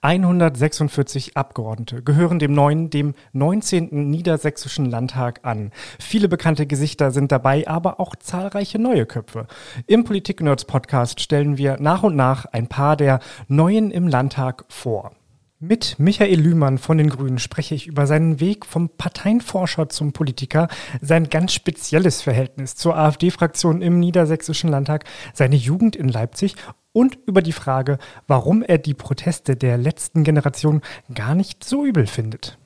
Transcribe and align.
146 0.00 1.36
Abgeordnete 1.36 2.02
gehören 2.02 2.38
dem 2.38 2.52
neuen, 2.52 2.88
dem 2.88 3.14
19. 3.32 4.10
Niedersächsischen 4.10 4.86
Landtag 4.86 5.40
an. 5.42 5.72
Viele 5.98 6.28
bekannte 6.28 6.66
Gesichter 6.66 7.10
sind 7.10 7.32
dabei, 7.32 7.66
aber 7.66 7.98
auch 7.98 8.14
zahlreiche 8.14 8.78
neue 8.78 9.06
Köpfe. 9.06 9.46
Im 9.86 10.04
Politik-Nerds 10.04 10.66
Podcast 10.66 11.20
stellen 11.20 11.58
wir 11.58 11.78
nach 11.80 12.04
und 12.04 12.14
nach 12.14 12.46
ein 12.46 12.68
paar 12.68 12.96
der 12.96 13.18
Neuen 13.48 13.90
im 13.90 14.06
Landtag 14.06 14.64
vor. 14.68 15.12
Mit 15.60 15.98
Michael 15.98 16.40
Lühmann 16.40 16.78
von 16.78 16.98
den 16.98 17.10
Grünen 17.10 17.40
spreche 17.40 17.74
ich 17.74 17.88
über 17.88 18.06
seinen 18.06 18.38
Weg 18.38 18.64
vom 18.64 18.90
Parteienforscher 18.90 19.88
zum 19.88 20.12
Politiker, 20.12 20.68
sein 21.00 21.28
ganz 21.30 21.52
spezielles 21.52 22.22
Verhältnis 22.22 22.76
zur 22.76 22.96
AfD-Fraktion 22.96 23.82
im 23.82 23.98
Niedersächsischen 23.98 24.70
Landtag, 24.70 25.04
seine 25.34 25.56
Jugend 25.56 25.96
in 25.96 26.06
Leipzig 26.06 26.54
und 26.92 27.18
über 27.26 27.42
die 27.42 27.50
Frage, 27.50 27.98
warum 28.28 28.62
er 28.62 28.78
die 28.78 28.94
Proteste 28.94 29.56
der 29.56 29.78
letzten 29.78 30.22
Generation 30.22 30.80
gar 31.12 31.34
nicht 31.34 31.64
so 31.64 31.84
übel 31.84 32.06
findet. 32.06 32.56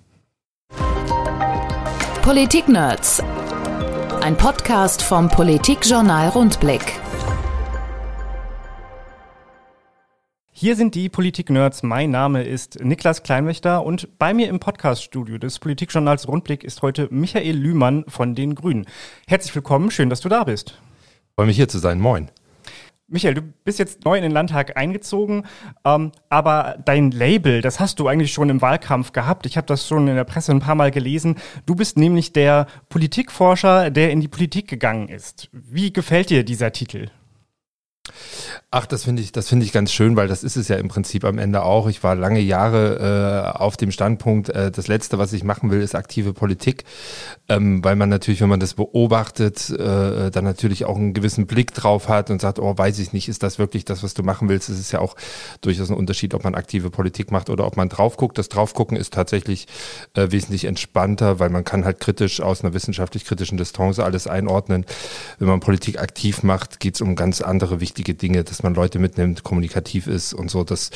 Politik-Nerds. 2.21 3.23
Ein 4.21 4.37
Podcast 4.37 5.01
vom 5.01 5.30
Politikjournal 5.30 6.29
Rundblick. 6.29 7.01
Hier 10.62 10.77
sind 10.77 10.95
die 10.95 11.09
Politik-Nerds. 11.09 11.83
Mein 11.83 12.12
Name 12.12 12.45
ist 12.45 12.79
Niklas 12.84 13.25
Kleinwächter 13.25 13.84
und 13.84 14.16
bei 14.16 14.33
mir 14.33 14.48
im 14.48 14.61
Podcaststudio 14.61 15.37
des 15.37 15.59
Politikjournals 15.59 16.29
Rundblick 16.29 16.62
ist 16.62 16.83
heute 16.83 17.09
Michael 17.11 17.57
Lühmann 17.57 18.05
von 18.07 18.37
den 18.37 18.55
Grünen. 18.55 18.87
Herzlich 19.27 19.52
willkommen, 19.57 19.91
schön, 19.91 20.09
dass 20.09 20.21
du 20.21 20.29
da 20.29 20.45
bist. 20.45 20.79
Freue 21.35 21.48
mich 21.48 21.57
hier 21.57 21.66
zu 21.66 21.80
sein. 21.80 21.98
Moin. 21.98 22.30
Michael, 23.09 23.35
du 23.35 23.43
bist 23.43 23.80
jetzt 23.80 24.05
neu 24.05 24.16
in 24.16 24.23
den 24.23 24.30
Landtag 24.30 24.77
eingezogen, 24.77 25.47
ähm, 25.85 26.12
aber 26.29 26.77
dein 26.85 27.10
Label, 27.10 27.60
das 27.60 27.80
hast 27.80 27.99
du 27.99 28.07
eigentlich 28.07 28.33
schon 28.33 28.49
im 28.49 28.63
Wahlkampf 28.63 29.10
gehabt. 29.10 29.47
Ich 29.47 29.57
habe 29.57 29.66
das 29.66 29.88
schon 29.88 30.07
in 30.07 30.15
der 30.15 30.23
Presse 30.23 30.52
ein 30.52 30.60
paar 30.60 30.77
Mal 30.77 30.93
gelesen. 30.93 31.38
Du 31.66 31.74
bist 31.74 31.99
nämlich 31.99 32.33
der 32.35 32.68
Politikforscher, 32.88 33.90
der 33.90 34.13
in 34.13 34.21
die 34.21 34.29
Politik 34.29 34.68
gegangen 34.68 35.09
ist. 35.09 35.49
Wie 35.51 35.93
gefällt 35.93 36.30
dir 36.30 36.45
dieser 36.45 36.71
Titel? 36.71 37.09
Ach, 38.71 38.87
das 38.87 39.05
finde 39.05 39.23
ich, 39.23 39.32
das 39.32 39.49
finde 39.49 39.66
ich 39.66 39.73
ganz 39.73 39.93
schön, 39.93 40.16
weil 40.16 40.29
das 40.29 40.43
ist 40.43 40.57
es 40.57 40.68
ja 40.68 40.77
im 40.77 40.88
Prinzip 40.88 41.24
am 41.24 41.38
Ende 41.38 41.63
auch. 41.63 41.88
Ich 41.88 42.02
war 42.02 42.15
lange 42.15 42.41
Jahre 42.41 43.52
äh, 43.55 43.59
auf 43.59 43.77
dem 43.77 43.91
Standpunkt, 43.91 44.49
äh, 44.49 44.71
das 44.71 44.88
Letzte, 44.88 45.18
was 45.18 45.32
ich 45.32 45.45
machen 45.45 45.71
will, 45.71 45.82
ist 45.82 45.95
aktive 45.95 46.33
Politik, 46.33 46.85
ähm, 47.49 47.85
weil 47.85 47.96
man 47.96 48.09
natürlich, 48.09 48.40
wenn 48.40 48.49
man 48.49 48.60
das 48.60 48.74
beobachtet, 48.74 49.71
äh, 49.71 50.30
dann 50.30 50.45
natürlich 50.45 50.85
auch 50.85 50.96
einen 50.96 51.13
gewissen 51.13 51.46
Blick 51.46 51.74
drauf 51.74 52.09
hat 52.09 52.30
und 52.30 52.40
sagt, 52.40 52.59
oh, 52.59 52.77
weiß 52.77 52.99
ich 52.99 53.13
nicht, 53.13 53.29
ist 53.29 53.43
das 53.43 53.59
wirklich 53.59 53.85
das, 53.85 54.02
was 54.02 54.15
du 54.15 54.23
machen 54.23 54.49
willst? 54.49 54.68
Es 54.68 54.79
ist 54.79 54.93
ja 54.93 55.01
auch 55.01 55.16
durchaus 55.60 55.90
ein 55.90 55.96
Unterschied, 55.96 56.35
ob 56.35 56.45
man 56.45 56.55
aktive 56.55 56.90
Politik 56.90 57.30
macht 57.30 57.51
oder 57.51 57.66
ob 57.66 57.77
man 57.77 57.88
drauf 57.88 58.16
guckt. 58.16 58.38
Das 58.38 58.49
Draufgucken 58.49 58.96
ist 58.96 59.13
tatsächlich 59.13 59.66
äh, 60.15 60.30
wesentlich 60.30 60.65
entspannter, 60.65 61.38
weil 61.38 61.51
man 61.51 61.65
kann 61.65 61.85
halt 61.85 62.01
kritisch 62.01 62.40
aus 62.40 62.63
einer 62.63 62.74
wissenschaftlich 62.74 63.24
kritischen 63.24 63.59
Distanz 63.59 63.99
alles 63.99 64.27
einordnen. 64.27 64.87
Wenn 65.38 65.49
man 65.49 65.60
Politik 65.60 66.00
aktiv 66.00 66.43
macht, 66.43 66.81
geht 66.81 66.94
es 66.94 67.00
um 67.00 67.16
ganz 67.16 67.41
andere 67.41 67.81
wichtige 67.81 68.02
Dinge. 68.03 68.45
Das 68.45 68.62
man 68.62 68.75
Leute 68.75 68.99
mitnimmt, 68.99 69.43
kommunikativ 69.43 70.06
ist 70.06 70.34
und 70.34 70.50
so. 70.50 70.65
Das, 70.65 70.91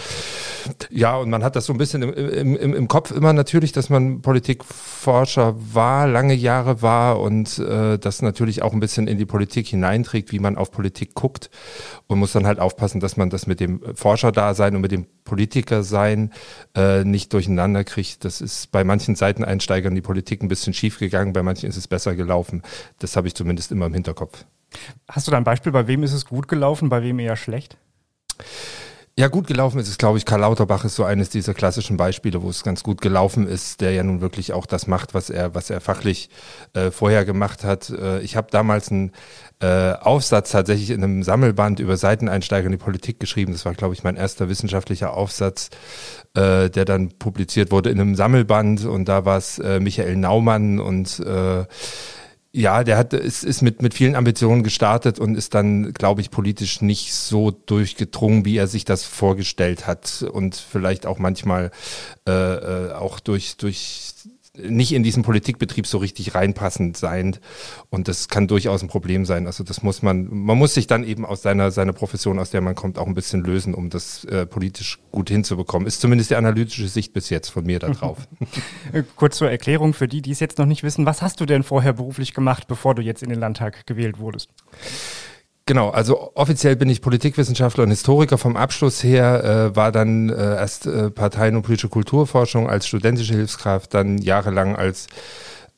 ja, 0.91 1.17
und 1.17 1.31
man 1.31 1.43
hat 1.45 1.57
das 1.57 1.67
so 1.67 1.73
ein 1.73 1.79
bisschen 1.79 2.03
im, 2.03 2.57
im, 2.57 2.75
im 2.75 2.89
Kopf 2.89 3.11
immer 3.11 3.33
natürlich, 3.33 3.73
dass 3.73 3.91
man 3.91 4.23
Politikforscher 4.23 5.55
war, 5.75 6.07
lange 6.07 6.35
Jahre 6.35 6.83
war 6.83 7.21
und 7.21 7.59
äh, 7.59 7.99
das 7.99 8.23
natürlich 8.23 8.63
auch 8.63 8.73
ein 8.73 8.81
bisschen 8.81 9.09
in 9.09 9.19
die 9.19 9.27
Politik 9.27 9.69
hineinträgt, 9.69 10.33
wie 10.33 10.39
man 10.39 10.57
auf 10.57 10.71
Politik 10.71 11.15
guckt 11.15 11.51
und 12.07 12.19
muss 12.19 12.33
dann 12.33 12.47
halt 12.47 12.59
aufpassen, 12.59 13.01
dass 13.01 13.17
man 13.17 13.31
das 13.31 13.47
mit 13.47 13.61
dem 13.61 13.81
Forscherdasein 13.95 14.75
und 14.75 14.83
mit 14.83 14.93
dem 14.93 15.07
Politikersein 15.25 16.33
äh, 16.75 17.05
nicht 17.05 17.33
durcheinander 17.33 17.85
kriegt. 17.85 18.25
Das 18.25 18.41
ist 18.41 18.71
bei 18.73 18.85
manchen 18.85 19.17
Seiteneinsteigern 19.17 19.95
die 19.95 20.01
Politik 20.01 20.43
ein 20.43 20.49
bisschen 20.49 20.73
schief 20.73 20.99
gegangen, 20.99 21.33
bei 21.33 21.43
manchen 21.43 21.69
ist 21.69 21.77
es 21.77 21.89
besser 21.89 22.15
gelaufen. 22.15 22.63
Das 22.99 23.17
habe 23.17 23.29
ich 23.29 23.35
zumindest 23.35 23.73
immer 23.73 23.87
im 23.87 23.95
Hinterkopf. 23.95 24.45
Hast 25.09 25.27
du 25.27 25.31
da 25.31 25.37
ein 25.37 25.45
Beispiel, 25.45 25.73
bei 25.73 25.87
wem 25.87 26.03
ist 26.03 26.13
es 26.13 26.27
gut 26.27 26.49
gelaufen, 26.49 26.89
bei 26.89 27.03
wem 27.03 27.19
eher 27.19 27.37
schlecht? 27.37 27.77
Ja, 29.19 29.29
gut 29.29 29.47
gelaufen 29.47 29.79
ist 29.79 29.89
es, 29.89 29.97
glaube 29.97 30.19
ich. 30.19 30.27
Karl 30.27 30.41
Lauterbach 30.41 30.85
ist 30.85 30.95
so 30.95 31.03
eines 31.03 31.31
dieser 31.31 31.55
klassischen 31.55 31.97
Beispiele, 31.97 32.43
wo 32.43 32.51
es 32.51 32.63
ganz 32.63 32.83
gut 32.83 33.01
gelaufen 33.01 33.49
ist, 33.49 33.81
der 33.81 33.93
ja 33.93 34.03
nun 34.03 34.21
wirklich 34.21 34.53
auch 34.53 34.67
das 34.67 34.87
macht, 34.87 35.15
was 35.15 35.31
er, 35.31 35.55
was 35.55 35.71
er 35.71 35.81
fachlich 35.81 36.29
äh, 36.75 36.91
vorher 36.91 37.25
gemacht 37.25 37.65
hat. 37.65 37.89
Äh, 37.89 38.21
ich 38.21 38.37
habe 38.37 38.49
damals 38.51 38.91
einen 38.91 39.13
äh, 39.61 39.93
Aufsatz 39.93 40.51
tatsächlich 40.51 40.91
in 40.91 41.03
einem 41.03 41.23
Sammelband 41.23 41.81
über 41.81 41.97
Seiteneinsteiger 41.97 42.67
in 42.67 42.73
die 42.73 42.77
Politik 42.77 43.19
geschrieben. 43.19 43.53
Das 43.53 43.65
war, 43.65 43.73
glaube 43.73 43.95
ich, 43.95 44.05
mein 44.05 44.17
erster 44.17 44.51
wissenschaftlicher 44.51 45.15
Aufsatz, 45.15 45.71
äh, 46.35 46.69
der 46.69 46.85
dann 46.85 47.09
publiziert 47.19 47.71
wurde 47.71 47.89
in 47.89 47.99
einem 47.99 48.17
Sammelband. 48.17 48.85
Und 48.85 49.07
da 49.07 49.25
war 49.25 49.39
es 49.39 49.59
äh, 49.59 49.81
Michael 49.81 50.17
Naumann 50.17 50.79
und 50.79 51.21
äh, 51.21 51.65
ja, 52.57 52.85
der 52.85 52.97
hat, 52.97 53.13
ist, 53.13 53.45
ist 53.45 53.61
mit, 53.61 53.83
mit 53.83 53.93
vielen 53.93 54.15
Ambitionen 54.15 54.63
gestartet 54.63 55.19
und 55.19 55.35
ist 55.35 55.55
dann, 55.55 55.93
glaube 55.93 56.23
ich, 56.23 56.31
politisch 56.31 56.81
nicht 56.81 57.13
so 57.13 57.51
durchgedrungen, 57.51 58.47
wie 58.47 58.57
er 58.57 58.67
sich 58.67 58.87
das 58.87 59.05
vorgestellt 59.05 59.87
hat. 59.87 60.25
Und 60.33 60.57
vielleicht 60.57 61.05
auch 61.05 61.19
manchmal 61.19 61.71
äh, 62.27 62.33
äh 62.33 62.93
auch 62.93 63.21
durch, 63.21 63.59
durch 63.59 64.15
nicht 64.59 64.93
in 64.93 65.03
diesen 65.03 65.23
Politikbetrieb 65.23 65.87
so 65.87 65.99
richtig 65.99 66.35
reinpassend 66.35 66.97
sein. 66.97 67.37
Und 67.91 68.09
das 68.09 68.29
kann 68.29 68.49
durchaus 68.49 68.83
ein 68.83 68.89
Problem 68.89 69.25
sein. 69.25 69.47
Also 69.47 69.65
das 69.65 69.83
muss 69.83 70.03
man, 70.03 70.29
man 70.31 70.57
muss 70.57 70.75
sich 70.75 70.87
dann 70.87 71.05
eben 71.05 71.25
aus 71.25 71.43
seiner, 71.43 71.71
seiner 71.71 71.93
Profession, 71.93 72.39
aus 72.39 72.51
der 72.51 72.61
man 72.61 72.75
kommt, 72.75 72.99
auch 72.99 73.07
ein 73.07 73.15
bisschen 73.15 73.43
lösen, 73.45 73.75
um 73.75 73.91
das 73.91 74.25
äh, 74.25 74.47
politisch 74.47 74.99
gut 75.13 75.31
hinzubekommen. 75.31 75.87
Ist 75.87 76.01
zumindest 76.01 76.31
die 76.31 76.37
analytische 76.37 76.89
Sicht 76.89 77.13
bis 77.13 77.31
jetzt 77.31 77.49
von 77.49 77.65
mir 77.65 77.79
da 77.79 77.91
drauf. 77.91 78.19
Kurz 79.17 79.39
zur 79.39 79.51
Erklärung 79.51 79.95
für 79.95 80.09
die, 80.09 80.23
die 80.23 80.33
es 80.33 80.41
jetzt 80.41 80.59
noch 80.59 80.67
nicht 80.67 80.83
wissen. 80.83 81.07
Was 81.07 81.23
hast 81.23 81.41
du 81.41 81.47
denn 81.47 81.63
vorher 81.63 81.93
beruflich 81.93 82.35
gemacht, 82.35 82.67
bevor 82.69 82.95
du 82.95 83.03
jetzt 83.03 83.23
in 83.23 83.31
den 83.31 83.41
Landtag 83.41 83.87
gewählt 83.87 84.19
wurdest? 84.19 84.51
Genau, 85.69 85.91
also 85.91 86.31
offiziell 86.37 86.77
bin 86.77 86.89
ich 86.89 87.03
Politikwissenschaftler 87.03 87.83
und 87.83 87.91
Historiker 87.91 88.39
vom 88.39 88.57
Abschluss 88.57 89.03
her, 89.03 89.73
äh, 89.73 89.77
war 89.77 89.91
dann 89.91 90.29
äh, 90.29 90.35
erst 90.35 90.87
äh, 90.87 91.11
Parteien- 91.11 91.57
und 91.57 91.63
politische 91.63 91.89
Kulturforschung 91.89 92.71
als 92.71 92.87
studentische 92.87 93.35
Hilfskraft, 93.35 93.93
dann 93.93 94.19
jahrelang 94.19 94.77
als, 94.77 95.09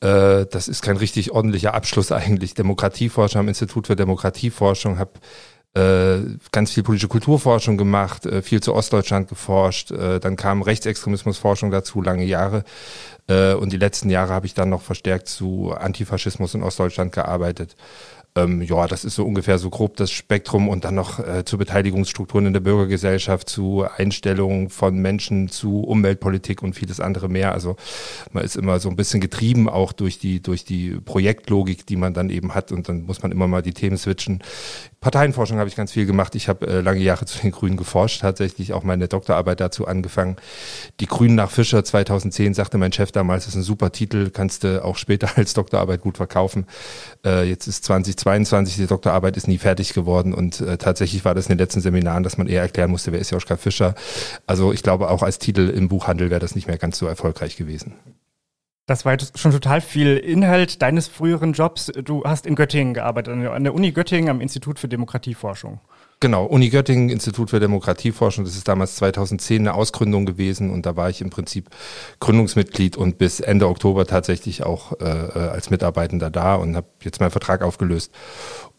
äh, 0.01 0.45
das 0.45 0.67
ist 0.67 0.83
kein 0.83 0.97
richtig 0.97 1.31
ordentlicher 1.31 1.73
Abschluss 1.73 2.11
eigentlich, 2.11 2.53
Demokratieforscher 2.53 3.39
am 3.39 3.47
Institut 3.47 3.87
für 3.87 3.95
Demokratieforschung, 3.95 4.99
habe 4.99 5.13
äh, 5.73 6.37
ganz 6.51 6.71
viel 6.71 6.83
politische 6.83 7.07
Kulturforschung 7.07 7.77
gemacht, 7.77 8.27
äh, 8.27 8.43
viel 8.43 8.61
zu 8.61 8.75
Ostdeutschland 8.75 9.27
geforscht, 9.27 9.89
äh, 9.89 10.19
dann 10.19 10.35
kam 10.35 10.61
Rechtsextremismusforschung 10.61 11.71
dazu, 11.71 12.03
lange 12.03 12.25
Jahre. 12.25 12.63
Äh, 13.27 13.53
und 13.53 13.71
die 13.71 13.77
letzten 13.77 14.09
Jahre 14.09 14.33
habe 14.33 14.45
ich 14.45 14.53
dann 14.53 14.69
noch 14.69 14.81
verstärkt 14.81 15.27
zu 15.27 15.71
Antifaschismus 15.71 16.55
in 16.55 16.63
Ostdeutschland 16.63 17.11
gearbeitet. 17.11 17.75
Ähm, 18.39 18.61
ja, 18.61 18.87
das 18.87 19.05
ist 19.05 19.15
so 19.15 19.25
ungefähr 19.25 19.57
so 19.57 19.69
grob 19.69 19.97
das 19.97 20.11
Spektrum 20.11 20.69
und 20.69 20.85
dann 20.85 20.95
noch 20.95 21.19
äh, 21.19 21.43
zu 21.45 21.57
Beteiligungsstrukturen 21.57 22.47
in 22.47 22.53
der 22.53 22.59
Bürgergesellschaft, 22.59 23.49
zu 23.49 23.85
Einstellungen 23.97 24.69
von 24.69 24.97
Menschen, 24.97 25.49
zu 25.49 25.81
Umweltpolitik 25.81 26.63
und 26.63 26.73
vieles 26.73 26.99
andere 26.99 27.29
mehr. 27.29 27.53
Also 27.53 27.75
man 28.31 28.43
ist 28.43 28.55
immer 28.55 28.79
so 28.79 28.89
ein 28.89 28.95
bisschen 28.95 29.21
getrieben 29.21 29.69
auch 29.69 29.91
durch 29.91 30.19
die, 30.19 30.41
durch 30.41 30.63
die 30.63 30.91
Projektlogik, 30.91 31.85
die 31.85 31.95
man 31.95 32.13
dann 32.13 32.29
eben 32.29 32.55
hat 32.55 32.71
und 32.71 32.89
dann 32.89 33.03
muss 33.03 33.21
man 33.21 33.31
immer 33.31 33.47
mal 33.47 33.61
die 33.61 33.73
Themen 33.73 33.97
switchen. 33.97 34.41
Parteienforschung 35.01 35.59
habe 35.59 35.69
ich 35.69 35.77
ganz 35.77 35.93
viel 35.93 36.05
gemacht. 36.05 36.35
Ich 36.35 36.49
habe 36.49 36.67
äh, 36.67 36.81
lange 36.81 36.99
Jahre 36.99 37.25
zu 37.27 37.39
den 37.39 37.51
Grünen 37.51 37.77
geforscht, 37.77 38.21
tatsächlich 38.21 38.73
auch 38.73 38.83
meine 38.83 39.07
Doktorarbeit 39.07 39.59
dazu 39.61 39.87
angefangen. 39.87 40.35
Die 40.99 41.05
Grünen 41.05 41.35
nach 41.35 41.51
Fischer 41.51 41.83
2010 41.83 42.53
sagte 42.53 42.77
mein 42.77 42.91
Chef 42.91 43.11
damals, 43.11 43.45
das 43.45 43.53
ist 43.53 43.61
ein 43.61 43.63
super 43.63 43.91
Titel, 43.91 44.29
kannst 44.29 44.63
du 44.63 44.83
auch 44.83 44.97
später 44.97 45.29
als 45.37 45.53
Doktorarbeit 45.53 46.01
gut 46.01 46.17
verkaufen. 46.17 46.65
Äh, 47.25 47.47
jetzt 47.49 47.67
ist 47.67 47.85
2022, 47.85 48.75
die 48.75 48.87
Doktorarbeit 48.87 49.37
ist 49.37 49.47
nie 49.47 49.57
fertig 49.57 49.93
geworden 49.93 50.33
und 50.33 50.59
äh, 50.61 50.77
tatsächlich 50.77 51.23
war 51.23 51.33
das 51.33 51.45
in 51.45 51.53
den 51.53 51.59
letzten 51.59 51.81
Seminaren, 51.81 52.23
dass 52.23 52.37
man 52.37 52.47
eher 52.47 52.61
erklären 52.61 52.91
musste, 52.91 53.11
wer 53.11 53.19
ist 53.19 53.31
Joschka 53.31 53.55
Fischer. 53.55 53.95
Also 54.47 54.73
ich 54.73 54.83
glaube, 54.83 55.09
auch 55.09 55.23
als 55.23 55.39
Titel 55.39 55.69
im 55.69 55.87
Buchhandel 55.87 56.29
wäre 56.29 56.39
das 56.39 56.55
nicht 56.55 56.67
mehr 56.67 56.77
ganz 56.77 56.97
so 56.97 57.07
erfolgreich 57.07 57.55
gewesen. 57.55 57.93
Das 58.89 59.05
war 59.05 59.11
jetzt 59.11 59.37
schon 59.37 59.51
total 59.51 59.81
viel 59.81 60.17
Inhalt 60.17 60.81
deines 60.81 61.07
früheren 61.07 61.53
Jobs. 61.53 61.91
Du 62.03 62.23
hast 62.23 62.47
in 62.47 62.55
Göttingen 62.55 62.95
gearbeitet, 62.95 63.35
an 63.35 63.63
der 63.63 63.75
Uni 63.75 63.91
Göttingen 63.91 64.31
am 64.31 64.41
Institut 64.41 64.79
für 64.79 64.87
Demokratieforschung. 64.87 65.79
Genau, 66.19 66.45
Uni 66.45 66.69
Göttingen, 66.69 67.09
Institut 67.09 67.51
für 67.51 67.59
Demokratieforschung. 67.59 68.45
Das 68.45 68.55
ist 68.55 68.67
damals 68.67 68.95
2010 68.95 69.61
eine 69.61 69.75
Ausgründung 69.75 70.25
gewesen 70.25 70.71
und 70.71 70.87
da 70.87 70.95
war 70.95 71.07
ich 71.07 71.21
im 71.21 71.29
Prinzip 71.29 71.69
Gründungsmitglied 72.19 72.97
und 72.97 73.19
bis 73.19 73.41
Ende 73.41 73.67
Oktober 73.67 74.07
tatsächlich 74.07 74.63
auch 74.63 74.99
äh, 74.99 75.05
äh 75.05 75.49
als 75.49 75.69
Mitarbeitender 75.69 76.31
da 76.31 76.55
und 76.55 76.75
habe 76.75 76.87
jetzt 77.03 77.19
meinen 77.19 77.29
Vertrag 77.29 77.61
aufgelöst. 77.61 78.11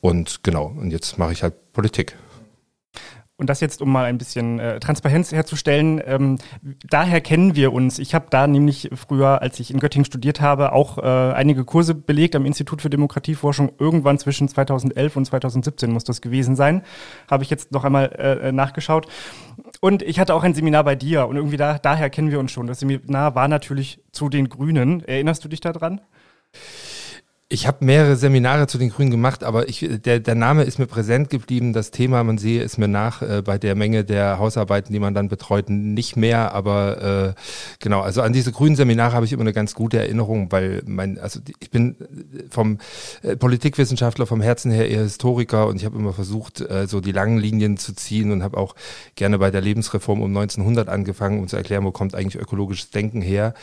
Und 0.00 0.42
genau, 0.42 0.74
und 0.76 0.90
jetzt 0.90 1.18
mache 1.18 1.32
ich 1.32 1.44
halt 1.44 1.72
Politik. 1.72 2.16
Und 3.40 3.48
das 3.48 3.60
jetzt, 3.60 3.80
um 3.80 3.90
mal 3.90 4.04
ein 4.04 4.18
bisschen 4.18 4.60
äh, 4.60 4.78
Transparenz 4.80 5.32
herzustellen. 5.32 6.02
Ähm, 6.04 6.36
daher 6.86 7.22
kennen 7.22 7.56
wir 7.56 7.72
uns. 7.72 7.98
Ich 7.98 8.14
habe 8.14 8.26
da 8.28 8.46
nämlich 8.46 8.90
früher, 8.94 9.40
als 9.40 9.58
ich 9.60 9.70
in 9.70 9.80
Göttingen 9.80 10.04
studiert 10.04 10.42
habe, 10.42 10.72
auch 10.72 10.98
äh, 10.98 11.00
einige 11.00 11.64
Kurse 11.64 11.94
belegt 11.94 12.36
am 12.36 12.44
Institut 12.44 12.82
für 12.82 12.90
Demokratieforschung. 12.90 13.72
Irgendwann 13.78 14.18
zwischen 14.18 14.46
2011 14.46 15.16
und 15.16 15.24
2017 15.24 15.90
muss 15.90 16.04
das 16.04 16.20
gewesen 16.20 16.54
sein. 16.54 16.82
Habe 17.30 17.42
ich 17.42 17.48
jetzt 17.48 17.72
noch 17.72 17.84
einmal 17.84 18.12
äh, 18.12 18.52
nachgeschaut. 18.52 19.06
Und 19.80 20.02
ich 20.02 20.20
hatte 20.20 20.34
auch 20.34 20.42
ein 20.42 20.52
Seminar 20.52 20.84
bei 20.84 20.94
dir 20.94 21.26
und 21.26 21.36
irgendwie 21.36 21.56
da, 21.56 21.78
daher 21.78 22.10
kennen 22.10 22.30
wir 22.30 22.40
uns 22.40 22.52
schon. 22.52 22.66
Das 22.66 22.80
Seminar 22.80 23.34
war 23.34 23.48
natürlich 23.48 24.02
zu 24.12 24.28
den 24.28 24.50
Grünen. 24.50 25.02
Erinnerst 25.02 25.42
du 25.42 25.48
dich 25.48 25.62
daran? 25.62 26.02
Ich 27.52 27.66
habe 27.66 27.84
mehrere 27.84 28.14
Seminare 28.14 28.68
zu 28.68 28.78
den 28.78 28.90
Grünen 28.90 29.10
gemacht, 29.10 29.42
aber 29.42 29.68
ich, 29.68 29.84
der, 30.04 30.20
der 30.20 30.36
Name 30.36 30.62
ist 30.62 30.78
mir 30.78 30.86
präsent 30.86 31.30
geblieben. 31.30 31.72
Das 31.72 31.90
Thema, 31.90 32.22
man 32.22 32.38
sehe 32.38 32.62
es 32.62 32.78
mir 32.78 32.86
nach 32.86 33.22
äh, 33.22 33.42
bei 33.42 33.58
der 33.58 33.74
Menge 33.74 34.04
der 34.04 34.38
Hausarbeiten, 34.38 34.92
die 34.92 35.00
man 35.00 35.14
dann 35.14 35.26
betreut, 35.26 35.68
nicht 35.68 36.16
mehr. 36.16 36.54
Aber 36.54 37.34
äh, 37.34 37.40
genau, 37.80 38.02
also 38.02 38.22
an 38.22 38.32
diese 38.32 38.52
grünen 38.52 38.76
Seminare 38.76 39.14
habe 39.14 39.26
ich 39.26 39.32
immer 39.32 39.40
eine 39.40 39.52
ganz 39.52 39.74
gute 39.74 39.98
Erinnerung, 39.98 40.52
weil 40.52 40.82
mein, 40.86 41.18
also 41.18 41.40
ich 41.58 41.70
bin 41.70 41.96
vom 42.50 42.78
äh, 43.22 43.34
Politikwissenschaftler 43.34 44.28
vom 44.28 44.40
Herzen 44.40 44.70
her 44.70 44.88
eher 44.88 45.02
Historiker 45.02 45.66
und 45.66 45.74
ich 45.74 45.84
habe 45.84 45.98
immer 45.98 46.12
versucht, 46.12 46.60
äh, 46.60 46.86
so 46.86 47.00
die 47.00 47.10
langen 47.10 47.38
Linien 47.38 47.78
zu 47.78 47.96
ziehen 47.96 48.30
und 48.30 48.44
habe 48.44 48.58
auch 48.58 48.76
gerne 49.16 49.40
bei 49.40 49.50
der 49.50 49.60
Lebensreform 49.60 50.22
um 50.22 50.30
1900 50.36 50.88
angefangen, 50.88 51.40
um 51.40 51.48
zu 51.48 51.56
erklären, 51.56 51.84
wo 51.84 51.90
kommt 51.90 52.14
eigentlich 52.14 52.40
ökologisches 52.40 52.90
Denken 52.90 53.22
her. 53.22 53.54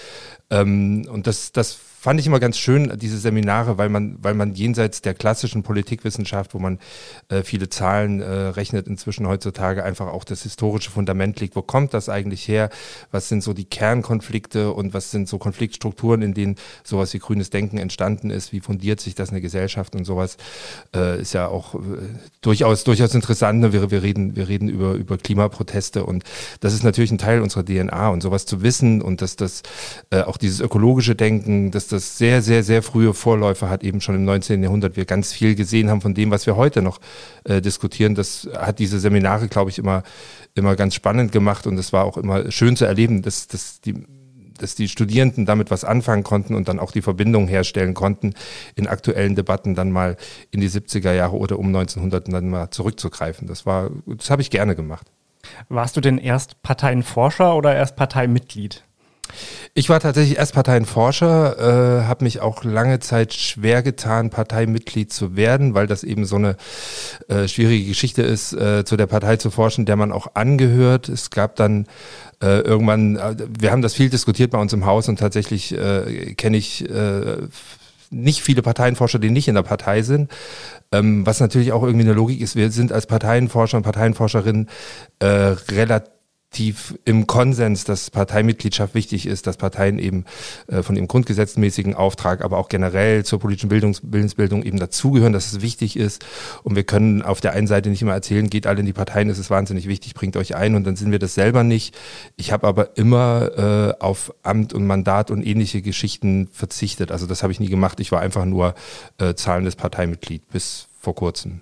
Ähm, 0.49 1.07
und 1.09 1.25
das, 1.25 1.53
das 1.53 1.79
fand 2.07 2.21
ich 2.21 2.27
immer 2.27 2.39
ganz 2.39 2.57
schön, 2.57 2.97
diese 3.01 3.17
Seminare, 3.17 3.77
weil 3.77 3.89
man, 3.89 4.17
weil 4.21 4.33
man 4.33 4.53
jenseits 4.53 5.01
der 5.01 5.13
klassischen 5.13 5.61
Politikwissenschaft, 5.61 6.53
wo 6.53 6.57
man 6.57 6.79
äh, 7.27 7.43
viele 7.43 7.67
Zahlen 7.67 8.21
äh, 8.21 8.31
rechnet, 8.31 8.87
inzwischen 8.87 9.27
heutzutage 9.27 9.83
einfach 9.83 10.07
auch 10.07 10.23
das 10.23 10.43
historische 10.43 10.89
Fundament 10.89 11.41
liegt. 11.41 11.57
Wo 11.57 11.61
kommt 11.61 11.93
das 11.93 12.07
eigentlich 12.07 12.47
her? 12.47 12.69
Was 13.11 13.27
sind 13.27 13.43
so 13.43 13.51
die 13.51 13.65
Kernkonflikte 13.65 14.71
und 14.71 14.93
was 14.93 15.11
sind 15.11 15.27
so 15.27 15.37
Konfliktstrukturen, 15.37 16.21
in 16.21 16.33
denen 16.33 16.55
sowas 16.85 17.13
wie 17.13 17.19
grünes 17.19 17.49
Denken 17.49 17.77
entstanden 17.77 18.29
ist? 18.29 18.53
Wie 18.53 18.61
fundiert 18.61 19.01
sich 19.01 19.13
das 19.13 19.27
in 19.27 19.35
der 19.35 19.41
Gesellschaft 19.41 19.93
und 19.93 20.05
sowas? 20.05 20.37
Äh, 20.95 21.19
ist 21.19 21.33
ja 21.33 21.49
auch 21.49 21.75
äh, 21.75 21.79
durchaus, 22.39 22.85
durchaus 22.85 23.13
interessant. 23.15 23.59
Ne? 23.59 23.73
Wir, 23.73 23.91
wir 23.91 24.01
reden, 24.01 24.37
wir 24.37 24.47
reden 24.47 24.69
über, 24.69 24.93
über 24.93 25.17
Klimaproteste 25.17 26.05
und 26.05 26.23
das 26.61 26.73
ist 26.73 26.85
natürlich 26.85 27.11
ein 27.11 27.17
Teil 27.17 27.41
unserer 27.41 27.65
DNA 27.65 28.07
und 28.07 28.23
sowas 28.23 28.45
zu 28.45 28.61
wissen 28.61 29.01
und 29.01 29.21
dass 29.21 29.35
das 29.35 29.63
äh, 30.09 30.21
auch 30.21 30.37
dieses 30.37 30.61
ökologische 30.61 31.13
Denken, 31.13 31.69
dass 31.71 31.89
das 31.89 31.96
das 31.97 32.17
sehr, 32.17 32.41
sehr, 32.41 32.63
sehr 32.63 32.83
frühe 32.83 33.13
Vorläufer 33.13 33.69
hat, 33.69 33.83
eben 33.83 34.01
schon 34.01 34.15
im 34.15 34.23
19. 34.23 34.61
Jahrhundert 34.61 34.95
wir 34.95 35.05
ganz 35.05 35.33
viel 35.33 35.55
gesehen 35.55 35.89
haben 35.89 36.01
von 36.01 36.13
dem, 36.13 36.29
was 36.29 36.45
wir 36.45 36.55
heute 36.55 36.81
noch 36.81 36.99
äh, 37.43 37.59
diskutieren. 37.59 38.13
Das 38.13 38.47
hat 38.55 38.79
diese 38.79 38.99
Seminare, 38.99 39.47
glaube 39.47 39.71
ich, 39.71 39.79
immer, 39.79 40.03
immer 40.53 40.75
ganz 40.75 40.93
spannend 40.93 41.31
gemacht 41.31 41.65
und 41.65 41.77
es 41.77 41.93
war 41.93 42.05
auch 42.05 42.17
immer 42.17 42.51
schön 42.51 42.75
zu 42.75 42.85
erleben, 42.85 43.21
dass, 43.21 43.47
dass 43.47 43.81
die 43.81 43.95
dass 44.59 44.73
die 44.73 44.87
Studierenden 44.87 45.45
damit 45.45 45.69
was 45.69 45.83
anfangen 45.83 46.23
konnten 46.23 46.55
und 46.55 46.67
dann 46.67 46.79
auch 46.79 46.91
die 46.91 47.03
Verbindung 47.03 47.47
herstellen 47.47 47.93
konnten, 47.93 48.33
in 48.73 48.87
aktuellen 48.87 49.35
Debatten 49.35 49.75
dann 49.75 49.91
mal 49.91 50.17
in 50.49 50.61
die 50.61 50.69
70er 50.69 51.13
Jahre 51.13 51.37
oder 51.37 51.59
um 51.59 51.67
1900 51.67 52.33
dann 52.33 52.49
mal 52.49 52.71
zurückzugreifen. 52.71 53.47
Das 53.47 53.67
war, 53.67 53.91
das 54.07 54.31
habe 54.31 54.41
ich 54.41 54.49
gerne 54.49 54.75
gemacht. 54.75 55.11
Warst 55.69 55.95
du 55.95 56.01
denn 56.01 56.17
erst 56.17 56.63
Parteienforscher 56.63 57.55
oder 57.55 57.75
erst 57.75 57.95
Parteimitglied? 57.97 58.83
Ich 59.73 59.89
war 59.89 59.99
tatsächlich 59.99 60.37
erst 60.37 60.53
Parteienforscher, 60.53 62.01
äh, 62.01 62.05
habe 62.05 62.23
mich 62.23 62.41
auch 62.41 62.63
lange 62.63 62.99
Zeit 62.99 63.33
schwer 63.33 63.83
getan, 63.83 64.29
Parteimitglied 64.29 65.13
zu 65.13 65.35
werden, 65.35 65.73
weil 65.73 65.87
das 65.87 66.03
eben 66.03 66.25
so 66.25 66.35
eine 66.37 66.57
äh, 67.27 67.47
schwierige 67.47 67.87
Geschichte 67.87 68.23
ist, 68.23 68.53
äh, 68.53 68.85
zu 68.85 68.97
der 68.97 69.07
Partei 69.07 69.37
zu 69.37 69.51
forschen, 69.51 69.85
der 69.85 69.95
man 69.95 70.11
auch 70.11 70.27
angehört. 70.33 71.09
Es 71.09 71.29
gab 71.29 71.55
dann 71.55 71.85
äh, 72.41 72.61
irgendwann, 72.61 73.17
äh, 73.17 73.35
wir 73.59 73.71
haben 73.71 73.81
das 73.81 73.93
viel 73.93 74.09
diskutiert 74.09 74.51
bei 74.51 74.59
uns 74.59 74.73
im 74.73 74.85
Haus 74.85 75.09
und 75.09 75.19
tatsächlich 75.19 75.77
äh, 75.77 76.33
kenne 76.33 76.57
ich 76.57 76.89
äh, 76.89 77.37
nicht 78.09 78.41
viele 78.41 78.61
Parteienforscher, 78.61 79.19
die 79.19 79.29
nicht 79.29 79.47
in 79.47 79.55
der 79.55 79.63
Partei 79.63 80.01
sind. 80.01 80.31
Ähm, 80.91 81.25
was 81.25 81.39
natürlich 81.39 81.71
auch 81.71 81.83
irgendwie 81.83 82.05
eine 82.05 82.13
Logik 82.13 82.41
ist, 82.41 82.55
wir 82.55 82.71
sind 82.71 82.91
als 82.91 83.05
Parteienforscher 83.05 83.77
und 83.77 83.83
Parteienforscherinnen 83.83 84.69
äh, 85.19 85.25
relativ 85.27 86.16
tief 86.49 86.97
im 87.03 87.27
Konsens, 87.27 87.83
dass 87.83 88.09
Parteimitgliedschaft 88.09 88.95
wichtig 88.95 89.25
ist, 89.25 89.47
dass 89.47 89.57
Parteien 89.57 89.99
eben 89.99 90.25
äh, 90.67 90.81
von 90.81 90.95
ihrem 90.95 91.07
grundgesetzmäßigen 91.07 91.93
Auftrag, 91.93 92.43
aber 92.43 92.57
auch 92.57 92.69
generell 92.69 93.25
zur 93.25 93.39
politischen 93.39 93.69
Bildungs 93.69 94.01
Bildungsbildung 94.01 94.63
eben 94.63 94.79
dazugehören, 94.79 95.33
dass 95.33 95.51
es 95.51 95.61
wichtig 95.61 95.97
ist. 95.97 96.25
Und 96.63 96.75
wir 96.75 96.83
können 96.83 97.21
auf 97.21 97.41
der 97.41 97.51
einen 97.51 97.67
Seite 97.67 97.89
nicht 97.89 98.01
immer 98.01 98.13
erzählen, 98.13 98.49
geht 98.49 98.65
alle 98.65 98.79
in 98.79 98.85
die 98.85 98.93
Parteien, 98.93 99.29
es 99.29 99.39
ist 99.39 99.49
wahnsinnig 99.49 99.87
wichtig, 99.87 100.13
bringt 100.13 100.37
euch 100.37 100.55
ein 100.55 100.75
und 100.75 100.85
dann 100.85 100.95
sind 100.95 101.11
wir 101.11 101.19
das 101.19 101.33
selber 101.33 101.63
nicht. 101.63 101.95
Ich 102.37 102.51
habe 102.51 102.65
aber 102.65 102.97
immer 102.97 103.97
äh, 103.99 104.03
auf 104.03 104.33
Amt 104.43 104.73
und 104.73 104.87
Mandat 104.87 105.31
und 105.31 105.45
ähnliche 105.45 105.81
Geschichten 105.81 106.47
verzichtet. 106.51 107.11
Also 107.11 107.27
das 107.27 107.43
habe 107.43 107.51
ich 107.51 107.59
nie 107.59 107.69
gemacht. 107.69 107.99
Ich 107.99 108.11
war 108.11 108.21
einfach 108.21 108.45
nur 108.45 108.73
äh, 109.17 109.33
zahlendes 109.33 109.75
Parteimitglied 109.75 110.47
bis 110.49 110.87
vor 110.99 111.13
kurzem. 111.13 111.61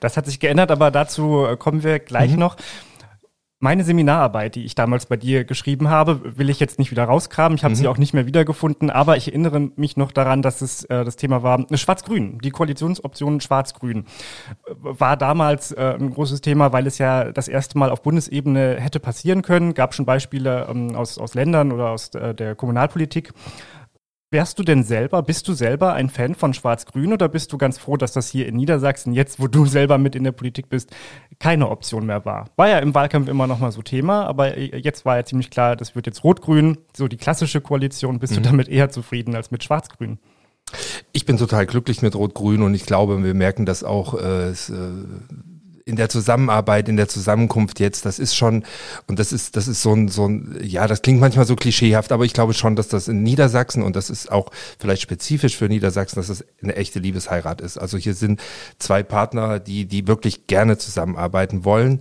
Das 0.00 0.16
hat 0.16 0.26
sich 0.26 0.40
geändert, 0.40 0.70
aber 0.70 0.90
dazu 0.90 1.44
äh, 1.44 1.56
kommen 1.56 1.82
wir 1.82 1.98
gleich 1.98 2.32
mhm. 2.32 2.38
noch. 2.38 2.56
Meine 3.64 3.84
Seminararbeit, 3.84 4.56
die 4.56 4.64
ich 4.64 4.74
damals 4.74 5.06
bei 5.06 5.16
dir 5.16 5.44
geschrieben 5.44 5.88
habe, 5.88 6.36
will 6.36 6.50
ich 6.50 6.58
jetzt 6.58 6.80
nicht 6.80 6.90
wieder 6.90 7.04
rausgraben. 7.04 7.54
Ich 7.56 7.62
habe 7.62 7.74
mhm. 7.74 7.78
sie 7.78 7.86
auch 7.86 7.96
nicht 7.96 8.12
mehr 8.12 8.26
wiedergefunden, 8.26 8.90
aber 8.90 9.16
ich 9.16 9.28
erinnere 9.28 9.70
mich 9.76 9.96
noch 9.96 10.10
daran, 10.10 10.42
dass 10.42 10.62
es 10.62 10.82
äh, 10.86 11.04
das 11.04 11.14
Thema 11.14 11.44
war 11.44 11.70
äh, 11.70 11.76
Schwarz-Grün. 11.76 12.40
Die 12.40 12.50
Koalitionsoption 12.50 13.40
Schwarz-Grün 13.40 14.06
war 14.66 15.16
damals 15.16 15.70
äh, 15.70 15.94
ein 15.96 16.10
großes 16.10 16.40
Thema, 16.40 16.72
weil 16.72 16.88
es 16.88 16.98
ja 16.98 17.30
das 17.30 17.46
erste 17.46 17.78
Mal 17.78 17.90
auf 17.90 18.02
Bundesebene 18.02 18.80
hätte 18.80 18.98
passieren 18.98 19.42
können. 19.42 19.74
Gab 19.74 19.94
schon 19.94 20.06
Beispiele 20.06 20.66
ähm, 20.68 20.96
aus, 20.96 21.16
aus 21.18 21.34
Ländern 21.34 21.70
oder 21.70 21.90
aus 21.90 22.08
äh, 22.16 22.34
der 22.34 22.56
Kommunalpolitik. 22.56 23.32
Wärst 24.32 24.58
du 24.58 24.62
denn 24.62 24.82
selber, 24.82 25.22
bist 25.22 25.46
du 25.46 25.52
selber 25.52 25.92
ein 25.92 26.08
Fan 26.08 26.34
von 26.34 26.54
Schwarz-Grün 26.54 27.12
oder 27.12 27.28
bist 27.28 27.52
du 27.52 27.58
ganz 27.58 27.76
froh, 27.76 27.98
dass 27.98 28.12
das 28.12 28.30
hier 28.30 28.48
in 28.48 28.56
Niedersachsen, 28.56 29.12
jetzt 29.12 29.38
wo 29.38 29.46
du 29.46 29.66
selber 29.66 29.98
mit 29.98 30.16
in 30.16 30.24
der 30.24 30.32
Politik 30.32 30.70
bist, 30.70 30.90
keine 31.38 31.68
Option 31.68 32.06
mehr 32.06 32.24
war? 32.24 32.46
War 32.56 32.70
ja 32.70 32.78
im 32.78 32.94
Wahlkampf 32.94 33.28
immer 33.28 33.46
noch 33.46 33.58
mal 33.58 33.72
so 33.72 33.82
Thema, 33.82 34.24
aber 34.24 34.58
jetzt 34.58 35.04
war 35.04 35.18
ja 35.18 35.24
ziemlich 35.26 35.50
klar, 35.50 35.76
das 35.76 35.94
wird 35.94 36.06
jetzt 36.06 36.24
Rot-Grün, 36.24 36.78
so 36.96 37.08
die 37.08 37.18
klassische 37.18 37.60
Koalition. 37.60 38.20
Bist 38.20 38.32
mhm. 38.32 38.36
du 38.36 38.42
damit 38.48 38.68
eher 38.68 38.88
zufrieden 38.88 39.36
als 39.36 39.50
mit 39.50 39.64
Schwarz-Grün? 39.64 40.18
Ich 41.12 41.26
bin 41.26 41.36
total 41.36 41.66
glücklich 41.66 42.00
mit 42.00 42.16
Rot-Grün 42.16 42.62
und 42.62 42.72
ich 42.72 42.86
glaube, 42.86 43.22
wir 43.22 43.34
merken 43.34 43.66
das 43.66 43.84
auch. 43.84 44.14
Äh, 44.14 44.48
es, 44.48 44.70
äh 44.70 44.88
in 45.84 45.96
der 45.96 46.08
Zusammenarbeit, 46.08 46.88
in 46.88 46.96
der 46.96 47.08
Zusammenkunft 47.08 47.80
jetzt, 47.80 48.04
das 48.04 48.18
ist 48.18 48.34
schon, 48.34 48.64
und 49.06 49.18
das 49.18 49.32
ist, 49.32 49.56
das 49.56 49.68
ist 49.68 49.82
so 49.82 49.94
ein, 49.94 50.08
so 50.08 50.28
ein, 50.28 50.58
ja, 50.62 50.86
das 50.86 51.02
klingt 51.02 51.20
manchmal 51.20 51.46
so 51.46 51.56
klischeehaft, 51.56 52.12
aber 52.12 52.24
ich 52.24 52.32
glaube 52.32 52.54
schon, 52.54 52.76
dass 52.76 52.88
das 52.88 53.08
in 53.08 53.22
Niedersachsen, 53.22 53.82
und 53.82 53.96
das 53.96 54.10
ist 54.10 54.30
auch 54.30 54.50
vielleicht 54.78 55.02
spezifisch 55.02 55.56
für 55.56 55.68
Niedersachsen, 55.68 56.16
dass 56.16 56.28
das 56.28 56.44
eine 56.62 56.76
echte 56.76 56.98
Liebesheirat 56.98 57.60
ist. 57.60 57.78
Also 57.78 57.98
hier 57.98 58.14
sind 58.14 58.40
zwei 58.78 59.02
Partner, 59.02 59.58
die, 59.58 59.86
die 59.86 60.06
wirklich 60.06 60.46
gerne 60.46 60.78
zusammenarbeiten 60.78 61.64
wollen. 61.64 62.00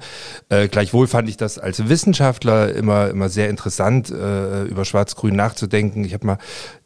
Äh, 0.50 0.68
gleichwohl 0.68 1.08
fand 1.08 1.30
ich 1.30 1.38
das 1.38 1.58
als 1.58 1.90
Wissenschaftler 1.90 2.74
immer, 2.74 3.10
immer 3.10 3.30
sehr 3.30 3.50
interessant, 3.50 4.10
äh, 4.10 4.64
über 4.64 4.86
Schwarz-Grün 4.86 5.36
nachzudenken. 5.36 6.04
Ich 6.04 6.14
habe 6.14 6.28
mal 6.28 6.38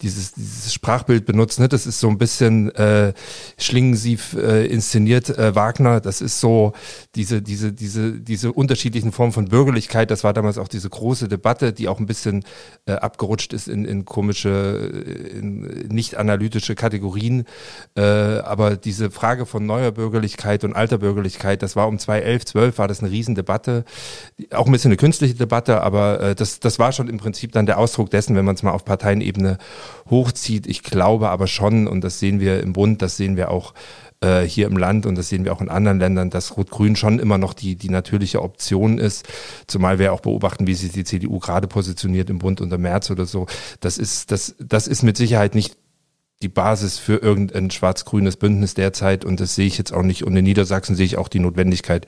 dieses, 0.01 0.33
dieses 0.33 0.73
Sprachbild 0.73 1.25
benutzt, 1.25 1.59
ne? 1.59 1.67
das 1.67 1.85
ist 1.85 1.99
so 1.99 2.09
ein 2.09 2.17
bisschen 2.17 2.73
äh, 2.75 3.13
Schlingensief 3.57 4.33
äh, 4.33 4.65
inszeniert, 4.65 5.29
äh, 5.37 5.55
Wagner, 5.55 5.99
das 5.99 6.21
ist 6.21 6.39
so, 6.39 6.73
diese, 7.15 7.41
diese, 7.41 7.73
diese, 7.73 8.13
diese 8.19 8.51
unterschiedlichen 8.51 9.11
Formen 9.11 9.33
von 9.33 9.45
Bürgerlichkeit, 9.45 10.11
das 10.11 10.23
war 10.23 10.33
damals 10.33 10.57
auch 10.57 10.67
diese 10.67 10.89
große 10.89 11.27
Debatte, 11.27 11.73
die 11.73 11.87
auch 11.87 11.99
ein 11.99 12.05
bisschen 12.05 12.43
äh, 12.85 12.93
abgerutscht 12.93 13.53
ist 13.53 13.67
in, 13.67 13.85
in 13.85 14.05
komische, 14.05 14.49
äh, 15.05 15.37
in 15.37 15.87
nicht 15.87 16.15
analytische 16.15 16.75
Kategorien. 16.75 17.45
Äh, 17.95 18.01
aber 18.01 18.77
diese 18.77 19.11
Frage 19.11 19.45
von 19.45 19.65
neuer 19.65 19.91
Bürgerlichkeit 19.91 20.63
und 20.63 20.73
alter 20.73 20.97
Bürgerlichkeit, 20.97 21.61
das 21.61 21.75
war 21.75 21.87
um 21.87 21.99
2011, 21.99 22.45
12 22.45 22.77
war 22.77 22.87
das 22.87 23.01
eine 23.01 23.11
Riesendebatte. 23.11 23.85
Auch 24.51 24.65
ein 24.65 24.71
bisschen 24.71 24.89
eine 24.89 24.97
künstliche 24.97 25.35
Debatte, 25.35 25.81
aber 25.81 26.19
äh, 26.19 26.35
das, 26.35 26.59
das 26.59 26.79
war 26.79 26.91
schon 26.91 27.07
im 27.07 27.17
Prinzip 27.17 27.51
dann 27.51 27.65
der 27.65 27.77
Ausdruck 27.77 28.09
dessen, 28.09 28.35
wenn 28.35 28.45
man 28.45 28.55
es 28.55 28.63
mal 28.63 28.71
auf 28.71 28.85
Parteienebene 28.85 29.57
hochzieht. 30.09 30.67
Ich 30.67 30.83
glaube 30.83 31.29
aber 31.29 31.47
schon, 31.47 31.87
und 31.87 32.03
das 32.03 32.19
sehen 32.19 32.39
wir 32.39 32.61
im 32.61 32.73
Bund, 32.73 33.01
das 33.01 33.17
sehen 33.17 33.37
wir 33.37 33.51
auch 33.51 33.73
äh, 34.21 34.41
hier 34.41 34.67
im 34.67 34.77
Land 34.77 35.05
und 35.05 35.15
das 35.15 35.29
sehen 35.29 35.45
wir 35.45 35.53
auch 35.53 35.61
in 35.61 35.69
anderen 35.69 35.99
Ländern, 35.99 36.29
dass 36.29 36.57
Rot-Grün 36.57 36.95
schon 36.95 37.19
immer 37.19 37.37
noch 37.37 37.53
die, 37.53 37.75
die 37.75 37.89
natürliche 37.89 38.41
Option 38.41 38.97
ist. 38.97 39.27
Zumal 39.67 39.99
wir 39.99 40.13
auch 40.13 40.21
beobachten, 40.21 40.67
wie 40.67 40.73
sich 40.73 40.91
die 40.91 41.03
CDU 41.03 41.39
gerade 41.39 41.67
positioniert 41.67 42.29
im 42.29 42.39
Bund 42.39 42.61
unter 42.61 42.77
März 42.77 43.11
oder 43.11 43.25
so. 43.25 43.47
Das 43.79 43.97
ist, 43.97 44.31
das, 44.31 44.55
das 44.59 44.87
ist 44.87 45.03
mit 45.03 45.17
Sicherheit 45.17 45.55
nicht 45.55 45.77
die 46.41 46.49
Basis 46.49 46.99
für 46.99 47.15
irgendein 47.15 47.71
schwarz-grünes 47.71 48.35
Bündnis 48.35 48.73
derzeit 48.73 49.23
und 49.23 49.39
das 49.39 49.55
sehe 49.55 49.67
ich 49.67 49.77
jetzt 49.77 49.93
auch 49.93 50.03
nicht. 50.03 50.23
Und 50.23 50.35
in 50.35 50.43
Niedersachsen 50.43 50.95
sehe 50.95 51.05
ich 51.05 51.17
auch 51.17 51.27
die 51.27 51.39
Notwendigkeit, 51.39 52.07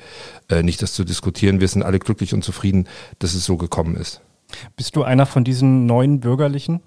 äh, 0.50 0.64
nicht 0.64 0.82
das 0.82 0.94
zu 0.94 1.04
diskutieren. 1.04 1.60
Wir 1.60 1.68
sind 1.68 1.84
alle 1.84 2.00
glücklich 2.00 2.34
und 2.34 2.44
zufrieden, 2.44 2.88
dass 3.20 3.34
es 3.34 3.46
so 3.46 3.58
gekommen 3.58 3.96
ist. 3.96 4.22
Bist 4.76 4.96
du 4.96 5.04
einer 5.04 5.26
von 5.26 5.44
diesen 5.44 5.86
neuen 5.86 6.20
Bürgerlichen? 6.20 6.82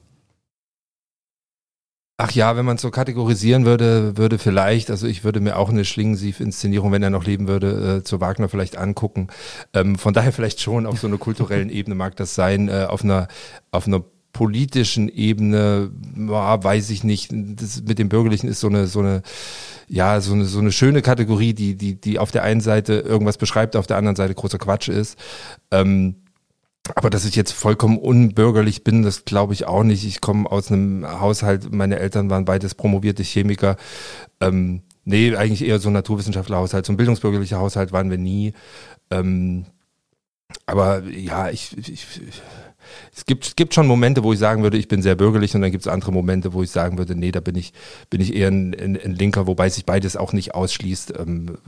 Ach 2.22 2.32
ja, 2.32 2.54
wenn 2.54 2.66
man 2.66 2.76
es 2.76 2.82
so 2.82 2.90
kategorisieren 2.90 3.64
würde, 3.64 4.18
würde 4.18 4.38
vielleicht, 4.38 4.90
also 4.90 5.06
ich 5.06 5.24
würde 5.24 5.40
mir 5.40 5.56
auch 5.56 5.70
eine 5.70 5.86
Schlingensief-Inszenierung, 5.86 6.92
wenn 6.92 7.02
er 7.02 7.08
noch 7.08 7.24
leben 7.24 7.48
würde, 7.48 8.00
äh, 8.00 8.04
zu 8.04 8.20
Wagner 8.20 8.50
vielleicht 8.50 8.76
angucken. 8.76 9.28
Ähm, 9.72 9.96
von 9.96 10.12
daher 10.12 10.30
vielleicht 10.30 10.60
schon 10.60 10.84
auf 10.84 11.00
so 11.00 11.06
einer 11.06 11.16
kulturellen 11.16 11.70
Ebene 11.70 11.94
mag 11.94 12.16
das 12.16 12.34
sein, 12.34 12.68
äh, 12.68 12.84
auf 12.86 13.02
einer, 13.02 13.28
auf 13.70 13.86
einer 13.86 14.04
politischen 14.34 15.08
Ebene, 15.08 15.92
ja, 16.14 16.62
weiß 16.62 16.90
ich 16.90 17.04
nicht. 17.04 17.32
Das 17.32 17.84
mit 17.84 17.98
dem 17.98 18.10
Bürgerlichen 18.10 18.50
ist 18.50 18.60
so 18.60 18.68
eine, 18.68 18.86
so 18.86 19.00
eine, 19.00 19.22
ja, 19.88 20.20
so 20.20 20.34
eine, 20.34 20.44
so 20.44 20.58
eine 20.58 20.72
schöne 20.72 21.00
Kategorie, 21.00 21.54
die, 21.54 21.74
die, 21.74 21.98
die 21.98 22.18
auf 22.18 22.32
der 22.32 22.42
einen 22.42 22.60
Seite 22.60 22.96
irgendwas 22.96 23.38
beschreibt, 23.38 23.76
auf 23.76 23.86
der 23.86 23.96
anderen 23.96 24.16
Seite 24.16 24.34
großer 24.34 24.58
Quatsch 24.58 24.90
ist. 24.90 25.18
Ähm, 25.70 26.16
aber 26.94 27.10
dass 27.10 27.24
ich 27.24 27.34
jetzt 27.36 27.52
vollkommen 27.52 27.98
unbürgerlich 27.98 28.84
bin, 28.84 29.02
das 29.02 29.24
glaube 29.24 29.52
ich 29.52 29.66
auch 29.66 29.82
nicht. 29.82 30.04
Ich 30.04 30.20
komme 30.20 30.50
aus 30.50 30.70
einem 30.70 31.06
Haushalt, 31.20 31.72
meine 31.72 31.98
Eltern 31.98 32.30
waren 32.30 32.44
beides 32.44 32.74
promovierte 32.74 33.22
Chemiker. 33.22 33.76
Ähm, 34.40 34.82
nee, 35.04 35.34
eigentlich 35.36 35.64
eher 35.64 35.78
so 35.78 35.88
ein 35.90 35.94
Naturwissenschaftlerhaushalt. 35.94 36.86
So 36.86 36.92
ein 36.92 36.96
bildungsbürgerlicher 36.96 37.58
Haushalt 37.58 37.92
waren 37.92 38.10
wir 38.10 38.18
nie. 38.18 38.54
Ähm, 39.10 39.66
aber 40.66 41.02
ja, 41.04 41.50
ich, 41.50 41.76
ich, 41.76 42.06
es 43.14 43.24
gibt, 43.24 43.46
es 43.46 43.56
gibt 43.56 43.74
schon 43.74 43.86
Momente, 43.86 44.22
wo 44.22 44.32
ich 44.32 44.38
sagen 44.38 44.62
würde, 44.62 44.78
ich 44.78 44.88
bin 44.88 45.02
sehr 45.02 45.14
bürgerlich 45.14 45.54
und 45.54 45.62
dann 45.62 45.70
gibt 45.70 45.84
es 45.84 45.92
andere 45.92 46.12
Momente, 46.12 46.52
wo 46.52 46.62
ich 46.62 46.70
sagen 46.70 46.98
würde, 46.98 47.14
nee, 47.14 47.30
da 47.30 47.40
bin 47.40 47.56
ich, 47.56 47.72
bin 48.08 48.20
ich 48.20 48.34
eher 48.34 48.48
ein, 48.48 48.74
ein, 48.74 48.98
ein 49.00 49.14
Linker, 49.14 49.46
wobei 49.46 49.68
sich 49.68 49.84
beides 49.84 50.16
auch 50.16 50.32
nicht 50.32 50.54
ausschließt. 50.54 51.14
Ähm, 51.18 51.58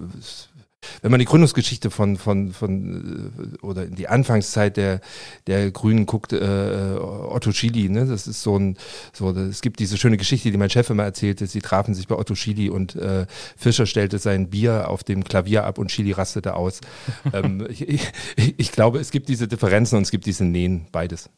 wenn 1.00 1.10
man 1.10 1.20
die 1.20 1.26
Gründungsgeschichte 1.26 1.90
von, 1.90 2.16
von, 2.16 2.52
von 2.52 3.52
äh, 3.60 3.64
oder 3.64 3.84
in 3.84 3.94
die 3.94 4.08
Anfangszeit 4.08 4.76
der, 4.76 5.00
der 5.46 5.70
Grünen 5.70 6.06
guckt, 6.06 6.32
äh, 6.32 6.96
Otto 6.98 7.52
Schily, 7.52 7.88
ne, 7.88 8.06
das 8.06 8.26
ist 8.26 8.42
so 8.42 8.58
ein, 8.58 8.76
so, 9.12 9.30
es 9.30 9.60
gibt 9.60 9.80
diese 9.80 9.96
schöne 9.96 10.16
Geschichte, 10.16 10.50
die 10.50 10.56
mein 10.56 10.70
Chef 10.70 10.90
immer 10.90 11.04
erzählte, 11.04 11.46
sie 11.46 11.60
trafen 11.60 11.94
sich 11.94 12.08
bei 12.08 12.16
Otto 12.16 12.34
Schily 12.34 12.70
und 12.70 12.96
äh, 12.96 13.26
Fischer 13.56 13.86
stellte 13.86 14.18
sein 14.18 14.50
Bier 14.50 14.88
auf 14.88 15.04
dem 15.04 15.24
Klavier 15.24 15.64
ab 15.64 15.78
und 15.78 15.90
Schily 15.90 16.12
rastete 16.12 16.54
aus. 16.54 16.80
ähm, 17.32 17.66
ich, 17.68 17.88
ich, 17.88 18.12
ich 18.56 18.72
glaube, 18.72 18.98
es 18.98 19.10
gibt 19.10 19.28
diese 19.28 19.48
Differenzen 19.48 19.96
und 19.96 20.02
es 20.02 20.10
gibt 20.10 20.26
diese 20.26 20.44
Nähen, 20.44 20.86
beides. 20.92 21.30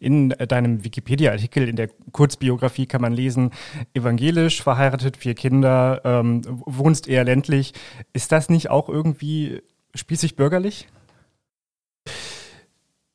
In 0.00 0.30
deinem 0.30 0.84
Wikipedia-Artikel, 0.84 1.68
in 1.68 1.76
der 1.76 1.88
Kurzbiografie 2.12 2.86
kann 2.86 3.00
man 3.00 3.12
lesen, 3.12 3.50
evangelisch, 3.94 4.62
verheiratet, 4.62 5.16
vier 5.16 5.34
Kinder, 5.34 6.00
ähm, 6.04 6.42
wohnst 6.46 7.08
eher 7.08 7.24
ländlich. 7.24 7.72
Ist 8.12 8.32
das 8.32 8.48
nicht 8.48 8.70
auch 8.70 8.88
irgendwie 8.88 9.62
spießig 9.94 10.36
bürgerlich? 10.36 10.86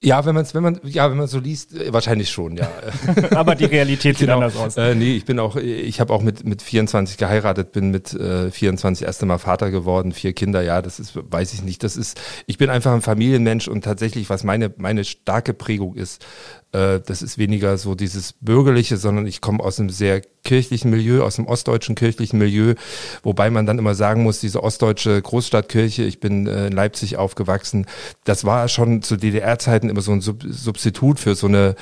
Ja, 0.02 0.26
wenn 0.26 0.34
man 0.34 0.46
es, 0.46 0.56
wenn 0.56 0.64
man, 0.64 0.80
ja, 0.84 1.12
wenn 1.12 1.18
man 1.18 1.28
so 1.28 1.40
liest, 1.40 1.74
äh, 1.74 1.92
wahrscheinlich 1.92 2.30
schon, 2.30 2.56
ja. 2.56 2.72
Aber 3.36 3.56
die 3.56 3.66
Realität 3.66 4.18
sieht 4.18 4.28
genau. 4.28 4.36
anders 4.36 4.56
aus. 4.56 4.78
Äh, 4.78 4.96
nee, 4.96 5.18
ich 5.18 5.26
bin 5.26 5.40
auch, 5.40 5.58
ich 5.58 6.00
habe 6.00 6.14
auch 6.14 6.22
mit 6.22 6.46
mit 6.46 6.62
24 6.62 7.18
geheiratet, 7.18 7.74
bin 7.74 7.92
mit 7.92 8.14
äh, 8.14 8.50
24 8.50 9.06
erste 9.06 9.26
Mal 9.26 9.40
Vater 9.40 9.72
geworden, 9.72 10.14
vier 10.14 10.32
Kinder, 10.32 10.62
ja, 10.62 10.82
das 10.82 11.02
ist, 11.02 11.14
weiß 11.16 11.54
ich 11.54 11.64
nicht, 11.64 11.84
das 11.84 11.98
ist, 11.98 12.20
ich 12.46 12.58
bin 12.58 12.70
einfach 12.70 12.94
ein 12.94 13.02
Familienmensch 13.02 13.68
und 13.68 13.84
tatsächlich, 13.84 14.30
was 14.30 14.46
meine 14.46 14.74
meine 14.78 15.04
starke 15.04 15.54
Prägung 15.54 15.96
ist, 15.96 16.26
äh, 16.72 17.00
das 17.06 17.22
ist 17.22 17.38
weniger 17.38 17.78
so 17.78 17.96
dieses 17.96 18.34
bürgerliche, 18.34 18.98
sondern 18.98 19.26
ich 19.26 19.42
komme 19.42 19.64
aus 19.64 19.80
einem 19.80 19.90
sehr 19.90 20.22
kirchlichen 20.44 20.90
Milieu, 20.90 21.24
aus 21.24 21.36
dem 21.36 21.48
ostdeutschen 21.48 21.96
kirchlichen 21.96 22.40
Milieu, 22.40 22.76
wobei 23.24 23.50
man 23.50 23.66
dann 23.66 23.78
immer 23.78 23.94
sagen 23.96 24.24
muss, 24.24 24.40
diese 24.40 24.64
ostdeutsche 24.64 25.22
Großstadtkirche, 25.22 26.04
ich 26.04 26.20
bin 26.20 26.48
äh, 26.48 26.68
in 26.68 26.74
Leipzig 26.74 27.18
aufgewachsen, 27.18 27.86
das 28.24 28.46
war 28.46 28.68
schon 28.68 29.02
zu 29.02 29.18
DDR-Zeiten 29.18 29.90
immer 29.90 30.02
so 30.02 30.12
ein 30.12 30.22
Sub 30.22 30.44
Substitut 30.50 31.20
für 31.20 31.36
so 31.36 31.48
eine, 31.48 31.76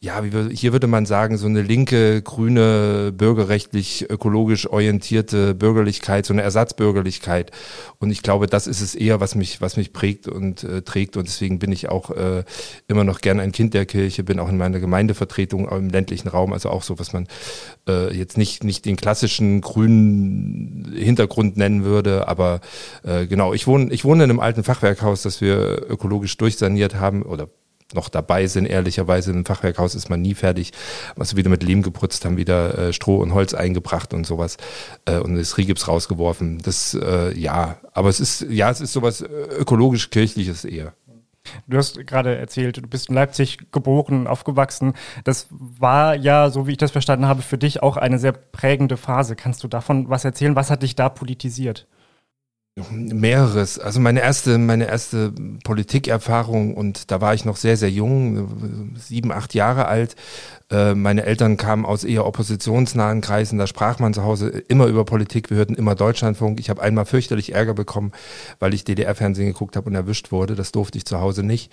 ja, 0.00 0.24
wie 0.24 0.32
wir, 0.32 0.48
hier 0.50 0.72
würde 0.72 0.86
man 0.86 1.06
sagen, 1.06 1.36
so 1.36 1.46
eine 1.46 1.62
linke, 1.62 2.22
grüne, 2.22 3.12
bürgerrechtlich, 3.12 4.08
ökologisch 4.08 4.68
orientierte 4.68 5.54
Bürgerlichkeit, 5.54 6.26
so 6.26 6.32
eine 6.32 6.42
Ersatzbürgerlichkeit. 6.42 7.50
Und 7.98 8.10
ich 8.10 8.22
glaube, 8.22 8.46
das 8.46 8.66
ist 8.66 8.80
es 8.80 8.94
eher, 8.94 9.20
was 9.20 9.34
mich, 9.34 9.60
was 9.60 9.76
mich 9.76 9.92
prägt 9.92 10.28
und 10.28 10.64
äh, 10.64 10.82
trägt. 10.82 11.16
Und 11.16 11.26
deswegen 11.28 11.58
bin 11.58 11.72
ich 11.72 11.88
auch 11.88 12.10
äh, 12.10 12.44
immer 12.86 13.04
noch 13.04 13.20
gern 13.20 13.40
ein 13.40 13.52
Kind 13.52 13.74
der 13.74 13.86
Kirche, 13.86 14.22
bin 14.28 14.38
auch 14.38 14.48
in 14.48 14.58
meiner 14.58 14.78
Gemeindevertretung 14.78 15.68
im 15.68 15.88
ländlichen 15.88 16.28
Raum, 16.28 16.52
also 16.52 16.68
auch 16.68 16.82
so, 16.82 16.98
was 16.98 17.12
man 17.12 17.26
äh, 17.88 18.14
jetzt 18.14 18.36
nicht, 18.36 18.62
nicht 18.62 18.84
den 18.84 18.96
klassischen 18.96 19.62
grünen 19.62 20.92
Hintergrund 20.94 21.56
nennen 21.56 21.82
würde, 21.82 22.28
aber 22.28 22.60
äh, 23.02 23.26
genau, 23.26 23.54
ich 23.54 23.66
wohne, 23.66 23.92
ich 23.92 24.04
wohne 24.04 24.24
in 24.24 24.30
einem 24.30 24.40
alten 24.40 24.62
Fachwerkhaus, 24.62 25.22
das 25.22 25.40
wir 25.40 25.90
ökologisch 25.90 26.36
durchsaniert 26.36 26.94
haben 26.96 27.22
oder 27.22 27.48
noch 27.94 28.10
dabei 28.10 28.46
sind, 28.46 28.66
ehrlicherweise. 28.66 29.30
Im 29.30 29.46
Fachwerkhaus 29.46 29.94
ist 29.94 30.10
man 30.10 30.20
nie 30.20 30.34
fertig. 30.34 30.72
Also 31.16 31.38
wieder 31.38 31.48
mit 31.48 31.62
Lehm 31.62 31.82
geputzt, 31.82 32.26
haben 32.26 32.36
wieder 32.36 32.76
äh, 32.76 32.92
Stroh 32.92 33.16
und 33.16 33.32
Holz 33.32 33.54
eingebracht 33.54 34.12
und 34.12 34.26
sowas 34.26 34.58
äh, 35.06 35.16
und 35.16 35.36
das 35.36 35.56
Rigips 35.56 35.88
rausgeworfen. 35.88 36.58
Das, 36.58 36.92
äh, 36.92 37.32
ja, 37.38 37.78
aber 37.94 38.10
es 38.10 38.20
ist, 38.20 38.46
ja, 38.50 38.70
es 38.70 38.82
ist 38.82 38.92
sowas 38.92 39.22
ökologisch-kirchliches 39.22 40.66
eher. 40.66 40.92
Du 41.66 41.76
hast 41.76 42.06
gerade 42.06 42.36
erzählt, 42.36 42.76
du 42.76 42.82
bist 42.82 43.08
in 43.08 43.14
Leipzig 43.14 43.72
geboren, 43.72 44.26
aufgewachsen. 44.26 44.94
Das 45.24 45.48
war 45.50 46.14
ja, 46.14 46.50
so 46.50 46.66
wie 46.66 46.72
ich 46.72 46.76
das 46.78 46.90
verstanden 46.90 47.26
habe, 47.26 47.42
für 47.42 47.58
dich 47.58 47.82
auch 47.82 47.96
eine 47.96 48.18
sehr 48.18 48.32
prägende 48.32 48.96
Phase. 48.96 49.36
Kannst 49.36 49.64
du 49.64 49.68
davon 49.68 50.08
was 50.08 50.24
erzählen? 50.24 50.56
Was 50.56 50.70
hat 50.70 50.82
dich 50.82 50.94
da 50.94 51.08
politisiert? 51.08 51.86
Mehreres. 52.90 53.78
Also 53.78 54.00
meine 54.00 54.20
erste, 54.20 54.58
meine 54.58 54.86
erste 54.86 55.32
Politikerfahrung 55.64 56.74
und 56.74 57.10
da 57.10 57.20
war 57.20 57.34
ich 57.34 57.44
noch 57.44 57.56
sehr, 57.56 57.76
sehr 57.76 57.90
jung, 57.90 58.94
sieben, 58.96 59.32
acht 59.32 59.54
Jahre 59.54 59.86
alt, 59.86 60.16
äh, 60.70 60.94
meine 60.94 61.24
Eltern 61.24 61.56
kamen 61.56 61.86
aus 61.86 62.04
eher 62.04 62.26
oppositionsnahen 62.26 63.22
Kreisen, 63.22 63.58
da 63.58 63.66
sprach 63.66 63.98
man 64.00 64.12
zu 64.12 64.22
Hause 64.22 64.48
immer 64.68 64.86
über 64.86 65.04
Politik, 65.04 65.48
wir 65.48 65.56
hörten 65.56 65.74
immer 65.74 65.94
Deutschlandfunk. 65.94 66.60
Ich 66.60 66.68
habe 66.68 66.82
einmal 66.82 67.06
fürchterlich 67.06 67.54
Ärger 67.54 67.72
bekommen, 67.72 68.12
weil 68.58 68.74
ich 68.74 68.84
DDR-Fernsehen 68.84 69.46
geguckt 69.46 69.76
habe 69.76 69.88
und 69.88 69.94
erwischt 69.94 70.30
wurde. 70.30 70.54
Das 70.54 70.72
durfte 70.72 70.98
ich 70.98 71.06
zu 71.06 71.20
Hause 71.20 71.42
nicht. 71.42 71.72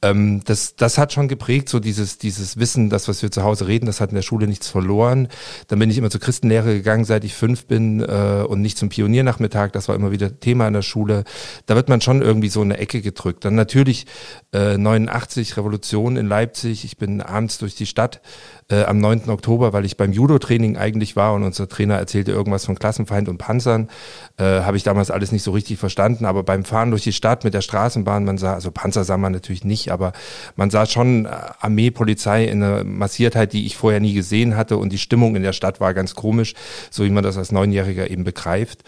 Ähm, 0.00 0.42
das, 0.44 0.74
das 0.74 0.96
hat 0.96 1.12
schon 1.12 1.28
geprägt, 1.28 1.68
so 1.68 1.80
dieses, 1.80 2.16
dieses 2.16 2.58
Wissen, 2.58 2.88
das, 2.88 3.08
was 3.08 3.22
wir 3.22 3.30
zu 3.30 3.42
Hause 3.42 3.66
reden, 3.66 3.84
das 3.84 4.00
hat 4.00 4.10
in 4.10 4.14
der 4.14 4.22
Schule 4.22 4.46
nichts 4.46 4.68
verloren. 4.68 5.28
Dann 5.68 5.78
bin 5.78 5.90
ich 5.90 5.98
immer 5.98 6.10
zur 6.10 6.20
Christenlehre 6.20 6.72
gegangen, 6.74 7.04
seit 7.04 7.24
ich 7.24 7.34
fünf 7.34 7.66
bin 7.66 8.00
äh, 8.00 8.44
und 8.48 8.62
nicht 8.62 8.78
zum 8.78 8.88
Pioniernachmittag. 8.88 9.72
Das 9.72 9.88
war 9.88 9.94
immer 9.94 10.12
wieder 10.12 10.40
Thema 10.40 10.66
in 10.66 10.72
der 10.72 10.82
Schule. 10.82 11.24
Da 11.66 11.76
wird 11.76 11.90
man 11.90 12.00
schon 12.00 12.22
irgendwie 12.22 12.48
so 12.48 12.62
in 12.62 12.72
eine 12.72 12.80
Ecke 12.80 13.02
gedrückt. 13.02 13.44
Dann 13.44 13.54
natürlich 13.54 14.06
äh, 14.52 14.78
89 14.78 15.58
Revolution 15.58 16.16
in 16.16 16.26
Leipzig. 16.26 16.86
Ich 16.86 16.96
bin 16.96 17.20
abends 17.20 17.58
durch 17.58 17.74
die 17.74 17.86
Stadt 17.86 18.22
äh, 18.70 18.84
am 18.84 18.98
9. 18.98 19.28
Oktober, 19.28 19.72
weil 19.72 19.84
ich 19.84 19.96
beim 19.96 20.12
Judo-Training 20.12 20.76
eigentlich 20.76 21.16
war 21.16 21.34
und 21.34 21.42
unser 21.42 21.68
Trainer 21.68 21.96
erzählte 21.96 22.32
irgendwas 22.32 22.64
von 22.64 22.78
Klassenfeind 22.78 23.28
und 23.28 23.38
Panzern. 23.38 23.88
Äh, 24.36 24.44
Habe 24.44 24.76
ich 24.76 24.82
damals 24.82 25.10
alles 25.10 25.32
nicht 25.32 25.42
so 25.42 25.50
richtig 25.50 25.78
verstanden, 25.78 26.24
aber 26.24 26.42
beim 26.42 26.64
Fahren 26.64 26.90
durch 26.90 27.02
die 27.02 27.12
Stadt 27.12 27.44
mit 27.44 27.54
der 27.54 27.60
Straßenbahn, 27.62 28.24
man 28.24 28.38
sah, 28.38 28.54
also 28.54 28.70
Panzer 28.70 29.04
sah 29.04 29.16
man 29.16 29.32
natürlich 29.32 29.64
nicht, 29.64 29.90
aber 29.90 30.12
man 30.56 30.70
sah 30.70 30.86
schon 30.86 31.26
äh, 31.26 31.30
Armee, 31.60 31.90
Polizei 31.90 32.44
in 32.44 32.62
einer 32.62 32.84
Massiertheit, 32.84 33.52
die 33.52 33.66
ich 33.66 33.76
vorher 33.76 34.00
nie 34.00 34.14
gesehen 34.14 34.56
hatte 34.56 34.76
und 34.76 34.92
die 34.92 34.98
Stimmung 34.98 35.36
in 35.36 35.42
der 35.42 35.52
Stadt 35.52 35.80
war 35.80 35.92
ganz 35.94 36.14
komisch, 36.14 36.54
so 36.90 37.04
wie 37.04 37.10
man 37.10 37.24
das 37.24 37.36
als 37.36 37.52
Neunjähriger 37.52 38.10
eben 38.10 38.24
begreift. 38.24 38.84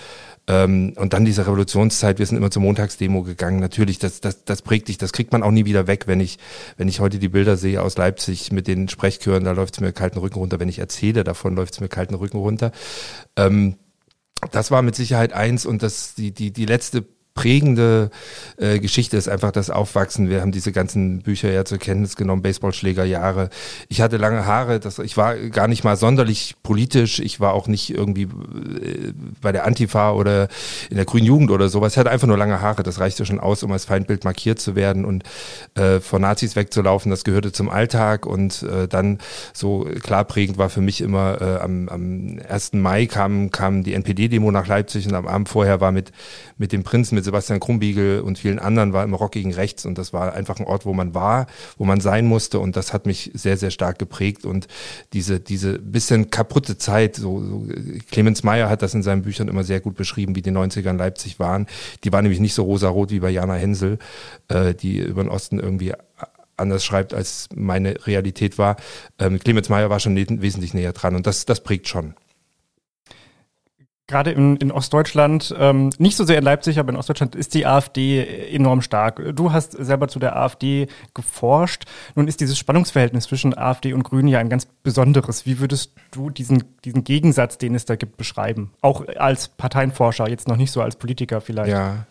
Ähm, 0.48 0.94
und 0.96 1.12
dann 1.12 1.24
diese 1.24 1.46
Revolutionszeit, 1.46 2.18
wir 2.18 2.26
sind 2.26 2.36
immer 2.36 2.50
zur 2.50 2.62
Montagsdemo 2.62 3.22
gegangen. 3.22 3.60
Natürlich, 3.60 3.98
das, 3.98 4.20
das, 4.20 4.44
das 4.44 4.62
prägt 4.62 4.88
dich, 4.88 4.98
das 4.98 5.12
kriegt 5.12 5.32
man 5.32 5.42
auch 5.42 5.50
nie 5.50 5.64
wieder 5.64 5.86
weg, 5.86 6.06
wenn 6.06 6.20
ich, 6.20 6.38
wenn 6.76 6.88
ich 6.88 7.00
heute 7.00 7.18
die 7.18 7.28
Bilder 7.28 7.56
sehe 7.56 7.80
aus 7.80 7.96
Leipzig 7.96 8.50
mit 8.50 8.66
den 8.66 8.88
Sprechchören, 8.88 9.44
da 9.44 9.52
läuft 9.52 9.74
es 9.74 9.80
mir 9.80 9.92
kalten 9.92 10.18
Rücken 10.18 10.38
runter. 10.38 10.58
Wenn 10.58 10.68
ich 10.68 10.80
erzähle 10.80 11.22
davon, 11.24 11.54
läuft 11.54 11.74
es 11.74 11.80
mir 11.80 11.88
kalten 11.88 12.14
Rücken 12.14 12.38
runter. 12.38 12.72
Ähm, 13.36 13.76
das 14.50 14.70
war 14.72 14.82
mit 14.82 14.96
Sicherheit 14.96 15.32
eins 15.32 15.64
und 15.64 15.82
das 15.82 16.14
die 16.14 16.32
die 16.32 16.52
die 16.52 16.66
letzte 16.66 17.04
prägende 17.34 18.10
äh, 18.58 18.78
Geschichte 18.78 19.16
ist 19.16 19.28
einfach 19.28 19.52
das 19.52 19.70
Aufwachsen. 19.70 20.28
Wir 20.28 20.42
haben 20.42 20.52
diese 20.52 20.72
ganzen 20.72 21.22
Bücher 21.22 21.50
ja 21.50 21.64
zur 21.64 21.78
Kenntnis 21.78 22.16
genommen, 22.16 22.42
Baseballschlägerjahre. 22.42 23.48
Ich 23.88 24.00
hatte 24.00 24.18
lange 24.18 24.44
Haare, 24.46 24.80
das, 24.80 24.98
ich 24.98 25.16
war 25.16 25.36
gar 25.36 25.66
nicht 25.66 25.82
mal 25.82 25.96
sonderlich 25.96 26.56
politisch, 26.62 27.20
ich 27.20 27.40
war 27.40 27.54
auch 27.54 27.68
nicht 27.68 27.90
irgendwie 27.90 28.24
äh, 28.24 29.12
bei 29.40 29.52
der 29.52 29.64
Antifa 29.64 30.12
oder 30.12 30.48
in 30.90 30.96
der 30.96 31.06
Grünen 31.06 31.26
Jugend 31.26 31.50
oder 31.50 31.68
sowas. 31.68 31.94
Ich 31.94 31.98
hatte 31.98 32.10
einfach 32.10 32.28
nur 32.28 32.36
lange 32.36 32.60
Haare, 32.60 32.82
das 32.82 33.00
reichte 33.00 33.24
schon 33.24 33.40
aus, 33.40 33.62
um 33.62 33.72
als 33.72 33.86
Feindbild 33.86 34.24
markiert 34.24 34.60
zu 34.60 34.76
werden 34.76 35.04
und 35.04 35.24
äh, 35.74 36.00
vor 36.00 36.18
Nazis 36.18 36.54
wegzulaufen, 36.54 37.10
das 37.10 37.24
gehörte 37.24 37.52
zum 37.52 37.70
Alltag 37.70 38.26
und 38.26 38.62
äh, 38.62 38.88
dann 38.88 39.18
so 39.54 39.86
klar 40.02 40.24
prägend 40.24 40.58
war 40.58 40.68
für 40.68 40.82
mich 40.82 41.00
immer, 41.00 41.40
äh, 41.40 41.60
am, 41.60 41.88
am 41.88 42.40
1. 42.46 42.74
Mai 42.74 43.06
kam, 43.06 43.50
kam 43.50 43.84
die 43.84 43.94
NPD-Demo 43.94 44.50
nach 44.50 44.66
Leipzig 44.66 45.06
und 45.06 45.14
am 45.14 45.26
Abend 45.26 45.48
vorher 45.48 45.80
war 45.80 45.92
mit, 45.92 46.12
mit 46.58 46.72
dem 46.72 46.82
Prinzen, 46.82 47.14
mit 47.14 47.21
mit 47.22 47.24
Sebastian 47.24 47.60
Krumbiegel 47.60 48.20
und 48.20 48.38
vielen 48.38 48.58
anderen 48.58 48.92
war 48.92 49.04
im 49.04 49.14
Rock 49.14 49.32
gegen 49.32 49.54
Rechts 49.54 49.86
und 49.86 49.96
das 49.96 50.12
war 50.12 50.34
einfach 50.34 50.58
ein 50.58 50.66
Ort, 50.66 50.84
wo 50.84 50.92
man 50.92 51.14
war, 51.14 51.46
wo 51.78 51.84
man 51.84 52.00
sein 52.00 52.26
musste 52.26 52.58
und 52.58 52.74
das 52.74 52.92
hat 52.92 53.06
mich 53.06 53.30
sehr, 53.34 53.56
sehr 53.56 53.70
stark 53.70 53.98
geprägt 53.98 54.44
und 54.44 54.66
diese, 55.12 55.38
diese 55.38 55.78
bisschen 55.78 56.30
kaputte 56.30 56.78
Zeit, 56.78 57.16
so, 57.16 57.40
so 57.40 57.66
Clemens 58.10 58.42
Meyer 58.42 58.68
hat 58.68 58.82
das 58.82 58.94
in 58.94 59.02
seinen 59.02 59.22
Büchern 59.22 59.48
immer 59.48 59.62
sehr 59.62 59.80
gut 59.80 59.94
beschrieben, 59.94 60.34
wie 60.34 60.42
die 60.42 60.50
90er 60.50 60.90
in 60.90 60.98
Leipzig 60.98 61.38
waren. 61.38 61.66
Die 62.02 62.12
waren 62.12 62.24
nämlich 62.24 62.40
nicht 62.40 62.54
so 62.54 62.64
rosarot 62.64 63.10
wie 63.10 63.20
bei 63.20 63.30
Jana 63.30 63.54
Hensel, 63.54 63.98
äh, 64.48 64.74
die 64.74 64.98
über 64.98 65.22
den 65.22 65.30
Osten 65.30 65.60
irgendwie 65.60 65.92
anders 66.56 66.84
schreibt, 66.84 67.14
als 67.14 67.48
meine 67.54 68.06
Realität 68.06 68.58
war. 68.58 68.76
Ähm, 69.18 69.38
Clemens 69.38 69.68
Meyer 69.68 69.90
war 69.90 70.00
schon 70.00 70.16
wesentlich 70.16 70.74
näher 70.74 70.92
dran 70.92 71.14
und 71.14 71.26
das, 71.26 71.44
das 71.44 71.62
prägt 71.62 71.88
schon 71.88 72.14
gerade 74.12 74.30
in, 74.30 74.56
in 74.58 74.70
Ostdeutschland, 74.70 75.54
ähm, 75.58 75.90
nicht 75.98 76.16
so 76.16 76.24
sehr 76.24 76.38
in 76.38 76.44
Leipzig, 76.44 76.78
aber 76.78 76.90
in 76.90 76.96
Ostdeutschland 76.96 77.34
ist 77.34 77.54
die 77.54 77.66
AfD 77.66 78.24
enorm 78.52 78.82
stark. 78.82 79.20
Du 79.34 79.52
hast 79.52 79.72
selber 79.72 80.06
zu 80.06 80.20
der 80.20 80.36
AfD 80.36 80.86
geforscht. 81.14 81.84
Nun 82.14 82.28
ist 82.28 82.40
dieses 82.40 82.58
Spannungsverhältnis 82.58 83.24
zwischen 83.24 83.56
AfD 83.56 83.92
und 83.92 84.04
Grünen 84.04 84.28
ja 84.28 84.38
ein 84.38 84.48
ganz 84.48 84.66
besonderes. 84.66 85.46
Wie 85.46 85.58
würdest 85.58 85.92
du 86.12 86.30
diesen, 86.30 86.62
diesen 86.84 87.02
Gegensatz, 87.02 87.58
den 87.58 87.74
es 87.74 87.86
da 87.86 87.96
gibt, 87.96 88.16
beschreiben? 88.16 88.70
Auch 88.82 89.04
als 89.16 89.48
Parteienforscher, 89.48 90.28
jetzt 90.28 90.46
noch 90.46 90.56
nicht 90.56 90.70
so 90.70 90.82
als 90.82 90.96
Politiker 90.96 91.40
vielleicht. 91.40 91.72
Ja, 91.72 92.06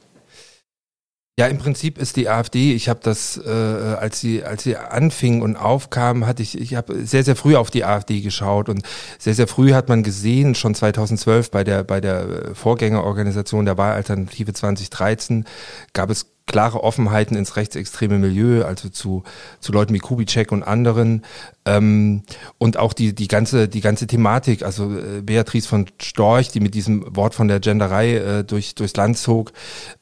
ja, 1.41 1.47
im 1.47 1.57
Prinzip 1.57 1.97
ist 1.97 2.17
die 2.17 2.29
AfD, 2.29 2.75
ich 2.75 2.87
habe 2.87 2.99
das, 3.01 3.35
äh, 3.43 3.49
als 3.49 4.19
sie 4.19 4.43
als 4.43 4.61
sie 4.61 4.77
anfing 4.77 5.41
und 5.41 5.55
aufkam, 5.55 6.27
hatte 6.27 6.43
ich, 6.43 6.55
ich 6.55 6.75
habe 6.75 7.03
sehr, 7.03 7.23
sehr 7.23 7.35
früh 7.35 7.55
auf 7.55 7.71
die 7.71 7.83
AfD 7.83 8.21
geschaut 8.21 8.69
und 8.69 8.83
sehr, 9.17 9.33
sehr 9.33 9.47
früh 9.47 9.73
hat 9.73 9.89
man 9.89 10.03
gesehen, 10.03 10.53
schon 10.53 10.75
2012 10.75 11.49
bei 11.49 11.63
der, 11.63 11.83
bei 11.83 11.99
der 11.99 12.53
Vorgängerorganisation 12.53 13.65
der 13.65 13.79
Wahlalternative 13.79 14.53
2013 14.53 15.45
gab 15.93 16.11
es 16.11 16.27
klare 16.45 16.83
Offenheiten 16.83 17.35
ins 17.35 17.55
rechtsextreme 17.55 18.19
Milieu, 18.19 18.63
also 18.63 18.89
zu, 18.89 19.23
zu 19.59 19.71
Leuten 19.71 19.95
wie 19.95 19.99
Kubitschek 19.99 20.51
und 20.51 20.61
anderen. 20.61 21.23
Ähm, 21.63 22.23
und 22.57 22.77
auch 22.77 22.93
die, 22.93 23.13
die, 23.13 23.27
ganze, 23.27 23.67
die 23.67 23.81
ganze 23.81 24.07
Thematik, 24.07 24.63
also 24.63 24.91
äh, 24.97 25.21
Beatrice 25.21 25.67
von 25.67 25.85
Storch, 26.01 26.49
die 26.49 26.59
mit 26.59 26.73
diesem 26.73 27.15
Wort 27.15 27.35
von 27.35 27.47
der 27.47 27.59
Genderei 27.59 28.15
äh, 28.15 28.43
durch, 28.43 28.73
durchs 28.73 28.95
Land 28.95 29.19
zog. 29.19 29.51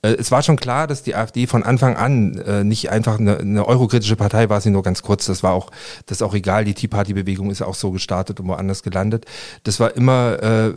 Äh, 0.01 0.13
es 0.13 0.31
war 0.31 0.41
schon 0.41 0.55
klar, 0.55 0.87
dass 0.87 1.03
die 1.03 1.15
AfD 1.15 1.47
von 1.47 1.63
Anfang 1.63 1.97
an 1.97 2.37
äh, 2.37 2.63
nicht 2.63 2.89
einfach 2.91 3.19
eine, 3.19 3.39
eine 3.39 3.67
eurokritische 3.67 4.15
Partei 4.15 4.49
war, 4.49 4.61
sie 4.61 4.69
nur 4.69 4.83
ganz 4.83 5.01
kurz. 5.01 5.25
Das 5.25 5.43
war 5.43 5.51
auch, 5.51 5.69
das 6.05 6.19
ist 6.19 6.21
auch 6.21 6.33
egal. 6.33 6.63
Die 6.63 6.73
Tea 6.73 6.87
Party 6.87 7.13
Bewegung 7.13 7.51
ist 7.51 7.61
auch 7.61 7.75
so 7.75 7.91
gestartet 7.91 8.39
und 8.39 8.47
woanders 8.47 8.81
gelandet. 8.81 9.25
Das 9.63 9.81
war 9.81 9.93
immer 9.97 10.41
äh, 10.41 10.73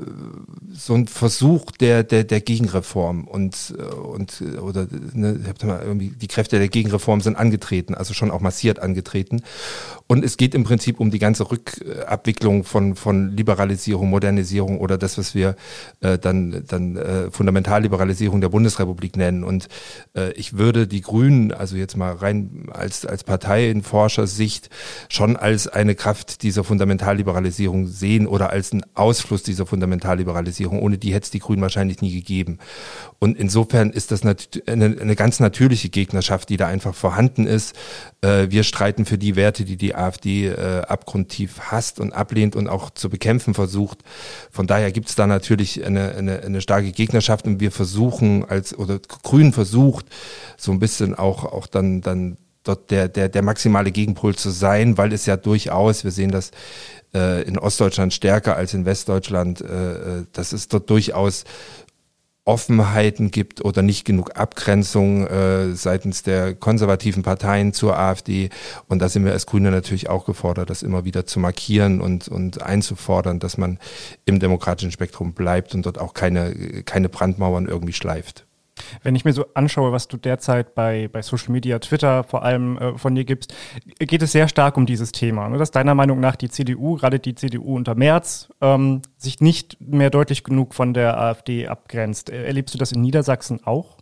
so 0.72 0.94
ein 0.94 1.06
Versuch 1.06 1.70
der, 1.78 2.02
der, 2.02 2.24
der 2.24 2.40
Gegenreform 2.40 3.28
und, 3.28 3.72
äh, 3.78 3.82
und 3.82 4.42
oder 4.60 4.88
ne, 5.12 5.38
ich 5.40 5.48
hab 5.48 5.62
mal, 5.62 5.80
irgendwie 5.80 6.08
die 6.08 6.28
Kräfte 6.28 6.58
der 6.58 6.68
Gegenreform 6.68 7.20
sind 7.20 7.36
angetreten, 7.36 7.94
also 7.94 8.14
schon 8.14 8.32
auch 8.32 8.40
massiert 8.40 8.80
angetreten. 8.80 9.42
Und 10.08 10.24
es 10.24 10.36
geht 10.36 10.56
im 10.56 10.64
Prinzip 10.64 10.71
um 10.98 11.10
die 11.10 11.18
ganze 11.18 11.50
Rückabwicklung 11.50 12.64
von, 12.64 12.96
von 12.96 13.36
Liberalisierung, 13.36 14.10
Modernisierung 14.10 14.78
oder 14.78 14.98
das, 14.98 15.18
was 15.18 15.34
wir 15.34 15.56
äh, 16.00 16.18
dann, 16.18 16.64
dann 16.66 16.96
äh, 16.96 17.30
Fundamentalliberalisierung 17.30 18.40
der 18.40 18.48
Bundesrepublik 18.48 19.16
nennen. 19.16 19.44
Und 19.44 19.68
äh, 20.16 20.32
ich 20.32 20.56
würde 20.56 20.86
die 20.86 21.00
Grünen, 21.00 21.52
also 21.52 21.76
jetzt 21.76 21.96
mal 21.96 22.12
rein 22.12 22.68
als, 22.72 23.04
als 23.04 23.24
Partei 23.24 23.70
in 23.70 23.82
Forschersicht, 23.82 24.70
schon 25.08 25.36
als 25.36 25.68
eine 25.68 25.94
Kraft 25.94 26.42
dieser 26.42 26.64
Fundamentalliberalisierung 26.64 27.86
sehen 27.86 28.26
oder 28.26 28.50
als 28.50 28.72
einen 28.72 28.84
Ausfluss 28.94 29.42
dieser 29.42 29.66
Fundamentalliberalisierung. 29.66 30.80
Ohne 30.80 30.98
die 30.98 31.12
hätte 31.12 31.24
es 31.24 31.30
die 31.30 31.40
Grünen 31.40 31.62
wahrscheinlich 31.62 32.00
nie 32.00 32.12
gegeben. 32.12 32.58
Und 33.18 33.38
insofern 33.38 33.90
ist 33.90 34.10
das 34.10 34.22
eine, 34.22 34.36
eine 34.66 35.16
ganz 35.16 35.40
natürliche 35.40 35.88
Gegnerschaft, 35.88 36.48
die 36.48 36.56
da 36.56 36.66
einfach 36.66 36.94
vorhanden 36.94 37.46
ist. 37.46 37.74
Äh, 38.20 38.46
wir 38.50 38.62
streiten 38.62 39.04
für 39.04 39.18
die 39.18 39.36
Werte, 39.36 39.64
die 39.64 39.76
die 39.76 39.94
AfD 39.94 40.48
äh, 40.62 40.82
abgrundtief 40.82 41.58
hasst 41.60 41.98
und 41.98 42.12
ablehnt 42.12 42.54
und 42.54 42.68
auch 42.68 42.90
zu 42.90 43.10
bekämpfen 43.10 43.54
versucht. 43.54 43.98
Von 44.50 44.66
daher 44.66 44.92
gibt 44.92 45.08
es 45.08 45.16
da 45.16 45.26
natürlich 45.26 45.84
eine, 45.84 46.14
eine, 46.14 46.40
eine 46.40 46.60
starke 46.60 46.92
Gegnerschaft 46.92 47.46
und 47.46 47.60
wir 47.60 47.72
versuchen 47.72 48.44
als 48.48 48.78
oder 48.78 49.00
Grün 49.22 49.52
versucht 49.52 50.06
so 50.56 50.70
ein 50.70 50.78
bisschen 50.78 51.14
auch 51.14 51.44
auch 51.44 51.66
dann 51.66 52.00
dann 52.00 52.36
dort 52.62 52.90
der 52.90 53.08
der 53.08 53.28
der 53.28 53.42
maximale 53.42 53.90
Gegenpol 53.90 54.36
zu 54.36 54.50
sein, 54.50 54.96
weil 54.96 55.12
es 55.12 55.26
ja 55.26 55.36
durchaus, 55.36 56.04
wir 56.04 56.12
sehen 56.12 56.30
das 56.30 56.52
äh, 57.12 57.42
in 57.42 57.58
Ostdeutschland 57.58 58.14
stärker 58.14 58.56
als 58.56 58.72
in 58.72 58.84
Westdeutschland, 58.84 59.60
äh, 59.60 60.20
äh 60.20 60.24
dass 60.32 60.52
es 60.52 60.68
dort 60.68 60.88
durchaus 60.88 61.44
Offenheiten 62.44 63.30
gibt 63.30 63.64
oder 63.64 63.82
nicht 63.82 64.04
genug 64.04 64.36
Abgrenzung 64.36 65.26
äh, 65.26 65.74
seitens 65.74 66.24
der 66.24 66.54
konservativen 66.54 67.22
Parteien 67.22 67.72
zur 67.72 67.96
AfD. 67.96 68.50
Und 68.88 69.00
da 69.00 69.08
sind 69.08 69.24
wir 69.24 69.32
als 69.32 69.46
Grüne 69.46 69.70
natürlich 69.70 70.08
auch 70.08 70.24
gefordert, 70.24 70.68
das 70.68 70.82
immer 70.82 71.04
wieder 71.04 71.24
zu 71.24 71.38
markieren 71.38 72.00
und, 72.00 72.26
und 72.26 72.62
einzufordern, 72.62 73.38
dass 73.38 73.58
man 73.58 73.78
im 74.24 74.40
demokratischen 74.40 74.90
Spektrum 74.90 75.34
bleibt 75.34 75.74
und 75.74 75.86
dort 75.86 75.98
auch 75.98 76.14
keine, 76.14 76.82
keine 76.84 77.08
Brandmauern 77.08 77.66
irgendwie 77.66 77.92
schleift. 77.92 78.44
Wenn 79.02 79.14
ich 79.14 79.24
mir 79.24 79.32
so 79.32 79.46
anschaue, 79.54 79.92
was 79.92 80.08
du 80.08 80.16
derzeit 80.16 80.74
bei, 80.74 81.08
bei 81.08 81.22
Social 81.22 81.52
Media, 81.52 81.78
Twitter 81.78 82.24
vor 82.24 82.42
allem 82.42 82.78
äh, 82.78 82.98
von 82.98 83.14
dir 83.14 83.24
gibst, 83.24 83.54
geht 83.98 84.22
es 84.22 84.32
sehr 84.32 84.48
stark 84.48 84.76
um 84.76 84.86
dieses 84.86 85.12
Thema. 85.12 85.48
Ne? 85.48 85.58
Dass 85.58 85.70
deiner 85.70 85.94
Meinung 85.94 86.20
nach 86.20 86.36
die 86.36 86.48
CDU, 86.48 86.96
gerade 86.96 87.18
die 87.18 87.34
CDU 87.34 87.76
unter 87.76 87.94
Merz, 87.94 88.48
ähm, 88.60 89.02
sich 89.16 89.40
nicht 89.40 89.80
mehr 89.80 90.10
deutlich 90.10 90.44
genug 90.44 90.74
von 90.74 90.94
der 90.94 91.18
AfD 91.18 91.68
abgrenzt. 91.68 92.30
Erlebst 92.30 92.74
du 92.74 92.78
das 92.78 92.92
in 92.92 93.02
Niedersachsen 93.02 93.64
auch? 93.64 93.98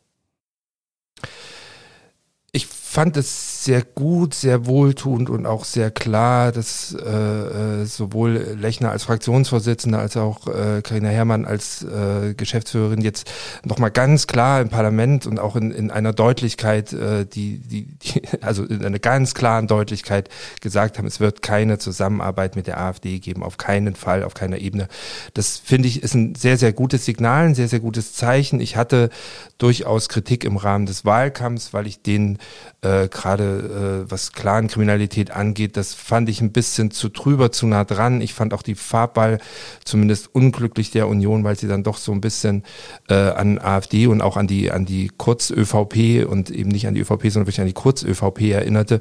Ich 2.52 2.66
fand 2.90 3.16
es 3.16 3.64
sehr 3.64 3.82
gut, 3.82 4.34
sehr 4.34 4.66
wohltuend 4.66 5.30
und 5.30 5.46
auch 5.46 5.64
sehr 5.64 5.92
klar, 5.92 6.50
dass 6.50 6.92
äh, 6.92 7.82
äh 7.82 7.84
sowohl 7.84 8.56
Lechner 8.58 8.90
als 8.90 9.04
Fraktionsvorsitzender 9.04 10.00
als 10.00 10.16
auch 10.16 10.48
äh, 10.48 10.82
Karina 10.82 11.08
Herrmann 11.08 11.44
als 11.44 11.84
äh, 11.84 12.34
Geschäftsführerin 12.34 13.00
jetzt 13.00 13.30
nochmal 13.64 13.92
ganz 13.92 14.26
klar 14.26 14.60
im 14.60 14.70
Parlament 14.70 15.28
und 15.28 15.38
auch 15.38 15.54
in, 15.54 15.70
in 15.70 15.92
einer 15.92 16.12
Deutlichkeit, 16.12 16.92
äh, 16.92 17.26
die, 17.26 17.58
die, 17.58 17.84
die, 17.84 18.22
also 18.40 18.64
in 18.64 18.84
einer 18.84 18.98
ganz 18.98 19.34
klaren 19.34 19.68
Deutlichkeit 19.68 20.28
gesagt 20.60 20.98
haben, 20.98 21.06
es 21.06 21.20
wird 21.20 21.42
keine 21.42 21.78
Zusammenarbeit 21.78 22.56
mit 22.56 22.66
der 22.66 22.80
AfD 22.80 23.20
geben, 23.20 23.44
auf 23.44 23.56
keinen 23.56 23.94
Fall, 23.94 24.24
auf 24.24 24.34
keiner 24.34 24.58
Ebene. 24.58 24.88
Das 25.34 25.58
finde 25.58 25.86
ich 25.86 26.02
ist 26.02 26.14
ein 26.14 26.34
sehr, 26.34 26.56
sehr 26.56 26.72
gutes 26.72 27.04
Signal, 27.04 27.46
ein 27.46 27.54
sehr, 27.54 27.68
sehr 27.68 27.80
gutes 27.80 28.14
Zeichen. 28.14 28.58
Ich 28.58 28.74
hatte 28.74 29.10
durchaus 29.58 30.08
Kritik 30.08 30.42
im 30.42 30.56
Rahmen 30.56 30.86
des 30.86 31.04
Wahlkampfs, 31.04 31.72
weil 31.72 31.86
ich 31.86 32.02
den 32.02 32.38
äh, 32.82 33.08
gerade 33.08 34.04
äh, 34.06 34.10
was 34.10 34.32
Clan-Kriminalität 34.32 35.30
angeht, 35.30 35.76
das 35.76 35.94
fand 35.94 36.28
ich 36.28 36.40
ein 36.40 36.52
bisschen 36.52 36.90
zu 36.90 37.10
trüber, 37.10 37.52
zu 37.52 37.66
nah 37.66 37.84
dran. 37.84 38.22
Ich 38.22 38.32
fand 38.32 38.54
auch 38.54 38.62
die 38.62 38.74
Farbball 38.74 39.38
zumindest 39.84 40.34
unglücklich 40.34 40.90
der 40.90 41.06
Union, 41.06 41.44
weil 41.44 41.58
sie 41.58 41.68
dann 41.68 41.82
doch 41.82 41.98
so 41.98 42.12
ein 42.12 42.22
bisschen 42.22 42.64
äh, 43.08 43.14
an 43.14 43.58
AfD 43.58 44.06
und 44.06 44.22
auch 44.22 44.36
an 44.38 44.46
die 44.46 44.70
an 44.70 44.86
die 44.86 45.10
Kurz-ÖVP 45.16 46.26
und 46.26 46.50
eben 46.50 46.70
nicht 46.70 46.86
an 46.86 46.94
die 46.94 47.00
ÖVP, 47.00 47.24
sondern 47.24 47.46
wirklich 47.46 47.60
an 47.60 47.66
die 47.66 47.74
Kurz-ÖVP 47.74 48.40
erinnerte. 48.52 49.00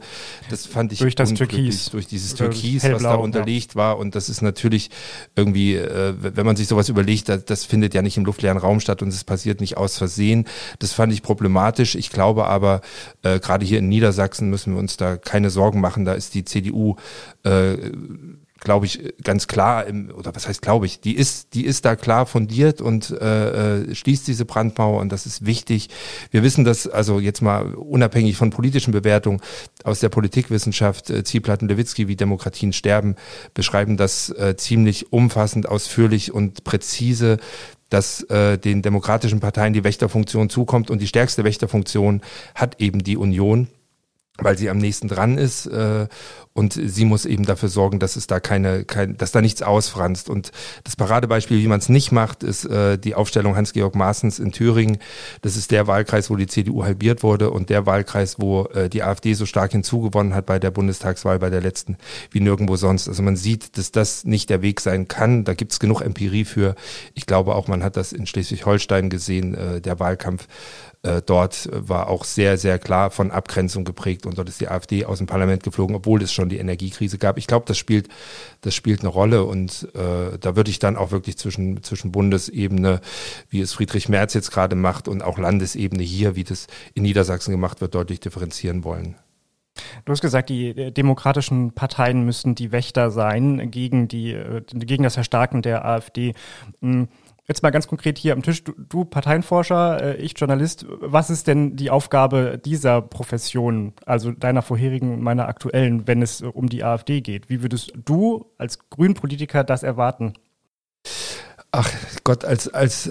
Das 0.49 0.65
fand 0.65 0.91
ich 0.91 0.99
durch 0.99 1.15
das 1.15 1.33
Türkis, 1.33 1.89
durch 1.91 2.07
dieses 2.07 2.35
Türkis, 2.35 2.83
was 2.83 3.01
da 3.01 3.15
unterlegt 3.15 3.75
ja. 3.75 3.75
war. 3.75 3.97
Und 3.97 4.15
das 4.15 4.27
ist 4.27 4.41
natürlich 4.41 4.89
irgendwie, 5.35 5.75
äh, 5.75 6.13
wenn 6.19 6.45
man 6.45 6.57
sich 6.57 6.67
sowas 6.67 6.89
überlegt, 6.89 7.29
das, 7.29 7.45
das 7.45 7.63
findet 7.63 7.93
ja 7.93 8.01
nicht 8.01 8.17
im 8.17 8.25
luftleeren 8.25 8.57
Raum 8.57 8.81
statt 8.81 9.01
und 9.01 9.07
es 9.07 9.23
passiert 9.23 9.61
nicht 9.61 9.77
aus 9.77 9.97
Versehen. 9.97 10.45
Das 10.79 10.91
fand 10.91 11.13
ich 11.13 11.21
problematisch. 11.21 11.95
Ich 11.95 12.09
glaube 12.09 12.47
aber, 12.47 12.81
äh, 13.23 13.39
gerade 13.39 13.68
hier 13.69 13.79
in 13.79 13.87
Niedersachsen 13.87 14.49
müssen 14.49 14.73
wir 14.73 14.79
uns 14.79 14.97
da 14.97 15.15
keine 15.15 15.49
Sorgen 15.49 15.79
machen. 15.79 16.03
Da 16.03 16.13
ist 16.13 16.33
die 16.33 16.43
CDU, 16.43 16.95
äh, 17.43 17.77
glaube 18.59 18.85
ich, 18.85 19.13
ganz 19.23 19.47
klar, 19.47 19.85
im, 19.85 20.11
oder 20.13 20.35
was 20.35 20.47
heißt 20.47 20.61
glaube 20.61 20.85
ich, 20.85 20.99
die 20.99 21.15
ist, 21.15 21.53
die 21.53 21.65
ist 21.65 21.85
da 21.85 21.95
klar 21.95 22.25
fundiert 22.25 22.81
und 22.81 23.09
äh, 23.11 23.79
äh, 23.81 23.95
schließt 23.95 24.27
diese 24.27 24.43
Brandmauer 24.43 24.99
und 24.99 25.11
das 25.11 25.25
ist 25.25 25.45
wichtig. 25.45 25.89
Wir 26.31 26.43
wissen 26.43 26.65
das, 26.65 26.87
also 26.87 27.19
jetzt 27.19 27.41
mal 27.41 27.73
unabhängig 27.73 28.35
von 28.35 28.49
politischen 28.49 28.91
Bewertungen 28.91 29.39
aus 29.83 30.01
der 30.01 30.09
Politikwissenschaft, 30.09 31.09
äh, 31.09 31.23
Zielplatten 31.23 31.69
Lewitzki 31.69 32.09
wie 32.09 32.17
Demokratien 32.17 32.73
sterben, 32.73 33.15
beschreiben 33.53 33.95
das 33.95 34.29
äh, 34.31 34.57
ziemlich 34.57 35.13
umfassend, 35.13 35.69
ausführlich 35.69 36.33
und 36.33 36.65
präzise, 36.65 37.37
dass 37.89 38.21
äh, 38.23 38.57
den 38.57 38.81
demokratischen 38.81 39.39
Parteien 39.39 39.73
die 39.73 39.83
Wächterfunktion 39.83 40.49
zukommt 40.49 40.89
und 40.89 41.01
die 41.01 41.07
stärkste 41.07 41.43
Wächterfunktion 41.43 42.21
hat 42.55 42.79
eben 42.79 43.03
die 43.03 43.17
Union 43.17 43.67
weil 44.41 44.57
sie 44.57 44.69
am 44.69 44.77
nächsten 44.77 45.07
dran 45.07 45.37
ist 45.37 45.65
äh, 45.67 46.07
und 46.53 46.73
sie 46.73 47.05
muss 47.05 47.25
eben 47.25 47.45
dafür 47.45 47.69
sorgen, 47.69 47.99
dass 47.99 48.15
es 48.17 48.27
da 48.27 48.39
keine, 48.39 48.83
kein, 48.83 49.15
dass 49.15 49.31
da 49.31 49.39
nichts 49.39 49.61
ausfranst. 49.61 50.29
Und 50.29 50.51
das 50.83 50.97
Paradebeispiel, 50.97 51.59
wie 51.59 51.67
man 51.67 51.79
es 51.79 51.87
nicht 51.87 52.11
macht, 52.11 52.43
ist 52.43 52.65
äh, 52.65 52.97
die 52.97 53.15
Aufstellung 53.15 53.55
Hans-Georg 53.55 53.95
Maaßens 53.95 54.39
in 54.39 54.51
Thüringen. 54.51 54.97
Das 55.41 55.55
ist 55.55 55.71
der 55.71 55.87
Wahlkreis, 55.87 56.29
wo 56.29 56.35
die 56.35 56.47
CDU 56.47 56.83
halbiert 56.83 57.23
wurde 57.23 57.51
und 57.51 57.69
der 57.69 57.85
Wahlkreis, 57.85 58.39
wo 58.39 58.65
äh, 58.73 58.89
die 58.89 59.03
AfD 59.03 59.35
so 59.35 59.45
stark 59.45 59.71
hinzugewonnen 59.71 60.35
hat 60.35 60.47
bei 60.47 60.59
der 60.59 60.71
Bundestagswahl, 60.71 61.39
bei 61.39 61.49
der 61.49 61.61
letzten, 61.61 61.97
wie 62.31 62.41
nirgendwo 62.41 62.75
sonst. 62.75 63.07
Also 63.07 63.23
man 63.23 63.37
sieht, 63.37 63.77
dass 63.77 63.91
das 63.91 64.25
nicht 64.25 64.49
der 64.49 64.61
Weg 64.61 64.81
sein 64.81 65.07
kann. 65.07 65.45
Da 65.45 65.53
gibt 65.53 65.71
es 65.71 65.79
genug 65.79 66.01
Empirie 66.01 66.45
für. 66.45 66.75
Ich 67.13 67.25
glaube 67.25 67.55
auch, 67.55 67.67
man 67.67 67.83
hat 67.83 67.95
das 67.95 68.11
in 68.11 68.25
Schleswig-Holstein 68.25 69.09
gesehen, 69.09 69.53
äh, 69.53 69.79
der 69.79 69.99
Wahlkampf 69.99 70.47
äh, 71.01 71.21
dort 71.25 71.69
war 71.71 72.09
auch 72.09 72.25
sehr, 72.25 72.57
sehr 72.57 72.77
klar 72.77 73.09
von 73.09 73.31
Abgrenzung 73.31 73.85
geprägt 73.85 74.25
und 74.25 74.37
dort 74.37 74.49
ist 74.49 74.59
die 74.59 74.67
AfD 74.67 75.05
aus 75.05 75.19
dem 75.19 75.27
Parlament 75.27 75.63
geflogen, 75.63 75.95
obwohl 75.95 76.21
es 76.21 76.33
schon 76.33 76.49
die 76.49 76.57
Energiekrise 76.57 77.17
gab. 77.17 77.37
Ich 77.37 77.47
glaube, 77.47 77.65
das 77.65 77.77
spielt, 77.77 78.09
das 78.61 78.75
spielt 78.75 78.99
eine 78.99 79.09
Rolle 79.09 79.45
und 79.45 79.87
äh, 79.95 80.37
da 80.37 80.55
würde 80.57 80.71
ich 80.71 80.79
dann 80.79 80.97
auch 80.97 81.11
wirklich 81.11 81.37
zwischen, 81.37 81.81
zwischen 81.83 82.11
Bundesebene, 82.11 82.99
wie 83.49 83.61
es 83.61 83.71
Friedrich 83.73 84.09
Merz 84.09 84.33
jetzt 84.33 84.51
gerade 84.51 84.75
macht, 84.75 85.07
und 85.07 85.23
auch 85.23 85.37
Landesebene 85.37 86.03
hier, 86.03 86.35
wie 86.35 86.43
das 86.43 86.67
in 86.93 87.03
Niedersachsen 87.03 87.51
gemacht 87.51 87.79
wird, 87.79 87.95
deutlich 87.95 88.19
differenzieren 88.19 88.83
wollen. 88.83 89.15
Du 90.03 90.11
hast 90.11 90.21
gesagt, 90.21 90.49
die 90.49 90.91
demokratischen 90.91 91.71
Parteien 91.71 92.25
müssen 92.25 92.55
die 92.55 92.71
Wächter 92.73 93.11
sein 93.11 93.71
gegen 93.71 94.07
die, 94.07 94.33
äh, 94.33 94.61
gegen 94.73 95.03
das 95.03 95.15
Erstarken 95.15 95.61
der 95.61 95.85
AfD. 95.85 96.33
Jetzt 97.49 97.63
mal 97.63 97.71
ganz 97.71 97.87
konkret 97.87 98.19
hier 98.19 98.33
am 98.33 98.43
Tisch, 98.43 98.63
du, 98.63 98.73
du 98.77 99.05
Parteienforscher, 99.05 100.03
äh, 100.03 100.15
ich 100.17 100.35
Journalist, 100.37 100.85
was 100.87 101.31
ist 101.31 101.47
denn 101.47 101.75
die 101.75 101.89
Aufgabe 101.89 102.61
dieser 102.63 103.01
Profession, 103.01 103.93
also 104.05 104.31
deiner 104.31 104.61
vorherigen 104.61 105.15
und 105.15 105.23
meiner 105.23 105.47
aktuellen, 105.47 106.07
wenn 106.07 106.21
es 106.21 106.43
um 106.43 106.69
die 106.69 106.83
AfD 106.83 107.21
geht? 107.21 107.49
Wie 107.49 107.63
würdest 107.63 107.91
du 108.05 108.45
als 108.59 108.87
Grünpolitiker 108.91 109.63
das 109.63 109.81
erwarten? 109.81 110.33
Ach 111.71 111.91
Gott, 112.29 112.45
als, 112.45 112.67
als 112.71 113.09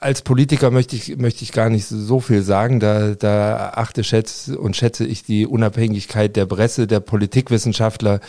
als 0.00 0.22
Politiker 0.22 0.70
möchte 0.70 0.94
ich, 0.94 1.16
möchte 1.16 1.42
ich 1.42 1.50
gar 1.50 1.70
nicht 1.70 1.86
so 1.86 2.20
viel 2.20 2.42
sagen. 2.42 2.78
Da, 2.78 3.14
da 3.16 3.72
achte 3.74 4.04
schätze 4.04 4.56
und 4.56 4.76
schätze 4.76 5.04
ich 5.04 5.24
die 5.24 5.44
Unabhängigkeit 5.44 6.36
der 6.36 6.46
Presse, 6.46 6.86
der 6.86 7.00
Politikwissenschaftler, 7.00 8.20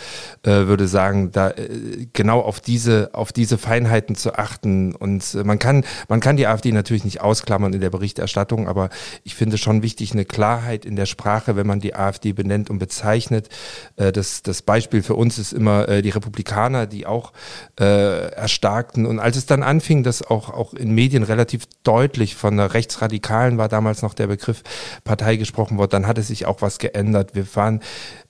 äh, 0.42 0.50
würde 0.50 0.88
sagen, 0.88 1.32
da 1.32 1.52
äh, 1.52 2.08
genau 2.12 2.40
auf 2.40 2.60
diese, 2.60 3.12
auf 3.14 3.32
diese 3.32 3.60
Feinheiten 3.60 4.16
zu 4.16 4.34
achten. 4.34 4.96
Und 4.96 5.36
äh, 5.36 5.44
man 5.44 5.60
kann, 5.60 5.86
man 6.08 6.22
kann 6.22 6.38
die 6.38 6.48
AfD 6.48 6.72
natürlich 6.72 7.04
nicht 7.04 7.22
ausklammern 7.22 7.74
in 7.74 7.82
der 7.82 7.92
Berichterstattung, 7.92 8.68
aber 8.68 8.90
ich 9.24 9.36
finde 9.36 9.60
schon 9.60 9.84
wichtig, 9.84 10.14
eine 10.14 10.26
Klarheit 10.26 10.86
in 10.86 10.96
der 10.96 11.06
Sprache, 11.06 11.56
wenn 11.56 11.68
man 11.68 11.80
die 11.80 11.94
AfD 11.94 12.34
benennt 12.34 12.72
und 12.72 12.80
bezeichnet. 12.80 13.48
Äh, 13.96 14.12
das, 14.12 14.42
das 14.42 14.64
Beispiel 14.64 15.04
für 15.04 15.14
uns 15.14 15.38
ist 15.38 15.54
immer 15.54 15.88
äh, 15.88 16.02
die 16.02 16.10
Republikaner, 16.10 16.88
die 16.88 17.06
auch 17.06 17.32
äh, 17.80 18.32
erstarkten. 18.32 19.06
Und 19.06 19.20
als 19.20 19.38
es 19.38 19.46
dann 19.46 19.62
anfing, 19.62 20.02
dass 20.10 20.22
auch, 20.22 20.50
auch 20.50 20.74
in 20.74 20.92
Medien 20.92 21.24
relativ 21.24 21.64
deutlich 21.84 22.36
von 22.36 22.58
der 22.58 22.74
Rechtsradikalen 22.74 23.58
war 23.58 23.70
damals 23.70 24.02
noch 24.02 24.14
der 24.14 24.28
Begriff 24.28 24.64
Partei 25.04 25.36
gesprochen 25.36 25.78
worden, 25.78 25.92
dann 25.92 26.08
hat 26.08 26.18
es 26.18 26.28
sich 26.28 26.46
auch 26.46 26.62
was 26.62 26.80
geändert. 26.80 27.36
Wir 27.36 27.46
fahren 27.46 27.82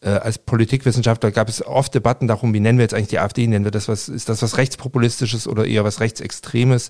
äh, 0.02 0.10
als 0.10 0.38
Politikwissenschaftler 0.38 1.32
gab 1.32 1.50
es 1.50 1.66
oft 1.66 1.96
Debatten 1.96 2.28
darum, 2.28 2.54
wie 2.54 2.60
nennen 2.60 2.78
wir 2.78 2.84
jetzt 2.84 2.94
eigentlich 2.94 3.08
die 3.08 3.20
AfD, 3.20 3.48
nennen 3.48 3.66
wir 3.66 3.72
das 3.72 3.88
was, 3.88 4.10
ist 4.10 4.30
das 4.30 4.42
was 4.42 4.58
rechtspopulistisches 4.58 5.48
oder 5.48 5.66
eher 5.66 5.84
was 5.84 6.00
rechtsextremes? 6.00 6.90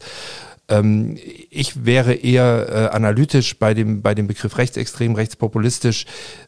Ähm, 0.69 1.17
ich 1.49 1.85
wäre 1.85 2.13
eher 2.13 2.67
äh, 2.69 2.95
analytisch 2.95 3.57
bei 3.57 3.73
dem, 3.73 4.01
bei 4.01 4.13
dem 4.13 4.27
Begriff 4.27 4.57
rechtsextrem, 4.57 5.15
rechtspopulistisch. 5.15 6.05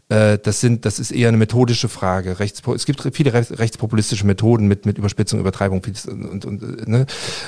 Äh, 0.10 0.38
das 0.38 0.62
sind, 0.62 0.86
das 0.86 1.00
ist 1.00 1.12
eher 1.12 1.28
eine 1.28 1.38
methodische 1.38 1.90
Frage. 1.90 2.40
Rechts, 2.40 2.62
es 2.76 2.86
gibt 2.86 3.02
viele 3.14 3.34
rechtspopulistische 3.34 4.26
Methoden 4.26 4.68
mit, 4.68 4.86
mit 4.86 4.98
Überspitzung, 4.98 5.40
Übertreibung 5.40 5.82
und, 5.84 6.26
und, 6.26 6.46
und 6.46 6.88
ne? 6.88 7.06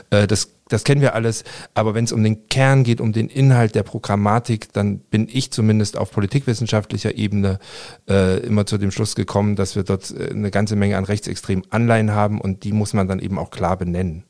Äh, 0.10 0.26
das, 0.26 0.50
das 0.74 0.84
kennen 0.84 1.02
wir 1.02 1.16
alles. 1.16 1.44
Aber 1.74 1.94
wenn 1.94 2.06
es 2.06 2.12
um 2.12 2.24
den 2.24 2.48
Kern 2.50 2.84
geht, 2.84 3.00
um 3.00 3.14
den 3.14 3.30
Inhalt 3.30 3.76
der 3.76 3.84
Programmatik, 3.84 4.74
dann 4.74 5.00
bin 5.00 5.28
ich 5.32 5.52
zumindest 5.52 5.98
auf 5.98 6.12
politikwissenschaftlicher 6.12 7.16
Ebene 7.16 7.60
äh, 8.10 8.40
immer 8.40 8.66
zu 8.66 8.78
dem 8.78 8.92
Schluss 8.92 9.16
gekommen, 9.16 9.56
dass 9.56 9.76
wir 9.76 9.84
dort 9.84 10.12
äh, 10.12 10.32
eine 10.32 10.52
ganze 10.52 10.76
Menge 10.76 10.98
an 10.98 11.06
rechtsextremen 11.06 11.66
Anleihen 11.70 12.12
haben 12.12 12.42
und 12.42 12.64
die 12.64 12.74
muss 12.74 12.94
man 12.94 13.08
dann 13.08 13.20
eben 13.20 13.38
auch 13.38 13.52
klar 13.52 13.78
benennen. 13.78 14.24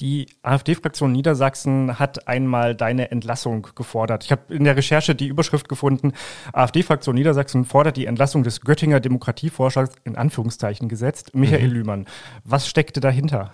Die 0.00 0.26
AfD-Fraktion 0.42 1.12
Niedersachsen 1.12 2.00
hat 2.00 2.26
einmal 2.26 2.74
deine 2.74 3.12
Entlassung 3.12 3.68
gefordert. 3.76 4.24
Ich 4.24 4.32
habe 4.32 4.52
in 4.52 4.64
der 4.64 4.76
Recherche 4.76 5.14
die 5.14 5.28
Überschrift 5.28 5.68
gefunden, 5.68 6.12
AfD-Fraktion 6.52 7.14
Niedersachsen 7.14 7.64
fordert 7.64 7.96
die 7.96 8.06
Entlassung 8.06 8.42
des 8.42 8.60
Göttinger 8.60 8.98
Demokratieforschers 8.98 9.90
in 10.02 10.16
Anführungszeichen 10.16 10.88
gesetzt, 10.88 11.34
Michael 11.34 11.68
mhm. 11.68 11.74
Lühmann. 11.74 12.06
Was 12.42 12.68
steckte 12.68 12.98
dahinter? 12.98 13.52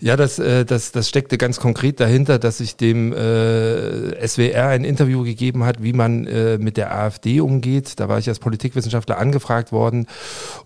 Ja, 0.00 0.16
das, 0.16 0.38
äh, 0.38 0.64
das, 0.64 0.92
das 0.92 1.08
steckte 1.08 1.38
ganz 1.38 1.58
konkret 1.58 2.00
dahinter, 2.00 2.38
dass 2.38 2.58
sich 2.58 2.76
dem 2.76 3.12
äh, 3.12 4.26
SWR 4.26 4.68
ein 4.68 4.84
Interview 4.84 5.22
gegeben 5.24 5.64
hat, 5.64 5.82
wie 5.82 5.92
man 5.92 6.26
äh, 6.26 6.58
mit 6.58 6.76
der 6.76 6.94
AfD 6.94 7.40
umgeht. 7.40 7.98
Da 7.98 8.08
war 8.08 8.18
ich 8.18 8.28
als 8.28 8.38
Politikwissenschaftler 8.38 9.18
angefragt 9.18 9.72
worden 9.72 10.06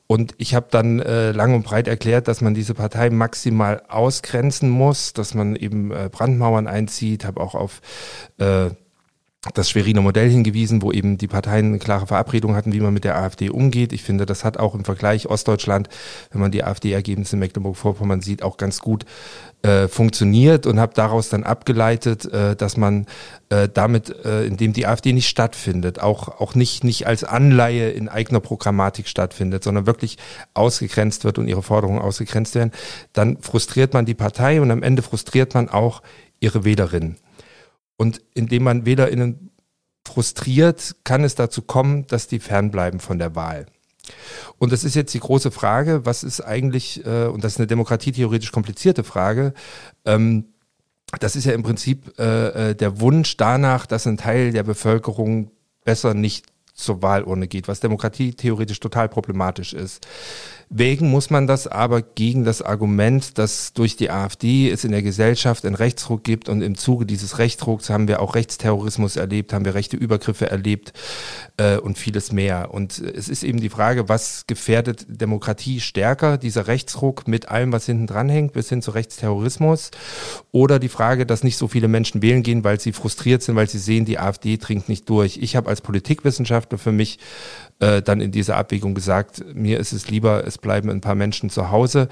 und 0.06 0.34
ich 0.38 0.54
habe 0.54 0.66
dann 0.70 1.00
äh, 1.00 1.32
lang 1.32 1.54
und 1.54 1.62
breit 1.62 1.86
erklärt, 1.86 2.28
dass 2.28 2.40
man 2.40 2.54
diese 2.54 2.74
Partei 2.74 3.10
maximal 3.10 3.82
ausgrenzen 3.88 4.68
muss, 4.68 5.12
dass 5.12 5.34
man 5.34 5.56
eben 5.56 5.92
äh, 5.92 6.08
Brandmauern 6.10 6.66
einzieht, 6.66 7.24
habe 7.24 7.40
auch 7.40 7.54
auf 7.54 7.80
äh, 8.38 8.70
das 9.54 9.70
Schweriner 9.70 10.02
Modell 10.02 10.28
hingewiesen, 10.28 10.82
wo 10.82 10.92
eben 10.92 11.16
die 11.16 11.26
Parteien 11.26 11.66
eine 11.66 11.78
klare 11.78 12.06
Verabredung 12.06 12.54
hatten, 12.54 12.74
wie 12.74 12.80
man 12.80 12.92
mit 12.92 13.04
der 13.04 13.16
AfD 13.16 13.48
umgeht. 13.48 13.94
Ich 13.94 14.02
finde, 14.02 14.26
das 14.26 14.44
hat 14.44 14.58
auch 14.58 14.74
im 14.74 14.84
Vergleich 14.84 15.28
Ostdeutschland, 15.28 15.88
wenn 16.30 16.42
man 16.42 16.50
die 16.50 16.62
AfD-Ergebnisse 16.62 17.36
in 17.36 17.40
Mecklenburg-Vorpommern 17.40 18.20
sieht, 18.20 18.42
auch 18.42 18.58
ganz 18.58 18.80
gut 18.80 19.06
äh, 19.62 19.88
funktioniert 19.88 20.66
und 20.66 20.78
habe 20.78 20.92
daraus 20.94 21.30
dann 21.30 21.44
abgeleitet, 21.44 22.30
äh, 22.30 22.54
dass 22.54 22.76
man 22.76 23.06
äh, 23.48 23.66
damit, 23.72 24.14
äh, 24.26 24.44
indem 24.44 24.74
die 24.74 24.86
AfD 24.86 25.14
nicht 25.14 25.28
stattfindet, 25.28 26.00
auch, 26.00 26.40
auch 26.40 26.54
nicht, 26.54 26.84
nicht 26.84 27.06
als 27.06 27.24
Anleihe 27.24 27.88
in 27.90 28.10
eigener 28.10 28.40
Programmatik 28.40 29.08
stattfindet, 29.08 29.64
sondern 29.64 29.86
wirklich 29.86 30.18
ausgegrenzt 30.52 31.24
wird 31.24 31.38
und 31.38 31.48
ihre 31.48 31.62
Forderungen 31.62 32.00
ausgegrenzt 32.00 32.54
werden, 32.54 32.72
dann 33.14 33.38
frustriert 33.38 33.94
man 33.94 34.04
die 34.04 34.14
Partei 34.14 34.60
und 34.60 34.70
am 34.70 34.82
Ende 34.82 35.00
frustriert 35.00 35.54
man 35.54 35.70
auch 35.70 36.02
ihre 36.40 36.64
Wählerinnen. 36.64 37.16
Und 38.00 38.22
indem 38.32 38.62
man 38.62 38.86
WählerInnen 38.86 39.50
frustriert, 40.08 40.96
kann 41.04 41.22
es 41.22 41.34
dazu 41.34 41.60
kommen, 41.60 42.06
dass 42.06 42.28
die 42.28 42.40
fernbleiben 42.40 42.98
von 42.98 43.18
der 43.18 43.34
Wahl. 43.34 43.66
Und 44.56 44.72
das 44.72 44.84
ist 44.84 44.94
jetzt 44.94 45.12
die 45.12 45.20
große 45.20 45.50
Frage, 45.50 46.06
was 46.06 46.22
ist 46.22 46.40
eigentlich, 46.40 47.04
äh, 47.04 47.26
und 47.26 47.44
das 47.44 47.52
ist 47.52 47.58
eine 47.58 47.66
demokratietheoretisch 47.66 48.52
komplizierte 48.52 49.04
Frage, 49.04 49.52
ähm, 50.06 50.46
das 51.18 51.36
ist 51.36 51.44
ja 51.44 51.52
im 51.52 51.62
Prinzip 51.62 52.18
äh, 52.18 52.70
äh 52.70 52.74
der 52.74 53.00
Wunsch 53.02 53.36
danach, 53.36 53.84
dass 53.84 54.06
ein 54.06 54.16
Teil 54.16 54.52
der 54.52 54.62
Bevölkerung 54.62 55.50
besser 55.84 56.14
nicht 56.14 56.46
zur 56.72 57.02
Wahlurne 57.02 57.48
geht, 57.48 57.68
was 57.68 57.80
Demokratie 57.80 58.32
theoretisch 58.32 58.80
total 58.80 59.10
problematisch 59.10 59.74
ist. 59.74 60.06
Wägen 60.72 61.10
muss 61.10 61.30
man 61.30 61.48
das 61.48 61.66
aber 61.66 62.00
gegen 62.00 62.44
das 62.44 62.62
Argument, 62.62 63.38
dass 63.38 63.72
durch 63.72 63.96
die 63.96 64.08
AfD 64.08 64.70
es 64.70 64.84
in 64.84 64.92
der 64.92 65.02
Gesellschaft 65.02 65.66
einen 65.66 65.74
Rechtsruck 65.74 66.22
gibt 66.22 66.48
und 66.48 66.62
im 66.62 66.76
Zuge 66.76 67.06
dieses 67.06 67.38
Rechtsrucks 67.38 67.90
haben 67.90 68.06
wir 68.06 68.22
auch 68.22 68.36
Rechtsterrorismus 68.36 69.16
erlebt, 69.16 69.52
haben 69.52 69.64
wir 69.64 69.74
rechte 69.74 69.96
Übergriffe 69.96 70.48
erlebt 70.48 70.92
äh, 71.56 71.76
und 71.76 71.98
vieles 71.98 72.30
mehr. 72.30 72.72
Und 72.72 73.00
es 73.00 73.28
ist 73.28 73.42
eben 73.42 73.58
die 73.58 73.68
Frage, 73.68 74.08
was 74.08 74.46
gefährdet 74.46 75.06
Demokratie 75.08 75.80
stärker, 75.80 76.38
dieser 76.38 76.68
Rechtsruck 76.68 77.26
mit 77.26 77.48
allem, 77.48 77.72
was 77.72 77.86
hinten 77.86 78.06
dran 78.06 78.28
hängt, 78.28 78.52
bis 78.52 78.68
hin 78.68 78.80
zu 78.80 78.92
Rechtsterrorismus 78.92 79.90
oder 80.52 80.78
die 80.78 80.88
Frage, 80.88 81.26
dass 81.26 81.42
nicht 81.42 81.56
so 81.56 81.66
viele 81.66 81.88
Menschen 81.88 82.22
wählen 82.22 82.44
gehen, 82.44 82.62
weil 82.62 82.78
sie 82.78 82.92
frustriert 82.92 83.42
sind, 83.42 83.56
weil 83.56 83.68
sie 83.68 83.80
sehen, 83.80 84.04
die 84.04 84.20
AfD 84.20 84.56
dringt 84.56 84.88
nicht 84.88 85.08
durch. 85.08 85.36
Ich 85.42 85.56
habe 85.56 85.68
als 85.68 85.80
Politikwissenschaftler 85.80 86.78
für 86.78 86.92
mich 86.92 87.18
äh, 87.80 88.02
dann 88.02 88.20
in 88.20 88.30
dieser 88.30 88.56
Abwägung 88.56 88.94
gesagt, 88.94 89.42
mir 89.54 89.80
ist 89.80 89.92
es 89.92 90.08
lieber, 90.08 90.46
es 90.46 90.58
bleiben 90.58 90.90
ein 90.90 91.00
paar 91.00 91.14
Menschen 91.14 91.50
zu 91.50 91.70
Hause, 91.70 92.08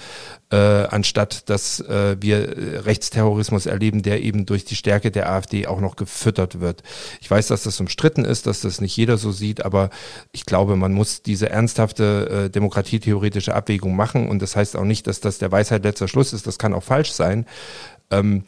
äh, 0.50 0.56
anstatt 0.56 1.48
dass 1.48 1.80
äh, 1.80 2.16
wir 2.20 2.84
Rechtsterrorismus 2.84 3.66
erleben, 3.66 4.02
der 4.02 4.22
eben 4.22 4.46
durch 4.46 4.64
die 4.64 4.76
Stärke 4.76 5.10
der 5.10 5.30
AfD 5.30 5.66
auch 5.66 5.80
noch 5.80 5.96
gefüttert 5.96 6.60
wird. 6.60 6.82
Ich 7.20 7.30
weiß, 7.30 7.48
dass 7.48 7.62
das 7.62 7.78
umstritten 7.80 8.24
ist, 8.24 8.46
dass 8.46 8.62
das 8.62 8.80
nicht 8.80 8.96
jeder 8.96 9.18
so 9.18 9.30
sieht, 9.30 9.64
aber 9.64 9.90
ich 10.32 10.46
glaube, 10.46 10.76
man 10.76 10.92
muss 10.92 11.22
diese 11.22 11.50
ernsthafte 11.50 12.46
äh, 12.46 12.50
demokratietheoretische 12.50 13.54
Abwägung 13.54 13.94
machen 13.94 14.28
und 14.28 14.40
das 14.40 14.56
heißt 14.56 14.76
auch 14.76 14.84
nicht, 14.84 15.06
dass 15.06 15.20
das 15.20 15.38
der 15.38 15.52
Weisheit 15.52 15.84
letzter 15.84 16.08
Schluss 16.08 16.32
ist, 16.32 16.46
das 16.46 16.58
kann 16.58 16.74
auch 16.74 16.82
falsch 16.82 17.12
sein. 17.12 17.46
Ähm, 18.10 18.44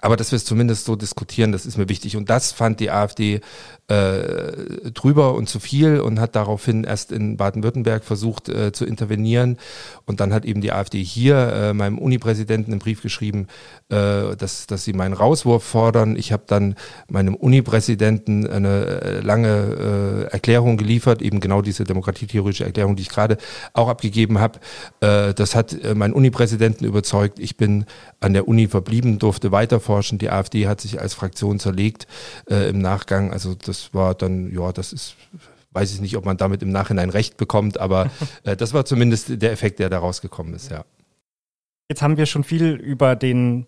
aber 0.00 0.16
dass 0.16 0.32
wir 0.32 0.36
es 0.36 0.44
zumindest 0.44 0.84
so 0.84 0.96
diskutieren, 0.96 1.52
das 1.52 1.64
ist 1.64 1.78
mir 1.78 1.88
wichtig. 1.88 2.16
Und 2.16 2.28
das 2.28 2.52
fand 2.52 2.80
die 2.80 2.90
AfD 2.90 3.40
äh, 3.88 4.90
drüber 4.90 5.34
und 5.34 5.48
zu 5.48 5.60
viel 5.60 6.00
und 6.00 6.18
hat 6.18 6.34
daraufhin 6.34 6.82
erst 6.82 7.12
in 7.12 7.36
Baden-Württemberg 7.36 8.04
versucht 8.04 8.48
äh, 8.48 8.72
zu 8.72 8.84
intervenieren. 8.84 9.58
Und 10.06 10.18
dann 10.18 10.32
hat 10.32 10.44
eben 10.44 10.60
die 10.60 10.72
AfD 10.72 11.04
hier 11.04 11.36
äh, 11.36 11.72
meinem 11.72 11.98
Unipräsidenten 11.98 12.72
einen 12.72 12.80
Brief 12.80 13.02
geschrieben, 13.02 13.46
äh, 13.88 14.34
dass, 14.36 14.66
dass 14.66 14.84
sie 14.84 14.92
meinen 14.92 15.12
Rauswurf 15.12 15.62
fordern. 15.62 16.16
Ich 16.16 16.32
habe 16.32 16.42
dann 16.48 16.74
meinem 17.08 17.36
Unipräsidenten 17.36 18.44
eine 18.46 19.00
äh, 19.02 19.20
lange 19.20 20.26
äh, 20.28 20.32
Erklärung 20.32 20.76
geliefert, 20.78 21.22
eben 21.22 21.38
genau 21.38 21.62
diese 21.62 21.84
demokratietheoretische 21.84 22.64
Erklärung, 22.64 22.96
die 22.96 23.02
ich 23.02 23.08
gerade 23.08 23.38
auch 23.72 23.88
abgegeben 23.88 24.38
habe. 24.38 24.58
Das 25.00 25.54
hat 25.54 25.76
meinen 25.94 26.12
Unipräsidenten 26.12 26.84
überzeugt. 26.84 27.38
Ich 27.38 27.56
bin 27.56 27.84
an 28.20 28.32
der 28.32 28.48
Uni 28.48 28.66
verblieben, 28.66 29.18
durfte 29.18 29.52
weiterforschen. 29.52 30.18
Die 30.18 30.30
AfD 30.30 30.66
hat 30.66 30.80
sich 30.80 31.00
als 31.00 31.14
Fraktion 31.14 31.58
zerlegt 31.58 32.06
im 32.48 32.80
Nachgang. 32.80 33.32
Also 33.32 33.54
das 33.54 33.75
das 33.76 33.94
war 33.94 34.14
dann, 34.14 34.52
ja, 34.52 34.72
das 34.72 34.92
ist, 34.92 35.16
weiß 35.72 35.92
ich 35.92 36.00
nicht, 36.00 36.16
ob 36.16 36.24
man 36.24 36.36
damit 36.36 36.62
im 36.62 36.70
Nachhinein 36.70 37.10
recht 37.10 37.36
bekommt, 37.36 37.78
aber 37.78 38.10
äh, 38.44 38.56
das 38.56 38.72
war 38.72 38.84
zumindest 38.84 39.42
der 39.42 39.52
Effekt, 39.52 39.78
der 39.78 39.90
da 39.90 39.98
rausgekommen 39.98 40.54
ist, 40.54 40.70
ja. 40.70 40.84
Jetzt 41.88 42.02
haben 42.02 42.16
wir 42.16 42.26
schon 42.26 42.42
viel 42.42 42.72
über 42.72 43.14
den 43.14 43.66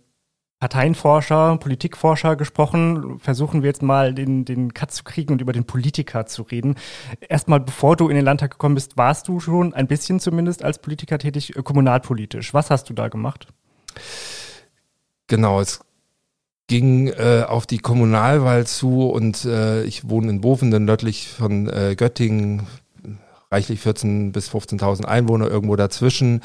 Parteienforscher, 0.59 1.57
Politikforscher 1.59 2.35
gesprochen. 2.35 3.21
Versuchen 3.21 3.63
wir 3.63 3.69
jetzt 3.69 3.83
mal 3.83 4.13
den, 4.13 4.45
den 4.45 4.75
Cut 4.75 4.91
zu 4.91 5.05
kriegen 5.05 5.33
und 5.33 5.41
über 5.41 5.53
den 5.53 5.65
Politiker 5.65 6.27
zu 6.27 6.43
reden. 6.43 6.75
Erstmal, 7.21 7.61
bevor 7.61 7.95
du 7.95 8.09
in 8.09 8.17
den 8.17 8.25
Landtag 8.25 8.51
gekommen 8.51 8.75
bist, 8.75 8.97
warst 8.97 9.29
du 9.29 9.39
schon 9.39 9.73
ein 9.73 9.87
bisschen 9.87 10.19
zumindest 10.19 10.65
als 10.65 10.81
Politiker 10.81 11.19
tätig, 11.19 11.57
äh, 11.57 11.63
kommunalpolitisch. 11.63 12.55
Was 12.55 12.71
hast 12.71 12.91
du 12.91 12.95
da 12.95 13.07
gemacht? 13.07 13.47
Genau, 15.29 15.61
es 15.61 15.81
ging 16.69 17.09
äh, 17.09 17.45
auf 17.49 17.67
die 17.67 17.79
Kommunalwahl 17.79 18.67
zu 18.67 19.09
und 19.09 19.45
äh, 19.45 19.83
ich 19.85 20.09
wohne 20.09 20.31
in 20.31 20.41
Bovenden, 20.41 20.85
nördlich 20.85 21.29
von 21.29 21.69
äh, 21.69 21.97
Göttingen, 21.97 22.67
reichlich 23.51 23.81
14.000 23.81 24.33
bis 24.33 24.51
15.000 24.51 25.07
Einwohner 25.07 25.49
irgendwo 25.49 25.77
dazwischen. 25.77 26.43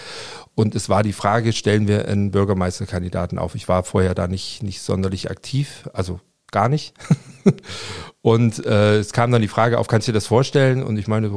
Und 0.55 0.75
es 0.75 0.87
war 0.87 1.03
die 1.03 1.13
Frage, 1.13 1.51
stellen 1.51 1.87
wir 1.87 2.07
einen 2.07 2.31
Bürgermeisterkandidaten 2.31 3.37
auf? 3.37 3.55
Ich 3.55 3.67
war 3.67 3.83
vorher 3.83 4.15
da 4.15 4.27
nicht, 4.27 4.63
nicht 4.63 4.81
sonderlich 4.81 5.29
aktiv, 5.29 5.89
also 5.93 6.21
gar 6.51 6.69
nicht. 6.69 6.93
und 8.21 8.65
äh, 8.65 8.99
es 8.99 9.11
kam 9.11 9.31
dann 9.31 9.41
die 9.41 9.49
Frage 9.49 9.77
auf, 9.77 9.87
kannst 9.87 10.07
du 10.07 10.13
dir 10.13 10.17
das 10.17 10.27
vorstellen? 10.27 10.83
Und 10.83 10.97
ich 10.97 11.07
meine, 11.07 11.29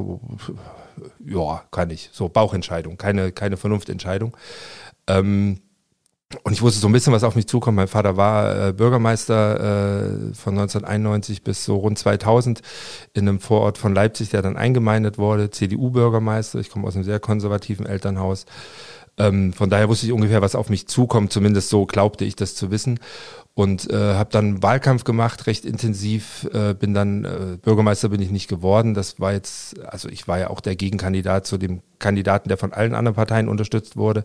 ja, 1.24 1.64
kann 1.72 1.90
ich. 1.90 2.10
So 2.12 2.28
Bauchentscheidung, 2.28 2.96
keine, 2.96 3.32
keine 3.32 3.56
Vernunftentscheidung. 3.56 4.36
Ähm, 5.08 5.58
und 6.42 6.52
ich 6.52 6.62
wusste 6.62 6.80
so 6.80 6.88
ein 6.88 6.92
bisschen, 6.92 7.12
was 7.12 7.22
auf 7.22 7.36
mich 7.36 7.46
zukommt. 7.46 7.76
Mein 7.76 7.86
Vater 7.86 8.16
war 8.16 8.68
äh, 8.68 8.72
Bürgermeister 8.72 9.60
äh, 9.60 10.34
von 10.34 10.58
1991 10.58 11.42
bis 11.42 11.64
so 11.64 11.76
rund 11.76 11.98
2000 11.98 12.62
in 13.14 13.28
einem 13.28 13.38
Vorort 13.38 13.78
von 13.78 13.94
Leipzig, 13.94 14.30
der 14.30 14.42
dann 14.42 14.56
eingemeindet 14.56 15.18
wurde, 15.18 15.50
CDU-Bürgermeister. 15.50 16.58
Ich 16.58 16.68
komme 16.68 16.88
aus 16.88 16.96
einem 16.96 17.04
sehr 17.04 17.20
konservativen 17.20 17.86
Elternhaus. 17.86 18.46
Ähm, 19.18 19.52
von 19.52 19.70
daher 19.70 19.88
wusste 19.88 20.06
ich 20.06 20.12
ungefähr, 20.12 20.42
was 20.42 20.56
auf 20.56 20.68
mich 20.68 20.88
zukommt. 20.88 21.32
Zumindest 21.32 21.68
so 21.68 21.86
glaubte 21.86 22.24
ich 22.24 22.34
das 22.34 22.56
zu 22.56 22.72
wissen. 22.72 22.98
Und 23.54 23.88
äh, 23.90 24.14
habe 24.14 24.30
dann 24.30 24.62
Wahlkampf 24.62 25.04
gemacht, 25.04 25.46
recht 25.46 25.64
intensiv. 25.64 26.46
Äh, 26.52 26.74
bin 26.74 26.92
dann 26.92 27.24
äh, 27.24 27.56
Bürgermeister 27.62 28.08
bin 28.08 28.20
ich 28.20 28.30
nicht 28.30 28.48
geworden. 28.48 28.94
Das 28.94 29.20
war 29.20 29.32
jetzt, 29.32 29.80
also 29.86 30.08
ich 30.08 30.26
war 30.26 30.40
ja 30.40 30.50
auch 30.50 30.60
der 30.60 30.74
Gegenkandidat 30.74 31.46
zu 31.46 31.56
dem 31.56 31.82
Kandidaten, 31.98 32.48
der 32.48 32.58
von 32.58 32.72
allen 32.72 32.94
anderen 32.94 33.14
Parteien 33.14 33.48
unterstützt 33.48 33.96
wurde. 33.96 34.24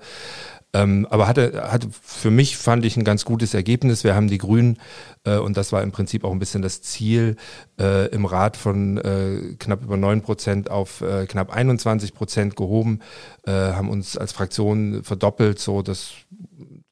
Ähm, 0.74 1.06
aber 1.10 1.28
hatte, 1.28 1.70
hatte 1.72 1.90
für 1.92 2.32
mich 2.32 2.58
fand 2.58 2.86
ich 2.86 2.96
ein 2.96 3.04
ganz 3.04 3.26
gutes 3.26 3.54
Ergebnis. 3.54 4.04
Wir 4.04 4.16
haben 4.16 4.30
die 4.30 4.38
Grünen, 4.38 4.78
äh, 5.26 5.38
und 5.38 5.58
das 5.58 5.72
war 5.72 5.84
im 5.84 5.92
Prinzip 5.92 6.24
auch 6.24 6.32
ein 6.32 6.40
bisschen 6.40 6.62
das 6.62 6.82
Ziel, 6.82 7.36
äh, 7.80 8.08
im 8.08 8.26
Rat 8.26 8.56
von 8.56 8.98
äh, 8.98 9.56
knapp 9.60 9.84
über 9.84 9.98
neun 9.98 10.22
Prozent 10.22 10.72
auf 10.72 11.02
äh, 11.02 11.26
knapp 11.26 11.52
21 11.54 12.14
Prozent 12.14 12.56
gehoben, 12.56 13.00
äh, 13.46 13.52
haben 13.52 13.90
uns 13.90 14.18
als 14.18 14.32
Fraktion 14.32 15.04
verdoppelt, 15.04 15.60
so 15.60 15.82
das 15.82 16.14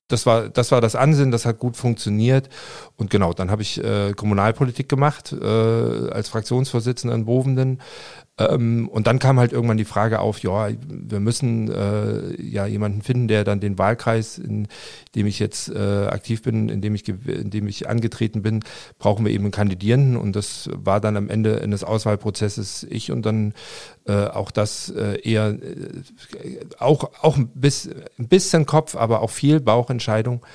das 0.10 0.26
war, 0.26 0.50
das 0.50 0.72
war 0.72 0.82
das 0.82 0.96
Ansinnen, 0.96 1.32
das 1.32 1.46
hat 1.46 1.60
gut 1.60 1.78
funktioniert. 1.78 2.50
Und 2.98 3.12
genau, 3.12 3.32
dann 3.32 3.52
habe 3.52 3.62
ich 3.62 3.82
äh, 3.82 4.14
Kommunalpolitik 4.14 4.90
gemacht 4.90 5.32
äh, 5.32 5.46
als 5.46 6.30
Fraktionsvorsitzender 6.30 7.16
in 7.16 7.26
Bovenden. 7.26 7.80
Ähm, 8.40 8.88
und 8.88 9.06
dann 9.06 9.20
kam 9.20 9.38
halt 9.38 9.52
irgendwann 9.52 9.78
die 9.78 9.86
Frage 9.86 10.20
auf, 10.20 10.40
ja, 10.40 10.70
wir 10.88 11.20
müssen 11.20 11.70
äh, 11.70 12.42
ja 12.42 12.66
jemanden 12.66 13.02
finden, 13.02 13.28
der 13.28 13.44
dann 13.44 13.60
den 13.60 13.78
Wahlkreis, 13.78 14.38
in 14.38 14.68
dem 15.16 15.28
ich 15.28 15.40
jetzt 15.40 15.70
äh, 15.70 16.08
aktiv 16.08 16.42
bin, 16.42 16.70
in 16.70 16.82
dem 16.82 16.96
ich, 16.96 17.08
in 17.08 17.50
dem 17.50 17.68
ich 17.68 17.90
angetreten 17.90 18.42
bin, 18.42 18.62
brauchen 18.98 19.26
wir 19.26 19.34
eben 19.34 19.44
einen 19.46 19.52
Kandidierenden. 19.52 20.16
Und 20.16 20.36
das 20.36 20.70
war 20.74 21.02
dann 21.02 21.18
am 21.18 21.30
Ende 21.30 21.62
eines 21.62 21.84
Auswahlprozesses 21.84 22.88
ich 22.90 23.12
und 23.12 23.26
dann 23.26 23.54
äh, 24.08 24.26
auch 24.26 24.52
das 24.52 24.90
äh, 24.90 25.20
eher 25.22 25.50
äh, 25.50 26.60
auch, 26.80 27.12
auch 27.22 27.36
ein, 27.36 27.50
bisschen, 27.50 27.96
ein 28.18 28.30
bisschen 28.30 28.66
Kopf, 28.66 28.96
aber 28.96 29.22
auch 29.22 29.32
viel 29.32 29.60
Bauchentscheidung. 29.60 30.46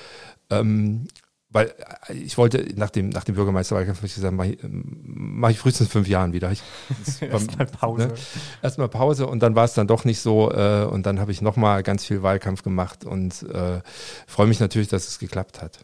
Ähm, 0.49 1.07
weil 1.55 1.73
äh, 2.09 2.13
ich 2.13 2.37
wollte 2.37 2.67
nach 2.75 2.89
dem, 2.89 3.07
nach 3.09 3.23
dem 3.23 3.35
Bürgermeisterwahlkampf 3.35 4.03
ich 4.03 4.13
gesagt, 4.13 4.35
mache 4.35 4.49
ich, 4.49 4.57
mach 4.61 5.51
ich 5.51 5.57
frühestens 5.57 5.87
fünf 5.87 6.05
Jahren 6.05 6.33
wieder. 6.33 6.51
Erstmal 7.21 7.65
Pause. 7.65 8.07
Ne? 8.07 8.13
Erstmal 8.61 8.89
Pause 8.89 9.25
und 9.25 9.39
dann 9.39 9.55
war 9.55 9.63
es 9.63 9.73
dann 9.73 9.87
doch 9.87 10.03
nicht 10.03 10.19
so 10.19 10.51
äh, 10.51 10.83
und 10.83 11.05
dann 11.05 11.17
habe 11.17 11.31
ich 11.31 11.41
nochmal 11.41 11.81
ganz 11.81 12.03
viel 12.05 12.21
Wahlkampf 12.21 12.61
gemacht 12.61 13.05
und 13.05 13.41
äh, 13.43 13.79
freue 14.27 14.47
mich 14.47 14.59
natürlich, 14.59 14.89
dass 14.89 15.07
es 15.07 15.17
geklappt 15.17 15.61
hat. 15.61 15.79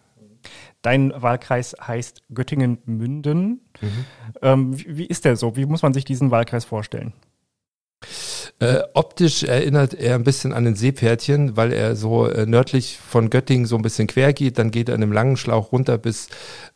Dein 0.81 1.13
Wahlkreis 1.15 1.73
heißt 1.81 2.23
Göttingen-Münden. 2.33 3.61
Mhm. 3.79 4.05
Ähm, 4.41 4.77
wie, 4.77 4.97
wie 4.97 5.05
ist 5.05 5.23
der 5.23 5.37
so? 5.37 5.55
Wie 5.55 5.65
muss 5.65 5.83
man 5.83 5.93
sich 5.93 6.03
diesen 6.03 6.31
Wahlkreis 6.31 6.65
vorstellen? 6.65 7.13
Äh, 8.59 8.81
optisch 8.93 9.43
erinnert 9.43 9.93
er 9.93 10.15
ein 10.15 10.23
bisschen 10.23 10.53
an 10.53 10.67
ein 10.67 10.75
Seepferdchen, 10.75 11.57
weil 11.57 11.73
er 11.73 11.95
so 11.95 12.27
äh, 12.27 12.45
nördlich 12.45 12.97
von 12.97 13.29
Göttingen 13.29 13.65
so 13.65 13.75
ein 13.75 13.81
bisschen 13.81 14.07
quer 14.07 14.33
geht. 14.33 14.57
Dann 14.57 14.71
geht 14.71 14.89
er 14.89 14.95
in 14.95 15.03
einem 15.03 15.11
langen 15.11 15.37
Schlauch 15.37 15.71
runter 15.71 15.97
bis 15.97 16.29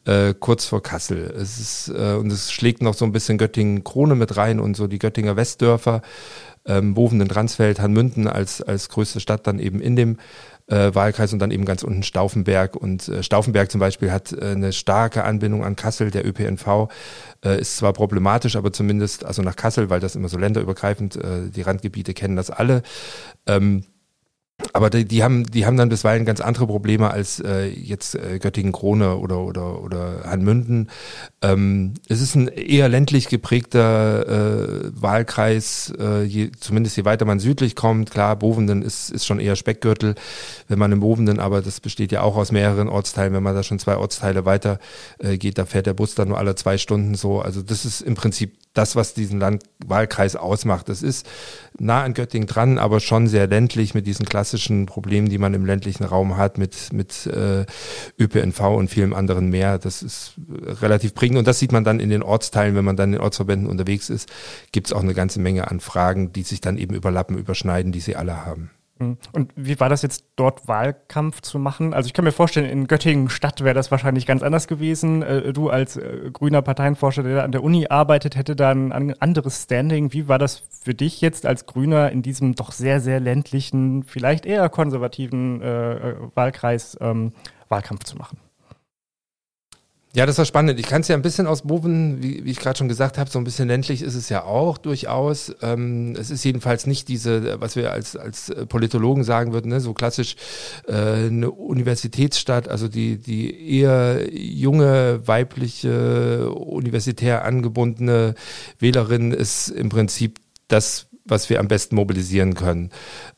äh, 0.06 0.34
kurz 0.40 0.66
vor 0.66 0.82
Kassel. 0.82 1.34
Es 1.38 1.60
ist, 1.60 1.90
äh, 1.90 2.16
und 2.16 2.32
es 2.32 2.52
schlägt 2.52 2.82
noch 2.82 2.94
so 2.94 3.06
ein 3.06 3.12
bisschen 3.12 3.38
Göttingen-Krone 3.38 4.16
mit 4.16 4.38
rein 4.38 4.60
und 4.60 4.76
so 4.76 4.88
die 4.88 5.00
Göttinger 5.00 5.36
Westdörfer, 5.36 6.02
ähm, 6.66 6.94
Bovenden, 6.94 7.28
Dransfeld, 7.28 7.80
Hanmünden 7.80 8.28
als, 8.28 8.62
als 8.62 8.90
größte 8.90 9.20
Stadt 9.20 9.46
dann 9.46 9.60
eben 9.60 9.80
in 9.80 9.96
dem 9.96 10.18
äh, 10.68 10.94
Wahlkreis 10.94 11.32
und 11.34 11.40
dann 11.40 11.52
eben 11.52 11.66
ganz 11.66 11.84
unten 11.84 12.04
Stauffenberg. 12.04 12.76
Und 12.76 13.08
äh, 13.08 13.24
Stauffenberg 13.24 13.72
zum 13.72 13.80
Beispiel 13.80 14.12
hat 14.12 14.34
äh, 14.34 14.52
eine 14.52 14.74
starke 14.74 15.24
Anbindung 15.24 15.64
an 15.64 15.76
Kassel. 15.76 16.12
Der 16.12 16.26
ÖPNV 16.26 16.90
äh, 17.44 17.60
ist 17.60 17.78
zwar 17.78 17.94
problematisch, 17.94 18.56
aber 18.56 18.74
zumindest, 18.74 19.26
also 19.26 19.42
nach 19.42 19.56
Kassel, 19.56 19.90
weil 19.90 20.00
das 20.00 20.16
immer 20.16 20.30
so 20.30 20.38
länderübergreifend, 20.38 21.18
äh, 21.18 21.50
die 21.50 21.62
Randgebiete 21.62 22.14
kennen 22.14 22.36
das 22.36 22.50
alle. 22.50 22.82
Ähm, 23.48 23.86
aber 24.72 24.90
die, 24.90 25.06
die, 25.06 25.22
haben, 25.22 25.44
die 25.44 25.66
haben 25.66 25.76
dann 25.76 25.90
bisweilen 25.90 26.24
ganz 26.24 26.40
andere 26.40 26.66
Probleme 26.68 27.12
als 27.12 27.42
äh, 27.42 27.66
jetzt 27.66 28.16
äh, 28.16 28.40
Göttingen-Krone 28.40 29.18
oder, 29.18 29.42
oder, 29.42 29.82
oder 29.82 30.24
Hanmünden. 30.26 30.90
Ähm, 31.42 31.96
es 32.08 32.22
ist 32.22 32.36
ein 32.36 32.48
eher 32.48 32.88
ländlich 32.88 33.28
geprägter 33.28 34.28
äh, 34.28 34.92
Wahlkreis, 34.94 35.94
äh, 36.00 36.24
je, 36.24 36.52
zumindest 36.58 36.96
je 36.96 37.04
weiter 37.04 37.26
man 37.26 37.40
südlich 37.40 37.76
kommt. 37.76 38.12
Klar, 38.12 38.38
Bovenden 38.38 38.82
ist, 38.82 39.12
ist 39.12 39.26
schon 39.26 39.40
eher 39.40 39.58
Speckgürtel, 39.58 40.16
wenn 40.70 40.80
man 40.80 40.92
im 40.94 41.02
Bovenden, 41.02 41.40
aber 41.40 41.62
das 41.62 41.82
besteht 41.82 42.14
ja 42.14 42.22
auch 42.22 42.38
aus 42.38 42.54
mehreren 42.54 42.88
Ortsteilen. 42.88 43.34
Wenn 43.34 43.44
man 43.44 43.56
da 43.56 43.64
schon 43.64 43.80
zwei 43.80 43.98
Ortsteile 43.98 44.46
weiter 44.46 44.80
äh, 45.20 45.38
geht, 45.38 45.58
da 45.58 45.66
fährt 45.66 45.86
der 45.86 45.94
Bus 45.94 46.16
dann 46.16 46.30
nur 46.30 46.38
alle 46.38 46.56
zwei 46.56 46.78
Stunden 46.78 47.16
so. 47.16 47.42
Also 47.42 47.62
das 47.62 47.84
ist 47.84 48.02
im 48.02 48.16
Prinzip 48.16 48.54
das, 48.76 48.96
was 48.96 49.14
diesen 49.14 49.40
Landwahlkreis 49.40 50.36
ausmacht. 50.36 50.90
Das 50.90 51.02
ist 51.02 51.28
nah 51.80 52.04
an 52.04 52.14
Göttingen 52.14 52.48
dran, 52.48 52.78
aber 52.78 53.00
schon 53.00 53.28
sehr 53.28 53.48
ländlich 53.48 53.94
mit 53.94 54.06
diesen 54.06 54.26
klassischen 54.26 54.86
Problemen, 54.86 55.30
die 55.30 55.38
man 55.38 55.54
im 55.54 55.66
ländlichen 55.66 56.04
Raum 56.04 56.38
hat, 56.38 56.58
mit, 56.58 56.94
mit 56.94 57.26
äh, 57.26 57.66
ÖPNV 58.20 58.60
und 58.62 58.90
vielem 58.90 59.14
anderen 59.14 59.50
mehr. 59.50 59.80
Das 59.80 60.04
ist 60.04 60.34
relativ 60.82 61.16
prägend 61.16 61.40
und 61.40 61.48
das 61.48 61.60
sieht 61.60 61.72
man 61.72 61.84
dann 61.84 62.00
in 62.00 62.10
den 62.10 62.22
Ortsteilen, 62.22 62.76
wenn 62.76 62.86
man 62.86 62.98
dann 62.98 63.14
in 63.14 63.20
Ortsverbänden 63.20 63.68
unterwegs 63.68 64.10
ist, 64.10 64.30
gibt 64.72 64.88
es 64.88 64.94
auch 64.94 65.02
eine 65.02 65.14
ganze 65.14 65.40
Menge 65.40 65.72
an 65.72 65.80
Fragen, 65.80 66.34
die 66.34 66.44
sich 66.44 66.62
dann 66.62 66.78
eben 66.78 66.94
überlappen, 66.94 67.38
überschneiden, 67.38 67.92
die 67.92 68.02
sie 68.02 68.16
alle 68.16 68.46
haben. 68.46 68.72
Mhm. 68.98 69.18
Und 69.34 69.52
wie 69.56 69.80
war 69.80 69.90
das 69.90 70.02
jetzt 70.02 70.26
dort 70.36 70.68
Wahlkampf 70.68 71.42
zu 71.42 71.60
machen? 71.60 71.94
Also 71.94 72.08
ich 72.08 72.14
kann 72.14 72.24
mir 72.24 72.32
vorstellen, 72.32 72.70
in 72.70 72.88
Göttingen 72.88 73.30
Stadt 73.30 73.62
wäre 73.62 73.76
das 73.76 73.92
wahrscheinlich 73.92 74.26
ganz 74.26 74.42
anders 74.42 74.68
gewesen. 74.68 75.22
Äh, 75.22 75.52
du 75.52 75.70
als 75.70 75.98
äh, 75.98 76.30
grüner 76.32 76.62
Parteienforscher, 76.62 77.24
der 77.24 77.44
an 77.44 77.52
der 77.52 77.64
Uni 77.64 77.88
arbeitet, 77.90 78.36
hätte 78.36 78.56
da 78.56 78.72
ein 78.72 79.14
anderes 79.20 79.64
Standing. 79.64 80.14
Wie 80.14 80.28
war 80.28 80.40
das 80.40 80.64
für 80.82 80.94
dich 80.94 81.20
jetzt 81.22 81.46
als 81.46 81.66
Grüner 81.66 82.12
in 82.12 82.22
diesem 82.22 82.56
doch 82.56 82.72
sehr, 82.72 83.02
sehr 83.02 83.20
ländlichen, 83.20 84.04
vielleicht 84.04 84.46
eher 84.46 84.70
konservativen 84.70 85.62
äh, 85.62 86.16
Wahlkreis 86.34 86.98
ähm, 87.02 87.34
Wahlkampf 87.68 88.06
zu 88.06 88.16
machen? 88.16 88.38
Ja, 90.16 90.26
das 90.26 90.38
war 90.38 90.46
spannend. 90.46 90.80
Ich 90.80 90.86
kann 90.86 91.02
es 91.02 91.10
ja 91.10 91.16
ein 91.18 91.22
bisschen 91.22 91.46
aus 91.46 91.64
wie, 91.66 92.46
wie 92.46 92.50
ich 92.50 92.60
gerade 92.60 92.78
schon 92.78 92.88
gesagt 92.88 93.18
habe, 93.18 93.30
so 93.30 93.38
ein 93.38 93.44
bisschen 93.44 93.68
ländlich 93.68 94.02
ist 94.02 94.16
es 94.16 94.30
ja 94.30 94.46
auch 94.46 94.78
durchaus. 94.78 95.54
Ähm, 95.62 96.16
es 96.18 96.32
ist 96.32 96.42
jedenfalls 96.46 96.88
nicht 96.88 97.10
diese, 97.10 97.60
was 97.60 97.76
wir 97.76 97.92
als, 97.92 98.16
als 98.16 98.50
Politologen 98.70 99.26
sagen 99.26 99.52
würden, 99.52 99.68
ne, 99.68 99.82
so 99.82 99.94
klassisch 99.94 100.38
äh, 100.88 100.94
eine 100.94 101.52
Universitätsstadt, 101.52 102.70
also 102.70 102.88
die, 102.88 103.18
die 103.18 103.78
eher 103.78 104.34
junge, 104.34 105.20
weibliche, 105.28 106.50
universitär 106.50 107.44
angebundene 107.44 108.36
Wählerin 108.80 109.32
ist 109.32 109.68
im 109.68 109.90
Prinzip 109.90 110.40
das, 110.70 111.08
was 111.26 111.50
wir 111.50 111.60
am 111.60 111.68
besten 111.68 111.96
mobilisieren 111.96 112.54
können. 112.54 112.92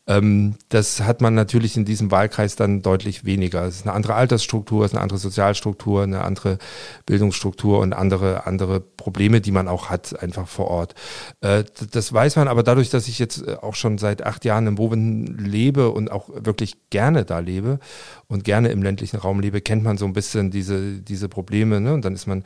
Ähm, 0.08 0.56
das 0.70 1.02
hat 1.02 1.22
man 1.22 1.34
natürlich 1.34 1.78
in 1.78 1.86
diesem 1.86 2.12
Wahlkreis 2.12 2.56
dann 2.56 2.82
deutlich 2.82 3.26
weniger. 3.26 3.66
Es 3.66 3.78
ist 3.78 3.88
eine 3.88 3.96
andere 3.96 4.16
Altersstruktur, 4.16 4.84
es 4.84 4.92
ist 4.92 4.96
eine 4.96 5.04
andere 5.04 5.18
Sozialstruktur, 5.18 6.04
eine 6.04 6.24
andere 6.24 6.58
Bildungsstruktur 7.06 7.80
und 7.80 7.94
andere, 7.94 8.46
andere 8.46 8.82
Probleme, 8.82 9.42
die 9.42 9.52
man 9.52 9.68
auch 9.68 9.90
hat, 9.90 10.22
einfach 10.22 10.48
vor 10.48 10.68
Ort. 10.68 10.96
Äh, 11.42 11.64
das 11.92 12.12
weiß 12.12 12.36
man, 12.36 12.48
aber 12.48 12.64
dadurch, 12.64 12.90
dass 12.90 13.08
ich 13.08 13.20
jetzt 13.20 13.48
äh, 13.48 13.56
auch 13.62 13.76
schon 13.76 13.98
seit 13.98 14.26
acht 14.26 14.44
Jahren 14.44 14.68
in 14.68 14.78
Woven 14.78 15.38
lebe 15.38 15.90
und 15.90 16.12
auch 16.12 16.30
wirklich 16.34 16.90
gerne 16.90 17.24
da 17.24 17.40
lebe 17.40 17.80
und 18.28 18.44
gerne 18.44 18.70
im 18.70 18.84
ländlichen 18.84 19.18
Raum 19.18 19.40
lebe, 19.40 19.62
kennt 19.62 19.84
man 19.84 19.98
so 19.98 20.06
ein 20.06 20.14
bisschen 20.14 20.52
diese, 20.52 21.00
diese 21.00 21.30
Probleme. 21.30 21.80
Ne? 21.80 21.94
Und 21.94 22.04
dann 22.04 22.14
ist 22.14 22.28
man 22.28 22.44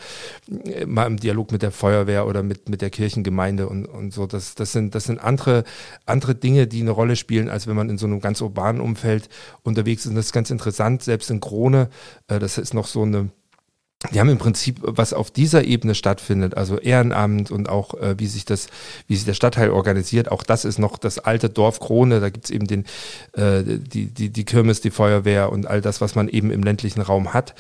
äh, 0.65 0.85
mal 0.85 1.05
im 1.05 1.17
Dialog 1.17 1.51
mit 1.51 1.61
der 1.61 1.71
Feuerwehr 1.71 2.27
oder 2.27 2.43
mit, 2.43 2.69
mit 2.69 2.81
der 2.81 2.89
Kirchengemeinde 2.89 3.67
und, 3.67 3.85
und 3.85 4.13
so. 4.13 4.27
Das, 4.27 4.55
das, 4.55 4.71
sind, 4.71 4.93
das 4.95 5.05
sind 5.05 5.19
andere, 5.19 5.63
andere 6.05 6.35
Dinge, 6.35 6.67
die 6.67 6.81
eine 6.81 6.91
Rolle 6.91 7.15
spielen 7.15 7.49
als 7.49 7.67
wenn 7.67 7.75
man 7.75 7.89
in 7.89 7.97
so 7.97 8.05
einem 8.05 8.19
ganz 8.19 8.41
urbanen 8.41 8.81
Umfeld 8.81 9.29
unterwegs 9.63 10.05
ist. 10.05 10.09
Und 10.09 10.15
das 10.15 10.27
ist 10.27 10.33
ganz 10.33 10.49
interessant, 10.51 11.03
selbst 11.03 11.29
in 11.29 11.39
Krone, 11.39 11.89
äh, 12.27 12.39
das 12.39 12.57
ist 12.57 12.73
noch 12.73 12.87
so 12.87 13.03
eine 13.03 13.29
die 14.09 14.19
haben 14.19 14.29
im 14.29 14.39
Prinzip, 14.39 14.79
was 14.81 15.13
auf 15.13 15.29
dieser 15.29 15.63
Ebene 15.63 15.93
stattfindet, 15.93 16.57
also 16.57 16.79
Ehrenamt 16.79 17.51
und 17.51 17.69
auch 17.69 17.93
äh, 17.93 18.15
wie 18.17 18.25
sich 18.25 18.45
das, 18.45 18.67
wie 19.07 19.15
sich 19.15 19.25
der 19.25 19.35
Stadtteil 19.35 19.69
organisiert, 19.69 20.31
auch 20.31 20.41
das 20.41 20.65
ist 20.65 20.79
noch 20.79 20.97
das 20.97 21.19
alte 21.19 21.49
Dorf 21.49 21.79
Krone, 21.79 22.19
da 22.19 22.29
gibt's 22.29 22.49
eben 22.49 22.65
den, 22.65 22.85
äh, 23.33 23.61
die, 23.63 24.07
die, 24.07 24.29
die 24.29 24.45
Kirmes, 24.45 24.81
die 24.81 24.89
Feuerwehr 24.89 25.51
und 25.51 25.67
all 25.67 25.81
das, 25.81 26.01
was 26.01 26.15
man 26.15 26.29
eben 26.29 26.49
im 26.49 26.63
ländlichen 26.63 27.01
Raum 27.01 27.33
hat. 27.33 27.53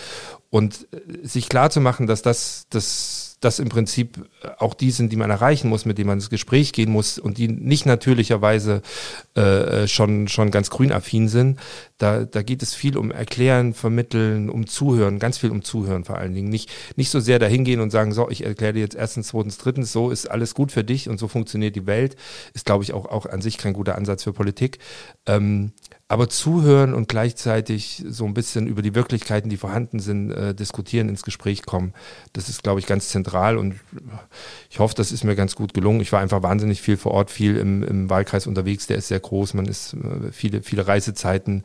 Und 0.49 0.87
äh, 0.91 1.27
sich 1.27 1.47
klar 1.47 1.69
zu 1.69 1.79
machen, 1.79 2.07
dass 2.07 2.23
das, 2.23 2.65
das 2.71 3.31
das 3.41 3.57
im 3.57 3.69
Prinzip 3.69 4.23
auch 4.59 4.75
die 4.75 4.91
sind, 4.91 5.11
die 5.11 5.15
man 5.15 5.31
erreichen 5.31 5.67
muss, 5.67 5.83
mit 5.83 5.97
denen 5.97 6.07
man 6.07 6.19
ins 6.19 6.29
Gespräch 6.29 6.73
gehen 6.73 6.91
muss 6.91 7.17
und 7.17 7.39
die 7.39 7.47
nicht 7.47 7.87
natürlicherweise 7.87 8.83
äh, 9.33 9.87
schon, 9.87 10.27
schon 10.27 10.51
ganz 10.51 10.69
grünaffin 10.69 11.27
sind. 11.27 11.59
Da, 12.01 12.25
da 12.25 12.41
geht 12.41 12.63
es 12.63 12.73
viel 12.73 12.97
um 12.97 13.11
Erklären, 13.11 13.75
Vermitteln, 13.75 14.49
um 14.49 14.65
Zuhören, 14.65 15.19
ganz 15.19 15.37
viel 15.37 15.51
um 15.51 15.63
Zuhören 15.63 16.03
vor 16.03 16.17
allen 16.17 16.33
Dingen. 16.33 16.49
Nicht, 16.49 16.71
nicht 16.95 17.11
so 17.11 17.19
sehr 17.19 17.37
dahin 17.37 17.63
gehen 17.63 17.79
und 17.79 17.91
sagen, 17.91 18.11
so, 18.11 18.27
ich 18.31 18.43
erkläre 18.43 18.73
dir 18.73 18.79
jetzt 18.79 18.95
erstens, 18.95 19.27
zweitens, 19.27 19.59
drittens, 19.59 19.91
so 19.91 20.09
ist 20.09 20.25
alles 20.25 20.55
gut 20.55 20.71
für 20.71 20.83
dich 20.83 21.09
und 21.09 21.19
so 21.19 21.27
funktioniert 21.27 21.75
die 21.75 21.85
Welt. 21.85 22.15
Ist, 22.55 22.65
glaube 22.65 22.83
ich, 22.83 22.93
auch, 22.93 23.05
auch 23.05 23.27
an 23.27 23.41
sich 23.41 23.59
kein 23.59 23.73
guter 23.73 23.99
Ansatz 23.99 24.23
für 24.23 24.33
Politik. 24.33 24.79
Ähm, 25.27 25.73
aber 26.11 26.27
zuhören 26.27 26.93
und 26.93 27.07
gleichzeitig 27.07 28.03
so 28.05 28.25
ein 28.25 28.33
bisschen 28.33 28.67
über 28.67 28.81
die 28.81 28.95
Wirklichkeiten, 28.95 29.49
die 29.49 29.55
vorhanden 29.55 29.99
sind, 29.99 30.29
äh, 30.31 30.53
diskutieren, 30.53 31.07
ins 31.07 31.23
Gespräch 31.23 31.65
kommen. 31.65 31.93
Das 32.33 32.49
ist, 32.49 32.63
glaube 32.63 32.81
ich, 32.81 32.85
ganz 32.85 33.07
zentral 33.07 33.57
und 33.57 33.75
ich 34.69 34.79
hoffe, 34.79 34.93
das 34.93 35.13
ist 35.13 35.23
mir 35.23 35.37
ganz 35.37 35.55
gut 35.55 35.73
gelungen. 35.73 36.01
Ich 36.01 36.11
war 36.11 36.19
einfach 36.19 36.43
wahnsinnig 36.43 36.81
viel 36.81 36.97
vor 36.97 37.13
Ort, 37.13 37.31
viel 37.31 37.55
im, 37.55 37.81
im 37.83 38.09
Wahlkreis 38.09 38.45
unterwegs, 38.45 38.87
der 38.87 38.97
ist 38.97 39.07
sehr 39.07 39.21
groß, 39.21 39.53
man 39.53 39.67
ist 39.67 39.93
äh, 39.93 40.33
viele, 40.33 40.63
viele 40.63 40.85
Reisezeiten 40.85 41.63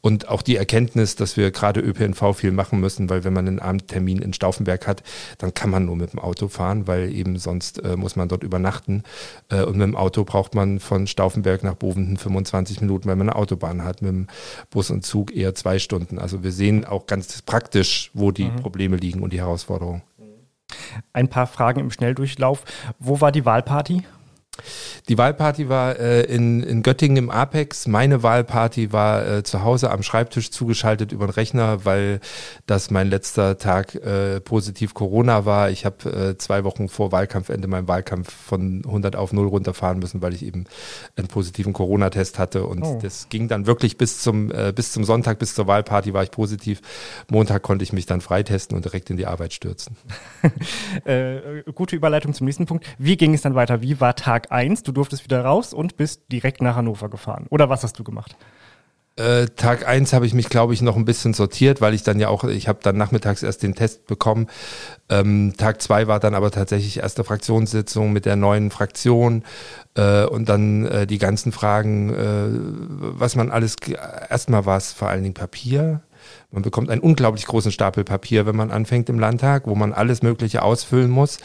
und 0.00 0.28
auch 0.28 0.42
die 0.42 0.56
Erkenntnis, 0.56 1.16
dass 1.16 1.36
wir 1.36 1.50
gerade 1.50 1.80
ÖPNV 1.80 2.34
viel 2.34 2.52
machen 2.52 2.80
müssen, 2.80 3.10
weil 3.10 3.24
wenn 3.24 3.32
man 3.32 3.46
einen 3.46 3.58
Abendtermin 3.58 4.20
in 4.20 4.32
Stauffenberg 4.32 4.86
hat, 4.86 5.02
dann 5.38 5.54
kann 5.54 5.70
man 5.70 5.84
nur 5.84 5.96
mit 5.96 6.12
dem 6.12 6.20
Auto 6.20 6.48
fahren, 6.48 6.86
weil 6.86 7.12
eben 7.12 7.38
sonst 7.38 7.82
äh, 7.84 7.96
muss 7.96 8.16
man 8.16 8.28
dort 8.28 8.42
übernachten 8.42 9.02
äh, 9.48 9.62
und 9.62 9.76
mit 9.76 9.86
dem 9.86 9.96
Auto 9.96 10.24
braucht 10.24 10.54
man 10.54 10.80
von 10.80 11.06
Stauffenberg 11.06 11.62
nach 11.62 11.74
Bovenden 11.74 12.16
25 12.16 12.80
Minuten, 12.80 13.08
weil 13.08 13.16
man 13.16 13.28
eine 13.28 13.36
Autobahn 13.38 13.84
hat 13.84 14.02
mit 14.02 14.10
dem 14.10 14.26
Bus 14.70 14.90
und 14.90 15.04
Zug 15.04 15.34
eher 15.34 15.54
zwei 15.54 15.78
Stunden. 15.78 16.18
Also 16.18 16.42
wir 16.42 16.52
sehen 16.52 16.84
auch 16.84 17.06
ganz 17.06 17.42
praktisch, 17.42 18.10
wo 18.14 18.30
die 18.30 18.44
mhm. 18.44 18.56
Probleme 18.56 18.96
liegen 18.96 19.22
und 19.22 19.32
die 19.32 19.40
Herausforderungen. 19.40 20.02
Ein 21.12 21.28
paar 21.28 21.46
Fragen 21.46 21.80
im 21.80 21.90
Schnelldurchlauf. 21.90 22.64
Wo 22.98 23.20
war 23.20 23.32
die 23.32 23.44
Wahlparty? 23.44 24.02
Die 25.08 25.18
Wahlparty 25.18 25.68
war 25.68 25.98
äh, 25.98 26.22
in, 26.22 26.62
in 26.62 26.82
Göttingen 26.82 27.16
im 27.16 27.30
Apex. 27.30 27.86
Meine 27.86 28.22
Wahlparty 28.22 28.92
war 28.92 29.26
äh, 29.26 29.42
zu 29.42 29.62
Hause 29.62 29.90
am 29.90 30.02
Schreibtisch 30.02 30.50
zugeschaltet 30.50 31.12
über 31.12 31.26
den 31.26 31.30
Rechner, 31.30 31.84
weil 31.84 32.20
das 32.66 32.90
mein 32.90 33.08
letzter 33.08 33.58
Tag 33.58 33.94
äh, 33.94 34.40
positiv 34.40 34.94
Corona 34.94 35.44
war. 35.44 35.70
Ich 35.70 35.84
habe 35.84 36.10
äh, 36.10 36.38
zwei 36.38 36.64
Wochen 36.64 36.88
vor 36.88 37.12
Wahlkampfende 37.12 37.68
meinen 37.68 37.88
Wahlkampf 37.88 38.32
von 38.32 38.82
100 38.84 39.16
auf 39.16 39.32
0 39.32 39.46
runterfahren 39.46 39.98
müssen, 39.98 40.22
weil 40.22 40.34
ich 40.34 40.44
eben 40.44 40.64
einen 41.16 41.28
positiven 41.28 41.72
Corona-Test 41.72 42.38
hatte. 42.38 42.66
Und 42.66 42.82
oh. 42.82 42.98
das 43.00 43.28
ging 43.28 43.48
dann 43.48 43.66
wirklich 43.66 43.98
bis 43.98 44.20
zum, 44.20 44.50
äh, 44.50 44.72
bis 44.74 44.92
zum 44.92 45.04
Sonntag, 45.04 45.38
bis 45.38 45.54
zur 45.54 45.66
Wahlparty 45.66 46.12
war 46.12 46.22
ich 46.22 46.30
positiv. 46.30 46.80
Montag 47.30 47.62
konnte 47.62 47.82
ich 47.82 47.92
mich 47.92 48.06
dann 48.06 48.20
freitesten 48.20 48.76
und 48.76 48.84
direkt 48.84 49.10
in 49.10 49.16
die 49.16 49.26
Arbeit 49.26 49.52
stürzen. 49.52 49.96
äh, 51.04 51.62
gute 51.74 51.96
Überleitung 51.96 52.34
zum 52.34 52.46
nächsten 52.46 52.66
Punkt. 52.66 52.86
Wie 52.98 53.16
ging 53.16 53.34
es 53.34 53.42
dann 53.42 53.54
weiter? 53.54 53.82
Wie 53.82 54.00
war 54.00 54.16
Tag 54.16 54.45
1? 54.50 54.82
Du 54.82 54.92
durftest 54.92 55.24
wieder 55.24 55.44
raus 55.44 55.72
und 55.72 55.96
bist 55.96 56.22
direkt 56.32 56.62
nach 56.62 56.76
Hannover 56.76 57.08
gefahren. 57.08 57.46
Oder 57.50 57.68
was 57.68 57.82
hast 57.82 57.98
du 57.98 58.04
gemacht? 58.04 58.36
Äh, 59.18 59.46
Tag 59.56 59.88
eins 59.88 60.12
habe 60.12 60.26
ich 60.26 60.34
mich, 60.34 60.50
glaube 60.50 60.74
ich, 60.74 60.82
noch 60.82 60.94
ein 60.94 61.06
bisschen 61.06 61.32
sortiert, 61.32 61.80
weil 61.80 61.94
ich 61.94 62.02
dann 62.02 62.20
ja 62.20 62.28
auch, 62.28 62.44
ich 62.44 62.68
habe 62.68 62.80
dann 62.82 62.98
nachmittags 62.98 63.42
erst 63.42 63.62
den 63.62 63.74
Test 63.74 64.06
bekommen. 64.06 64.46
Ähm, 65.08 65.54
Tag 65.56 65.80
zwei 65.80 66.06
war 66.06 66.20
dann 66.20 66.34
aber 66.34 66.50
tatsächlich 66.50 66.98
erste 66.98 67.24
Fraktionssitzung 67.24 68.12
mit 68.12 68.26
der 68.26 68.36
neuen 68.36 68.70
Fraktion 68.70 69.42
äh, 69.94 70.26
und 70.26 70.50
dann 70.50 70.84
äh, 70.84 71.06
die 71.06 71.16
ganzen 71.16 71.50
Fragen, 71.52 72.10
äh, 72.12 72.48
was 73.18 73.36
man 73.36 73.50
alles, 73.50 73.76
erstmal 74.28 74.66
war 74.66 74.76
es 74.76 74.92
vor 74.92 75.08
allen 75.08 75.22
Dingen 75.22 75.34
Papier, 75.34 76.02
man 76.50 76.62
bekommt 76.62 76.90
einen 76.90 77.00
unglaublich 77.00 77.46
großen 77.46 77.72
Stapel 77.72 78.04
Papier, 78.04 78.46
wenn 78.46 78.56
man 78.56 78.70
anfängt 78.70 79.08
im 79.08 79.18
Landtag, 79.18 79.66
wo 79.66 79.74
man 79.74 79.92
alles 79.92 80.22
Mögliche 80.22 80.62
ausfüllen 80.62 81.10
muss, 81.10 81.38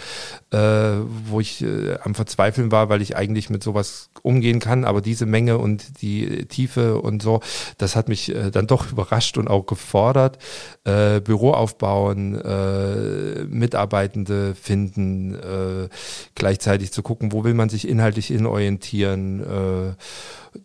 äh, 0.51 0.57
wo 0.57 1.39
ich 1.39 1.63
äh, 1.63 1.97
am 2.03 2.15
Verzweifeln 2.15 2.71
war, 2.71 2.89
weil 2.89 3.01
ich 3.01 3.17
eigentlich 3.17 3.49
mit 3.49 3.63
sowas 3.63 4.09
umgehen 4.21 4.59
kann, 4.59 4.85
aber 4.85 5.01
diese 5.01 5.25
Menge 5.25 5.57
und 5.57 6.01
die 6.01 6.45
Tiefe 6.45 7.01
und 7.01 7.21
so, 7.21 7.41
das 7.77 7.95
hat 7.95 8.09
mich 8.09 8.33
äh, 8.33 8.51
dann 8.51 8.67
doch 8.67 8.91
überrascht 8.91 9.37
und 9.37 9.47
auch 9.47 9.65
gefordert. 9.65 10.37
Äh, 10.83 11.19
Büro 11.19 11.51
aufbauen, 11.51 12.39
äh, 12.39 13.43
Mitarbeitende 13.45 14.55
finden, 14.55 15.35
äh, 15.35 15.89
gleichzeitig 16.35 16.91
zu 16.91 17.03
gucken, 17.03 17.31
wo 17.31 17.43
will 17.43 17.53
man 17.53 17.69
sich 17.69 17.87
inhaltlich 17.87 18.27
hin 18.27 18.45
orientieren. 18.45 19.41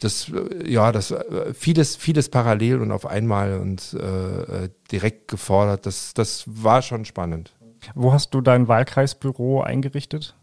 Das, 0.01 0.31
ja, 0.65 0.91
das 0.91 1.15
vieles, 1.55 1.97
vieles 1.97 2.29
parallel 2.29 2.81
und 2.81 2.91
auf 2.91 3.07
einmal 3.07 3.59
und 3.59 3.95
äh, 3.95 4.69
direkt 4.91 5.29
gefordert. 5.29 5.87
Das, 5.87 6.13
das 6.15 6.45
war 6.47 6.83
schon 6.83 7.05
spannend. 7.05 7.53
Wo 7.95 8.13
hast 8.13 8.35
du 8.35 8.41
dein 8.41 8.69
Wahlkreisbüro 8.69 9.63
eingerichtet? 9.63 10.35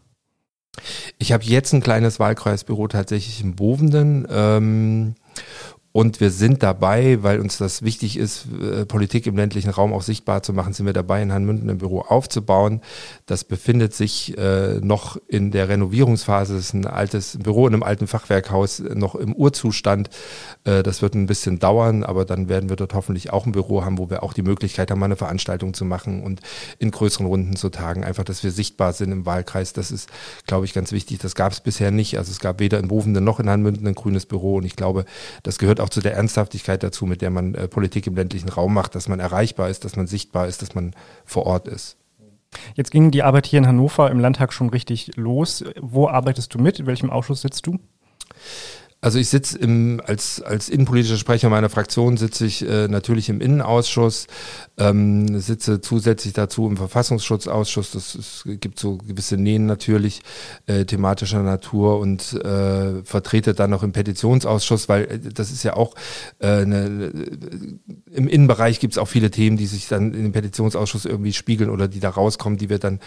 Ich 1.18 1.32
habe 1.32 1.44
jetzt 1.44 1.72
ein 1.72 1.82
kleines 1.82 2.18
Wahlkreisbüro 2.18 2.88
tatsächlich 2.88 3.42
im 3.42 3.54
Bovenden. 3.54 4.26
Ähm, 4.30 5.14
und 5.96 6.18
wir 6.18 6.30
sind 6.30 6.64
dabei, 6.64 7.22
weil 7.22 7.38
uns 7.38 7.56
das 7.56 7.82
wichtig 7.82 8.16
ist, 8.16 8.46
äh, 8.60 8.84
Politik 8.84 9.28
im 9.28 9.36
ländlichen 9.36 9.70
Raum 9.70 9.92
auch 9.92 10.02
sichtbar 10.02 10.42
zu 10.42 10.52
machen, 10.52 10.72
sind 10.72 10.86
wir 10.86 10.92
dabei, 10.92 11.22
in 11.22 11.32
Hanmünden 11.32 11.70
ein 11.70 11.78
Büro 11.78 12.00
aufzubauen. 12.00 12.80
Das 13.26 13.44
befindet 13.44 13.94
sich 13.94 14.36
äh, 14.36 14.80
noch 14.80 15.18
in 15.28 15.52
der 15.52 15.68
Renovierungsphase. 15.68 16.54
Das 16.54 16.64
ist 16.64 16.74
ein 16.74 16.88
altes 16.88 17.38
Büro 17.40 17.68
in 17.68 17.74
einem 17.74 17.84
alten 17.84 18.08
Fachwerkhaus, 18.08 18.80
noch 18.80 19.14
im 19.14 19.36
Urzustand. 19.36 20.10
Äh, 20.64 20.82
das 20.82 21.00
wird 21.00 21.14
ein 21.14 21.26
bisschen 21.26 21.60
dauern, 21.60 22.02
aber 22.02 22.24
dann 22.24 22.48
werden 22.48 22.70
wir 22.70 22.74
dort 22.74 22.94
hoffentlich 22.94 23.32
auch 23.32 23.46
ein 23.46 23.52
Büro 23.52 23.84
haben, 23.84 23.98
wo 23.98 24.10
wir 24.10 24.24
auch 24.24 24.32
die 24.32 24.42
Möglichkeit 24.42 24.90
haben, 24.90 25.00
eine 25.00 25.14
Veranstaltung 25.14 25.74
zu 25.74 25.84
machen 25.84 26.24
und 26.24 26.40
in 26.80 26.90
größeren 26.90 27.26
Runden 27.26 27.54
zu 27.54 27.68
tagen. 27.68 28.02
Einfach, 28.02 28.24
dass 28.24 28.42
wir 28.42 28.50
sichtbar 28.50 28.94
sind 28.94 29.12
im 29.12 29.26
Wahlkreis. 29.26 29.74
Das 29.74 29.92
ist, 29.92 30.10
glaube 30.48 30.64
ich, 30.64 30.74
ganz 30.74 30.90
wichtig. 30.90 31.20
Das 31.20 31.36
gab 31.36 31.52
es 31.52 31.60
bisher 31.60 31.92
nicht. 31.92 32.18
Also 32.18 32.32
es 32.32 32.40
gab 32.40 32.58
weder 32.58 32.80
in 32.80 32.88
Bovenden 32.88 33.22
noch 33.22 33.38
in 33.38 33.48
Hanmünden 33.48 33.86
ein 33.86 33.94
grünes 33.94 34.26
Büro. 34.26 34.56
Und 34.56 34.64
ich 34.64 34.74
glaube, 34.74 35.04
das 35.44 35.58
gehört 35.58 35.83
auch 35.84 35.90
zu 35.90 36.00
der 36.00 36.14
Ernsthaftigkeit 36.14 36.82
dazu, 36.82 37.06
mit 37.06 37.22
der 37.22 37.30
man 37.30 37.54
äh, 37.54 37.68
Politik 37.68 38.06
im 38.06 38.16
ländlichen 38.16 38.48
Raum 38.48 38.74
macht, 38.74 38.94
dass 38.94 39.08
man 39.08 39.20
erreichbar 39.20 39.68
ist, 39.68 39.84
dass 39.84 39.96
man 39.96 40.06
sichtbar 40.06 40.48
ist, 40.48 40.62
dass 40.62 40.74
man 40.74 40.94
vor 41.24 41.46
Ort 41.46 41.68
ist. 41.68 41.96
Jetzt 42.74 42.90
ging 42.90 43.10
die 43.10 43.22
Arbeit 43.22 43.46
hier 43.46 43.58
in 43.58 43.66
Hannover 43.66 44.10
im 44.10 44.20
Landtag 44.20 44.52
schon 44.52 44.70
richtig 44.70 45.16
los. 45.16 45.64
Wo 45.80 46.08
arbeitest 46.08 46.54
du 46.54 46.58
mit? 46.58 46.78
In 46.78 46.86
welchem 46.86 47.10
Ausschuss 47.10 47.42
sitzt 47.42 47.66
du? 47.66 47.78
Also 49.04 49.18
ich 49.18 49.28
sitze 49.28 49.58
im, 49.58 50.00
als, 50.06 50.40
als 50.40 50.70
innenpolitischer 50.70 51.18
Sprecher 51.18 51.50
meiner 51.50 51.68
Fraktion 51.68 52.16
sitze 52.16 52.46
ich 52.46 52.66
äh, 52.66 52.88
natürlich 52.88 53.28
im 53.28 53.42
Innenausschuss, 53.42 54.28
ähm, 54.78 55.38
sitze 55.40 55.82
zusätzlich 55.82 56.32
dazu 56.32 56.66
im 56.66 56.78
Verfassungsschutzausschuss. 56.78 57.90
Das 57.90 58.14
es 58.14 58.44
gibt 58.46 58.78
so 58.78 58.96
gewisse 58.96 59.36
Nähen 59.36 59.66
natürlich 59.66 60.22
äh, 60.64 60.86
thematischer 60.86 61.42
Natur 61.42 61.98
und 62.00 62.32
äh, 62.32 63.04
vertrete 63.04 63.52
dann 63.52 63.68
noch 63.68 63.82
im 63.82 63.92
Petitionsausschuss, 63.92 64.88
weil 64.88 65.02
äh, 65.04 65.18
das 65.18 65.52
ist 65.52 65.64
ja 65.64 65.76
auch 65.76 65.96
äh, 66.38 66.62
eine, 66.62 67.12
im 68.10 68.26
Innenbereich 68.26 68.80
gibt 68.80 68.94
es 68.94 68.98
auch 68.98 69.08
viele 69.08 69.30
Themen, 69.30 69.58
die 69.58 69.66
sich 69.66 69.86
dann 69.86 70.14
in 70.14 70.22
dem 70.22 70.32
Petitionsausschuss 70.32 71.04
irgendwie 71.04 71.34
spiegeln 71.34 71.68
oder 71.68 71.88
die 71.88 72.00
da 72.00 72.08
rauskommen, 72.08 72.56
die 72.58 72.70
wir 72.70 72.78
dann 72.78 73.00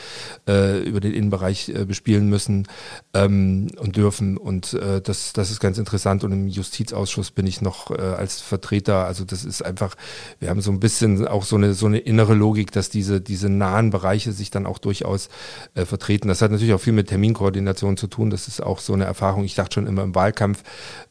äh, 0.47 0.79
über 0.83 0.99
den 0.99 1.13
Innenbereich 1.13 1.69
äh, 1.69 1.86
bespielen 1.86 2.29
müssen 2.29 2.67
ähm, 3.15 3.69
und 3.79 3.95
dürfen. 3.95 4.38
Und 4.38 4.75
äh, 4.75 5.01
das, 5.01 5.33
das 5.33 5.49
ist 5.49 5.60
ganz 5.60 5.79
interessant 5.79 5.87
interessant 5.88 6.26
und 6.26 6.34
im 6.34 6.47
Justizausschuss 6.50 7.32
bin 7.32 7.47
ich 7.47 7.62
noch 7.62 7.91
äh, 7.91 8.02
als 8.02 8.41
Vertreter. 8.41 9.06
Also 9.06 9.23
das 9.23 9.45
ist 9.45 9.63
einfach, 9.63 9.95
wir 10.39 10.50
haben 10.50 10.60
so 10.60 10.69
ein 10.69 10.82
bisschen 10.82 11.26
auch 11.26 11.45
so 11.45 11.56
eine 11.56 11.73
so 11.73 11.86
eine 11.86 12.00
innere 12.00 12.34
Logik, 12.34 12.73
dass 12.73 12.89
diese 12.89 13.21
diese 13.21 13.50
nahen 13.50 13.89
Bereiche 13.89 14.34
sich 14.34 14.52
dann 14.52 14.65
auch 14.65 14.80
durchaus 14.80 15.30
äh, 15.76 15.86
vertreten. 15.86 16.28
Das 16.28 16.41
hat 16.41 16.52
natürlich 16.52 16.73
auch 16.73 16.82
viel 16.82 16.91
mit 16.91 17.08
Terminkoordination 17.08 17.95
zu 17.95 18.08
tun. 18.08 18.30
Das 18.30 18.50
ist 18.50 18.62
auch 18.62 18.80
so 18.80 18.93
eine 18.93 19.06
Erfahrung. 19.06 19.45
Ich 19.45 19.56
dachte 19.56 19.76
schon 19.76 19.88
immer 19.88 20.04
im 20.04 20.13
Wahlkampf, 20.13 20.62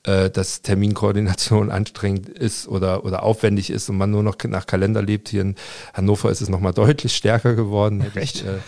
äh, 0.03 0.29
dass 0.29 0.61
Terminkoordination 0.61 1.71
anstrengend 1.77 2.29
ist 2.29 2.69
oder 2.69 3.07
oder 3.07 3.23
aufwendig 3.23 3.71
ist 3.71 3.89
und 3.89 3.97
man 3.97 4.11
nur 4.11 4.23
noch 4.23 4.37
nach 4.45 4.67
Kalender 4.67 5.01
lebt. 5.01 5.31
Hier 5.31 5.41
in 5.41 5.55
Hannover 5.95 6.31
ist 6.31 6.43
es 6.43 6.51
noch 6.51 6.61
mal 6.61 6.73
deutlich 6.73 7.17
stärker 7.17 7.55
geworden. 7.55 8.03
Recht. 8.15 8.37
Ich, 8.37 8.45
äh, 8.45 8.59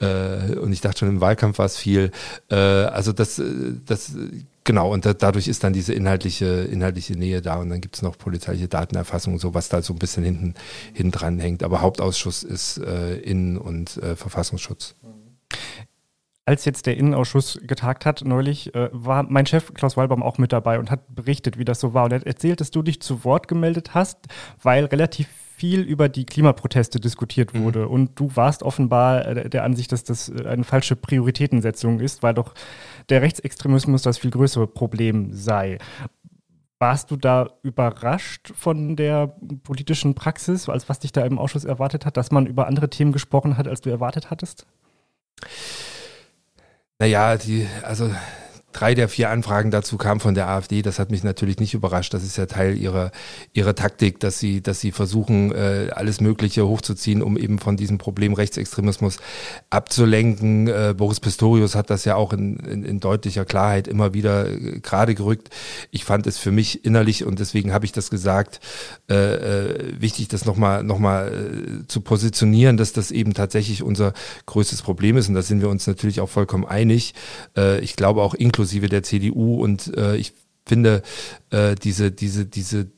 äh, 0.00 0.56
und 0.56 0.72
ich 0.72 0.80
dachte 0.80 1.00
schon 1.00 1.08
im 1.08 1.20
Wahlkampf 1.20 1.58
war 1.58 1.66
es 1.66 1.76
viel. 1.76 2.10
Äh, 2.50 2.54
also 2.54 3.12
das, 3.12 3.38
äh, 3.38 3.44
das 3.84 4.12
Genau, 4.70 4.92
und 4.92 5.04
da, 5.04 5.14
dadurch 5.14 5.48
ist 5.48 5.64
dann 5.64 5.72
diese 5.72 5.92
inhaltliche, 5.94 6.46
inhaltliche 6.46 7.14
Nähe 7.14 7.42
da 7.42 7.56
und 7.56 7.70
dann 7.70 7.80
gibt 7.80 7.96
es 7.96 8.02
noch 8.02 8.16
polizeiliche 8.16 8.68
Datenerfassung 8.68 9.32
und 9.32 9.40
so, 9.40 9.52
was 9.52 9.68
da 9.68 9.82
so 9.82 9.94
ein 9.94 9.98
bisschen 9.98 10.22
hinten, 10.22 10.54
hinten 10.94 11.10
dran 11.10 11.40
hängt. 11.40 11.64
Aber 11.64 11.80
Hauptausschuss 11.80 12.44
ist 12.44 12.78
äh, 12.78 13.16
Innen- 13.16 13.58
und 13.58 13.96
äh, 13.96 14.14
Verfassungsschutz. 14.14 14.94
Als 16.44 16.64
jetzt 16.66 16.86
der 16.86 16.96
Innenausschuss 16.96 17.58
getagt 17.64 18.06
hat 18.06 18.22
neulich, 18.24 18.72
äh, 18.76 18.90
war 18.92 19.24
mein 19.24 19.44
Chef 19.44 19.74
Klaus 19.74 19.96
Walbaum 19.96 20.22
auch 20.22 20.38
mit 20.38 20.52
dabei 20.52 20.78
und 20.78 20.88
hat 20.88 21.16
berichtet, 21.16 21.58
wie 21.58 21.64
das 21.64 21.80
so 21.80 21.92
war. 21.92 22.04
Und 22.04 22.12
er 22.12 22.20
hat 22.20 22.26
erzählt, 22.28 22.60
dass 22.60 22.70
du 22.70 22.82
dich 22.82 23.02
zu 23.02 23.24
Wort 23.24 23.48
gemeldet 23.48 23.92
hast, 23.94 24.18
weil 24.62 24.84
relativ 24.84 25.26
viel 25.60 25.82
über 25.82 26.08
die 26.08 26.24
Klimaproteste 26.24 27.00
diskutiert 27.00 27.52
mhm. 27.52 27.64
wurde. 27.64 27.80
Mhm. 27.80 27.90
Und 27.90 28.18
du 28.18 28.34
warst 28.34 28.62
offenbar 28.62 29.26
äh, 29.26 29.50
der 29.50 29.62
Ansicht, 29.62 29.92
dass 29.92 30.04
das 30.04 30.30
äh, 30.30 30.46
eine 30.46 30.64
falsche 30.64 30.96
Prioritätensetzung 30.96 32.00
ist, 32.00 32.22
weil 32.22 32.32
doch 32.32 32.54
der 33.10 33.20
Rechtsextremismus 33.20 34.00
das 34.00 34.16
viel 34.16 34.30
größere 34.30 34.66
Problem 34.66 35.34
sei. 35.34 35.76
Warst 36.78 37.10
du 37.10 37.16
da 37.16 37.50
überrascht 37.62 38.52
von 38.56 38.96
der 38.96 39.36
politischen 39.62 40.14
Praxis, 40.14 40.66
als 40.70 40.88
was 40.88 40.98
dich 40.98 41.12
da 41.12 41.26
im 41.26 41.38
Ausschuss 41.38 41.66
erwartet 41.66 42.06
hat, 42.06 42.16
dass 42.16 42.30
man 42.30 42.46
über 42.46 42.66
andere 42.66 42.88
Themen 42.88 43.12
gesprochen 43.12 43.58
hat, 43.58 43.68
als 43.68 43.82
du 43.82 43.90
erwartet 43.90 44.30
hattest? 44.30 44.66
Naja, 46.98 47.36
die, 47.36 47.66
also 47.82 48.10
Drei 48.72 48.94
der 48.94 49.08
vier 49.08 49.30
Anfragen 49.30 49.72
dazu 49.72 49.98
kamen 49.98 50.20
von 50.20 50.34
der 50.34 50.48
AfD. 50.48 50.82
Das 50.82 51.00
hat 51.00 51.10
mich 51.10 51.24
natürlich 51.24 51.58
nicht 51.58 51.74
überrascht. 51.74 52.14
Das 52.14 52.22
ist 52.22 52.36
ja 52.36 52.46
Teil 52.46 52.78
ihrer, 52.78 53.10
ihrer 53.52 53.74
Taktik, 53.74 54.20
dass 54.20 54.38
sie, 54.38 54.62
dass 54.62 54.78
sie 54.78 54.92
versuchen, 54.92 55.50
äh, 55.50 55.88
alles 55.92 56.20
Mögliche 56.20 56.68
hochzuziehen, 56.68 57.20
um 57.20 57.36
eben 57.36 57.58
von 57.58 57.76
diesem 57.76 57.98
Problem 57.98 58.32
Rechtsextremismus 58.32 59.18
abzulenken. 59.70 60.68
Äh, 60.68 60.94
Boris 60.96 61.18
Pistorius 61.18 61.74
hat 61.74 61.90
das 61.90 62.04
ja 62.04 62.14
auch 62.14 62.32
in, 62.32 62.60
in, 62.60 62.84
in 62.84 63.00
deutlicher 63.00 63.44
Klarheit 63.44 63.88
immer 63.88 64.14
wieder 64.14 64.48
äh, 64.48 64.78
gerade 64.78 65.16
gerückt. 65.16 65.50
Ich 65.90 66.04
fand 66.04 66.28
es 66.28 66.38
für 66.38 66.52
mich 66.52 66.84
innerlich 66.84 67.24
und 67.24 67.40
deswegen 67.40 67.72
habe 67.72 67.86
ich 67.86 67.92
das 67.92 68.08
gesagt, 68.08 68.60
äh, 69.08 69.98
wichtig, 69.98 70.28
das 70.28 70.44
nochmal 70.44 70.84
noch 70.84 71.00
mal, 71.00 71.82
zu 71.88 72.02
positionieren, 72.02 72.76
dass 72.76 72.92
das 72.92 73.10
eben 73.10 73.34
tatsächlich 73.34 73.82
unser 73.82 74.12
größtes 74.46 74.82
Problem 74.82 75.16
ist. 75.16 75.28
Und 75.28 75.34
da 75.34 75.42
sind 75.42 75.60
wir 75.60 75.68
uns 75.68 75.88
natürlich 75.88 76.20
auch 76.20 76.28
vollkommen 76.28 76.64
einig. 76.64 77.14
Ich 77.80 77.96
glaube 77.96 78.22
auch 78.22 78.34
inklusive 78.34 78.59
inklusive 78.60 78.88
der 78.88 79.02
CDU. 79.02 79.62
Und 79.62 79.96
äh, 79.96 80.16
ich 80.16 80.32
finde, 80.66 81.02
äh, 81.50 81.74
diese, 81.74 82.12
diese, 82.12 82.44
diese 82.44 82.88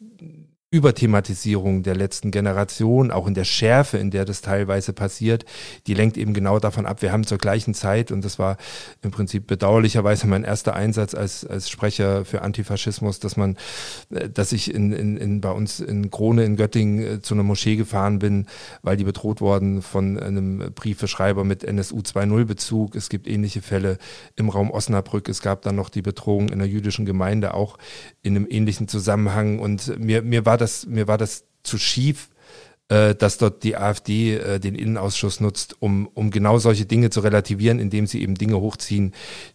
Überthematisierung 0.73 1.83
der 1.83 1.95
letzten 1.95 2.31
Generation, 2.31 3.11
auch 3.11 3.27
in 3.27 3.35
der 3.35 3.45
Schärfe, 3.45 3.99
in 3.99 4.11
der 4.11 4.25
das 4.25 4.41
teilweise 4.41 4.95
passiert, 4.95 5.45
die 5.87 5.93
lenkt 5.93 6.16
eben 6.16 6.33
genau 6.33 6.59
davon 6.59 6.87
ab. 6.87 7.03
Wir 7.03 7.12
haben 7.12 7.25
zur 7.25 7.37
gleichen 7.37 7.75
Zeit, 7.75 8.11
und 8.11 8.25
das 8.25 8.39
war 8.39 8.57
im 9.03 9.11
Prinzip 9.11 9.47
bedauerlicherweise 9.47 10.27
mein 10.27 10.45
erster 10.45 10.75
Einsatz 10.75 11.14
als, 11.14 11.45
als 11.45 11.68
Sprecher 11.68 12.25
für 12.25 12.41
Antifaschismus, 12.41 13.20
dass 13.20 13.37
man, 13.37 13.59
äh, 14.09 14.31
dass 14.31 14.53
ich 14.53 14.73
in, 14.73 14.93
in, 14.93 15.18
in 15.18 15.43
bei 15.43 15.51
uns 15.51 15.79
in 15.79 16.11
Krone 16.11 16.45
in 16.45 16.57
Göttingen 16.57 17.05
äh, 17.05 17.20
zu 17.20 17.35
einer 17.35 17.43
Moschee 17.43 17.77
gefahren 17.77 18.18
bin, 18.18 18.47
weil 18.81 18.97
die 18.97 19.05
bedroht 19.05 19.43
worden 19.43 19.83
von 19.83 20.18
einem 20.18 20.73
Briefeschreiber 20.75 21.45
mit 21.45 21.64
NSU 21.64 21.99
2.0 21.99 22.47
Bezug. 22.47 22.97
Es 22.97 23.11
gibt 23.11 23.29
ähnliche 23.29 23.61
Fälle 23.61 23.99
im 24.37 24.49
Raum 24.49 24.70
Osnabrück. 24.70 25.29
Es 25.29 25.43
gab 25.43 25.61
dann 25.61 25.77
noch 25.77 25.91
die 25.91 26.01
Bedrohung 26.01 26.49
in 26.49 26.61
der 26.61 26.68
jüdischen 26.68 27.05
Gemeinde 27.05 27.53
auch 27.53 27.77
in 28.23 28.37
einem 28.37 28.47
ähnlichen 28.49 28.89
Zusammenhang. 28.89 29.59
Und 29.59 29.99
mir, 29.99 30.23
mir 30.23 30.47
war 30.47 30.61
das, 30.62 30.86
mir 30.86 31.08
war 31.08 31.18
das 31.18 31.44
zu 31.62 31.78
schief, 31.78 32.30
äh, 32.93 33.14
dass 33.14 33.38
dort 33.38 33.62
die 33.62 33.74
AfD 33.74 34.36
äh, 34.36 34.61
den 34.61 34.74
Innenausschuss 34.74 35.40
nutzt, 35.40 35.76
um, 35.80 36.09
um 36.12 36.30
genau 36.30 36.59
solche 36.59 36.84
Dinge 36.84 37.09
zu 37.09 37.20
relativieren, 37.20 37.78
indem 37.78 38.07
sie 38.07 38.20
eben 38.20 38.34
Dinge 38.34 38.61
hochziehen, 38.61 39.14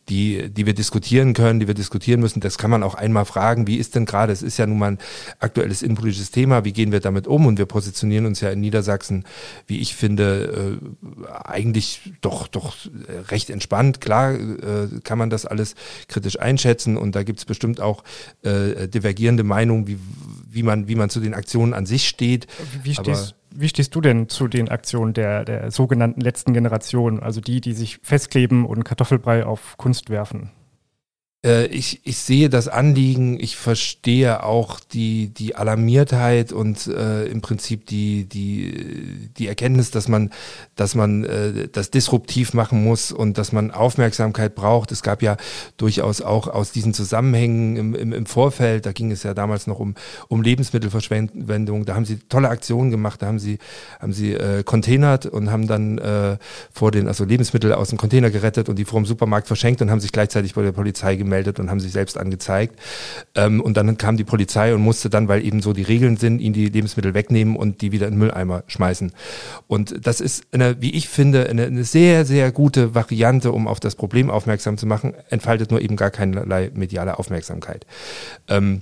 die, 0.09 0.49
die 0.49 0.65
wir 0.65 0.73
diskutieren 0.73 1.35
können, 1.35 1.59
die 1.59 1.67
wir 1.67 1.75
diskutieren 1.75 2.19
müssen. 2.19 2.39
Das 2.39 2.57
kann 2.57 2.71
man 2.71 2.81
auch 2.81 2.95
einmal 2.95 3.25
fragen, 3.25 3.67
wie 3.67 3.75
ist 3.75 3.93
denn 3.93 4.05
gerade, 4.05 4.33
es 4.33 4.41
ist 4.41 4.57
ja 4.57 4.65
nun 4.65 4.79
mal 4.79 4.93
ein 4.93 4.97
aktuelles 5.37 5.83
innenpolitisches 5.83 6.31
Thema, 6.31 6.65
wie 6.65 6.73
gehen 6.73 6.91
wir 6.91 6.99
damit 6.99 7.27
um? 7.27 7.45
Und 7.45 7.59
wir 7.59 7.67
positionieren 7.67 8.25
uns 8.25 8.41
ja 8.41 8.49
in 8.49 8.59
Niedersachsen, 8.59 9.23
wie 9.67 9.81
ich 9.81 9.93
finde, 9.93 10.79
äh, 10.81 11.27
eigentlich 11.43 12.13
doch, 12.21 12.47
doch 12.47 12.75
recht 13.29 13.51
entspannt. 13.51 14.01
Klar 14.01 14.33
äh, 14.33 14.87
kann 15.03 15.19
man 15.19 15.29
das 15.29 15.45
alles 15.45 15.75
kritisch 16.07 16.39
einschätzen 16.39 16.97
und 16.97 17.15
da 17.15 17.21
gibt 17.21 17.37
es 17.37 17.45
bestimmt 17.45 17.81
auch 17.81 18.03
äh, 18.41 18.87
divergierende 18.87 19.43
Meinungen, 19.43 19.85
wie, 19.85 19.99
wie, 20.49 20.63
man, 20.63 20.87
wie 20.87 20.95
man 20.95 21.11
zu 21.11 21.19
den 21.19 21.35
Aktionen 21.35 21.75
an 21.75 21.85
sich 21.85 22.07
steht. 22.07 22.47
Wie 22.81 22.95
stehst, 22.95 23.26
wie 23.59 23.69
stehst 23.69 23.95
du 23.95 24.01
denn 24.01 24.29
zu 24.29 24.47
den 24.47 24.69
Aktionen 24.69 25.13
der, 25.13 25.43
der 25.43 25.71
sogenannten 25.71 26.21
letzten 26.21 26.53
Generation, 26.53 27.19
also 27.19 27.41
die, 27.41 27.59
die 27.59 27.73
sich 27.73 27.99
festkleben 28.03 28.65
und 28.65 28.83
Kartoffelbrei 28.83 29.45
auf 29.45 29.77
Kunst 29.77 30.09
werfen? 30.11 30.51
Äh, 31.45 31.67
ich, 31.67 32.01
ich 32.03 32.17
sehe 32.17 32.49
das 32.49 32.67
Anliegen, 32.67 33.39
ich 33.39 33.57
verstehe 33.57 34.43
auch 34.43 34.79
die, 34.79 35.27
die 35.27 35.55
Alarmiertheit 35.55 36.51
und 36.51 36.87
äh, 36.87 37.25
im 37.25 37.41
Prinzip 37.41 37.85
die, 37.85 38.25
die, 38.25 39.29
die 39.37 39.47
Erkenntnis, 39.47 39.91
dass 39.91 40.07
man, 40.07 40.31
dass 40.75 40.95
man 40.95 41.25
äh, 41.25 41.67
das 41.71 41.91
disruptiv 41.91 42.53
machen 42.53 42.83
muss 42.83 43.11
und 43.11 43.37
dass 43.37 43.51
man 43.51 43.69
Aufmerksamkeit 43.69 44.55
braucht. 44.55 44.91
Es 44.91 45.03
gab 45.03 45.21
ja 45.21 45.37
durchaus 45.77 46.21
auch 46.21 46.47
aus 46.47 46.71
diesen 46.71 46.95
Zusammenhängen 46.95 47.75
im, 47.75 47.95
im, 47.95 48.13
im 48.13 48.25
Vorfeld, 48.25 48.87
da 48.87 48.91
ging 48.91 49.11
es 49.11 49.21
ja 49.21 49.35
damals 49.35 49.67
noch 49.67 49.79
um, 49.79 49.93
um 50.29 50.41
Lebensmittelverschwendung, 50.41 51.85
da 51.85 51.93
haben 51.93 52.05
sie 52.05 52.17
tolle 52.29 52.49
Aktionen 52.49 52.89
gemacht, 52.89 53.21
da 53.21 53.27
haben 53.27 53.39
sie, 53.39 53.59
haben 53.99 54.13
sie 54.13 54.33
äh, 54.33 54.63
containert 54.63 55.27
und 55.27 55.51
haben 55.51 55.67
dann 55.67 55.99
äh, 55.99 56.37
vor 56.71 56.89
den, 56.89 57.07
also 57.07 57.25
Lebensmittel 57.25 57.73
aus 57.73 57.89
dem 57.89 57.99
Container 57.99 58.31
gerettet 58.31 58.69
und 58.69 58.79
die 58.79 58.85
vor 58.85 58.99
dem 58.99 59.05
Supermarkt 59.05 59.45
verschenkt 59.45 59.83
und 59.83 59.91
haben 59.91 59.99
sich 59.99 60.11
gleichzeitig 60.11 60.55
bei 60.55 60.63
der 60.63 60.71
Polizei 60.71 61.15
gemeldet 61.15 61.26
gemeldet 61.27 61.59
und 61.59 61.69
haben 61.69 61.81
sich 61.81 61.91
selbst 61.91 62.17
angezeigt. 62.17 62.79
Ähm, 63.35 63.59
und 63.61 63.75
dann 63.75 63.97
kam 63.97 64.15
die 64.15 64.23
Polizei 64.23 64.73
und 64.73 64.81
musste 64.81 65.09
dann, 65.09 65.27
weil 65.27 65.45
eben 65.45 65.61
so 65.61 65.73
die 65.73 65.83
Regeln 65.83 66.15
sind, 66.15 66.39
ihnen 66.39 66.53
die 66.53 66.69
Lebensmittel 66.69 67.13
wegnehmen 67.13 67.55
und 67.55 67.81
die 67.81 67.91
wieder 67.91 68.07
in 68.07 68.13
den 68.13 68.19
Mülleimer 68.19 68.63
schmeißen. 68.67 69.11
Und 69.67 70.07
das 70.07 70.21
ist, 70.21 70.45
eine, 70.53 70.81
wie 70.81 70.93
ich 70.93 71.09
finde, 71.09 71.49
eine, 71.49 71.65
eine 71.65 71.83
sehr, 71.83 72.25
sehr 72.25 72.51
gute 72.51 72.95
Variante, 72.95 73.51
um 73.51 73.67
auf 73.67 73.79
das 73.79 73.95
Problem 73.95 74.29
aufmerksam 74.29 74.77
zu 74.77 74.85
machen, 74.85 75.13
entfaltet 75.29 75.69
nur 75.71 75.81
eben 75.81 75.97
gar 75.97 76.11
keinerlei 76.11 76.71
mediale 76.73 77.19
Aufmerksamkeit. 77.19 77.85
Ähm, 78.47 78.81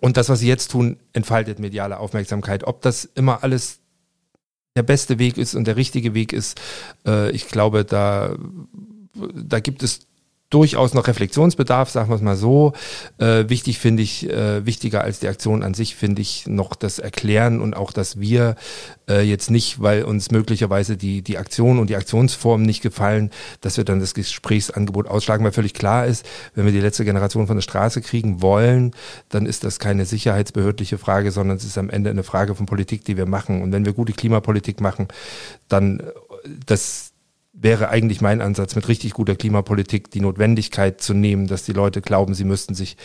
und 0.00 0.16
das, 0.16 0.28
was 0.28 0.40
sie 0.40 0.48
jetzt 0.48 0.70
tun, 0.70 0.98
entfaltet 1.12 1.58
mediale 1.58 1.98
Aufmerksamkeit. 1.98 2.64
Ob 2.64 2.82
das 2.82 3.04
immer 3.04 3.42
alles 3.42 3.80
der 4.76 4.82
beste 4.82 5.18
Weg 5.18 5.38
ist 5.38 5.54
und 5.54 5.66
der 5.66 5.76
richtige 5.76 6.14
Weg 6.14 6.32
ist, 6.32 6.60
äh, 7.06 7.30
ich 7.30 7.48
glaube, 7.48 7.84
da, 7.84 8.36
da 9.14 9.60
gibt 9.60 9.82
es 9.82 10.06
durchaus 10.50 10.94
noch 10.94 11.06
Reflexionsbedarf, 11.06 11.88
sagen 11.90 12.10
wir 12.10 12.16
es 12.16 12.22
mal 12.22 12.36
so. 12.36 12.72
Äh, 13.18 13.48
wichtig 13.48 13.78
finde 13.78 14.02
ich, 14.02 14.28
äh, 14.28 14.66
wichtiger 14.66 15.02
als 15.02 15.20
die 15.20 15.28
Aktion 15.28 15.62
an 15.62 15.74
sich 15.74 15.94
finde 15.94 16.22
ich 16.22 16.46
noch 16.48 16.74
das 16.74 16.98
Erklären 16.98 17.60
und 17.60 17.74
auch, 17.74 17.92
dass 17.92 18.18
wir 18.18 18.56
äh, 19.08 19.22
jetzt 19.22 19.50
nicht, 19.50 19.80
weil 19.80 20.02
uns 20.02 20.32
möglicherweise 20.32 20.96
die, 20.96 21.22
die 21.22 21.38
Aktion 21.38 21.78
und 21.78 21.88
die 21.88 21.96
Aktionsformen 21.96 22.66
nicht 22.66 22.82
gefallen, 22.82 23.30
dass 23.60 23.76
wir 23.76 23.84
dann 23.84 24.00
das 24.00 24.12
Gesprächsangebot 24.12 25.06
ausschlagen, 25.06 25.44
weil 25.44 25.52
völlig 25.52 25.72
klar 25.72 26.06
ist, 26.06 26.26
wenn 26.54 26.64
wir 26.64 26.72
die 26.72 26.80
letzte 26.80 27.04
Generation 27.04 27.46
von 27.46 27.56
der 27.56 27.62
Straße 27.62 28.02
kriegen 28.02 28.42
wollen, 28.42 28.90
dann 29.28 29.46
ist 29.46 29.62
das 29.62 29.78
keine 29.78 30.04
sicherheitsbehördliche 30.04 30.98
Frage, 30.98 31.30
sondern 31.30 31.58
es 31.58 31.64
ist 31.64 31.78
am 31.78 31.90
Ende 31.90 32.10
eine 32.10 32.24
Frage 32.24 32.56
von 32.56 32.66
Politik, 32.66 33.04
die 33.04 33.16
wir 33.16 33.26
machen. 33.26 33.62
Und 33.62 33.70
wenn 33.70 33.84
wir 33.84 33.92
gute 33.92 34.12
Klimapolitik 34.12 34.80
machen, 34.80 35.06
dann 35.68 36.02
das 36.66 37.09
wäre 37.62 37.90
eigentlich 37.90 38.20
mein 38.20 38.40
Ansatz 38.40 38.74
mit 38.74 38.88
richtig 38.88 39.12
guter 39.12 39.36
Klimapolitik, 39.36 40.10
die 40.10 40.20
Notwendigkeit 40.20 41.00
zu 41.00 41.12
nehmen, 41.12 41.46
dass 41.46 41.64
die 41.64 41.72
Leute 41.72 42.00
glauben, 42.00 42.34
sie 42.34 42.44
müssten 42.44 42.74
sich 42.74 42.96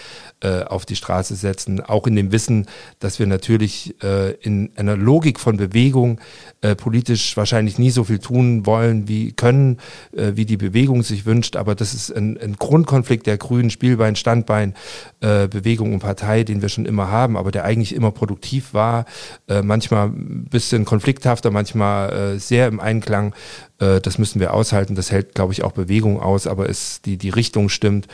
äh, 0.41 0.63
auf 0.63 0.85
die 0.85 0.95
Straße 0.95 1.35
setzen. 1.35 1.81
Auch 1.81 2.07
in 2.07 2.15
dem 2.15 2.31
Wissen, 2.31 2.67
dass 2.99 3.19
wir 3.19 3.27
natürlich 3.27 3.95
äh, 4.01 4.31
in 4.35 4.71
einer 4.77 4.95
Logik 4.95 5.39
von 5.39 5.57
Bewegung 5.57 6.21
äh, 6.61 6.75
politisch 6.75 7.35
wahrscheinlich 7.35 7.77
nie 7.77 7.89
so 7.89 8.05
viel 8.05 8.19
tun 8.19 8.65
wollen, 8.65 9.07
wie 9.09 9.33
können, 9.33 9.77
äh, 10.15 10.31
wie 10.35 10.45
die 10.45 10.57
Bewegung 10.57 11.03
sich 11.03 11.25
wünscht. 11.25 11.57
Aber 11.57 11.75
das 11.75 11.93
ist 11.93 12.15
ein, 12.15 12.37
ein 12.37 12.55
Grundkonflikt 12.55 13.27
der 13.27 13.37
Grünen, 13.37 13.69
Spielbein, 13.69 14.15
Standbein, 14.15 14.73
äh, 15.19 15.47
Bewegung 15.49 15.93
und 15.93 15.99
Partei, 15.99 16.43
den 16.43 16.61
wir 16.61 16.69
schon 16.69 16.85
immer 16.85 17.11
haben, 17.11 17.35
aber 17.35 17.51
der 17.51 17.65
eigentlich 17.65 17.93
immer 17.93 18.11
produktiv 18.11 18.73
war, 18.73 19.05
äh, 19.49 19.61
manchmal 19.61 20.07
ein 20.07 20.47
bisschen 20.49 20.85
konflikthafter, 20.85 21.51
manchmal 21.51 22.35
äh, 22.35 22.39
sehr 22.39 22.67
im 22.67 22.79
Einklang 22.79 23.33
äh, 23.79 24.01
das 24.01 24.17
müssen 24.17 24.39
wir 24.39 24.53
aushalten. 24.53 24.95
Das 24.95 25.11
hält, 25.11 25.35
glaube 25.35 25.53
ich, 25.53 25.63
auch 25.63 25.71
Bewegung 25.71 26.19
aus, 26.19 26.47
aber 26.47 26.69
es, 26.69 27.01
die, 27.01 27.17
die 27.17 27.29
Richtung 27.29 27.69
stimmt. 27.69 28.07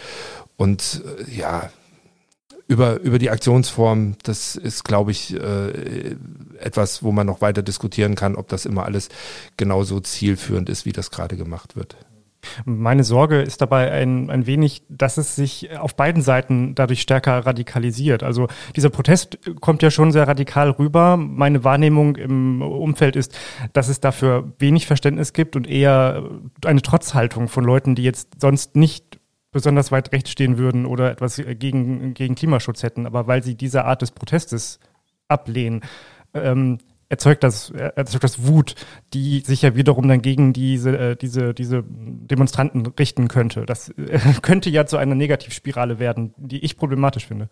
Und 0.57 1.03
äh, 1.20 1.32
ja, 1.32 1.70
über, 2.68 3.01
über 3.01 3.20
die 3.20 3.30
Aktionsform, 3.30 4.16
das 4.24 4.55
ist, 4.55 4.84
glaube 4.84 5.12
ich, 5.12 5.34
äh, 5.34 6.16
etwas, 6.59 7.03
wo 7.03 7.12
man 7.12 7.28
noch 7.28 7.41
weiter 7.41 7.62
diskutieren 7.62 8.16
kann, 8.16 8.36
ob 8.36 8.47
das 8.47 8.66
immer 8.66 8.86
alles 8.86 9.09
genauso 9.57 9.99
zielführend 9.99 10.70
ist, 10.70 10.86
wie 10.86 10.93
das 10.93 11.12
gerade 11.12 11.36
gemacht 11.36 11.76
wird. 11.76 11.97
Meine 12.66 13.04
Sorge 13.04 13.42
ist 13.42 13.62
dabei 13.62 13.92
ein, 13.92 14.30
ein 14.30 14.46
wenig, 14.46 14.84
dass 14.89 15.18
es 15.18 15.36
sich 15.36 15.78
auf 15.78 15.96
beiden 15.96 16.22
Seiten 16.22 16.76
dadurch 16.76 17.02
stärker 17.02 17.46
radikalisiert. 17.46 18.24
Also 18.24 18.48
dieser 18.76 18.89
Protest 18.89 19.39
kommt 19.60 19.84
ja 19.84 19.92
schon 19.92 20.12
sehr 20.12 20.28
radikal 20.28 20.70
rüber. 20.72 21.18
Meine 21.18 21.64
Wahrnehmung 21.64 22.16
im 22.16 22.62
Umfeld 22.62 23.16
ist, 23.16 23.38
dass 23.74 23.89
es 23.89 24.00
dafür 24.00 24.54
wenig 24.60 24.88
Verständnis 24.88 25.34
gibt 25.34 25.56
und 25.56 25.68
eher 25.68 26.24
eine 26.66 26.82
Trotzhaltung 26.82 27.48
von 27.48 27.64
Leuten, 27.64 27.96
die 27.96 28.04
jetzt 28.04 28.42
sonst 28.42 28.76
nicht 28.76 29.20
besonders 29.52 29.92
weit 29.92 30.12
rechts 30.14 30.32
stehen 30.32 30.58
würden 30.58 30.86
oder 30.86 31.12
etwas 31.12 31.42
gegen, 31.60 32.14
gegen 32.14 32.36
Klimaschutz 32.36 32.84
hätten, 32.84 33.06
aber 33.06 33.28
weil 33.28 33.44
sie 33.44 33.56
diese 33.56 33.86
Art 33.86 34.02
des 34.02 34.12
Protestes 34.12 34.80
ablehnen. 35.28 35.82
Ähm, 36.34 36.80
erzeugt 37.12 37.43
das, 37.43 37.70
erzeugt 37.72 38.24
das 38.24 38.47
Wut, 38.47 38.76
die 39.14 39.41
sich 39.41 39.62
ja 39.62 39.76
wiederum 39.76 40.07
dann 40.07 40.22
gegen 40.22 40.53
diese, 40.53 40.97
äh, 40.97 41.16
diese, 41.18 41.53
diese 41.53 41.84
Demonstranten 41.86 42.86
richten 42.88 43.28
könnte. 43.28 43.66
Das 43.66 43.89
äh, 43.89 44.20
könnte 44.41 44.70
ja 44.70 44.86
zu 44.86 44.97
einer 44.97 45.14
Negativspirale 45.14 45.99
werden, 45.99 46.34
die 46.38 46.64
ich 46.64 46.78
problematisch 46.78 47.28
finde. 47.28 47.49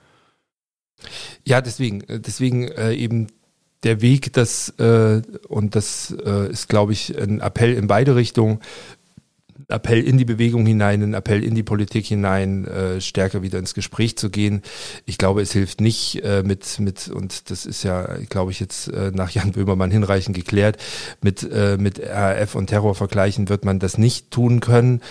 Ja, 1.45 1.59
deswegen, 1.59 2.01
äh, 2.01 2.21
deswegen 2.21 2.69
äh, 2.69 2.93
eben 2.93 3.27
der 3.83 4.01
Weg, 4.01 4.31
das, 4.33 4.69
äh, 4.79 5.21
und 5.47 5.75
das 5.75 6.15
äh, 6.25 6.49
ist, 6.51 6.69
glaube 6.69 6.93
ich, 6.93 7.17
ein 7.17 7.41
Appell 7.41 7.73
in 7.73 7.87
beide 7.87 8.15
Richtungen, 8.15 8.59
Appell 9.67 10.01
in 10.01 10.17
die 10.17 10.25
Bewegung 10.25 10.65
hinein, 10.65 11.03
ein 11.03 11.13
Appell 11.13 11.43
in 11.43 11.55
die 11.55 11.63
Politik 11.63 12.05
hinein, 12.05 12.65
äh, 12.65 13.01
stärker 13.01 13.41
wieder 13.41 13.59
ins 13.59 13.73
Gespräch 13.73 14.17
zu 14.17 14.29
gehen. 14.29 14.61
Ich 15.05 15.17
glaube, 15.17 15.41
es 15.41 15.51
hilft 15.51 15.81
nicht 15.81 16.23
äh, 16.23 16.43
mit, 16.43 16.79
mit, 16.79 17.09
und 17.09 17.49
das 17.51 17.65
ist 17.65 17.83
ja, 17.83 18.17
glaube 18.29 18.51
ich, 18.51 18.59
jetzt 18.59 18.87
äh, 18.87 19.11
nach 19.13 19.31
Jan 19.31 19.51
Böhmermann 19.51 19.91
hinreichend 19.91 20.35
geklärt, 20.35 20.77
mit, 21.21 21.43
äh, 21.43 21.77
mit 21.77 21.99
RAF 21.99 22.55
und 22.55 22.67
Terror 22.67 22.95
vergleichen 22.95 23.49
wird 23.49 23.65
man 23.65 23.79
das 23.79 23.97
nicht 23.97 24.31
tun 24.31 24.59
können 24.59 25.01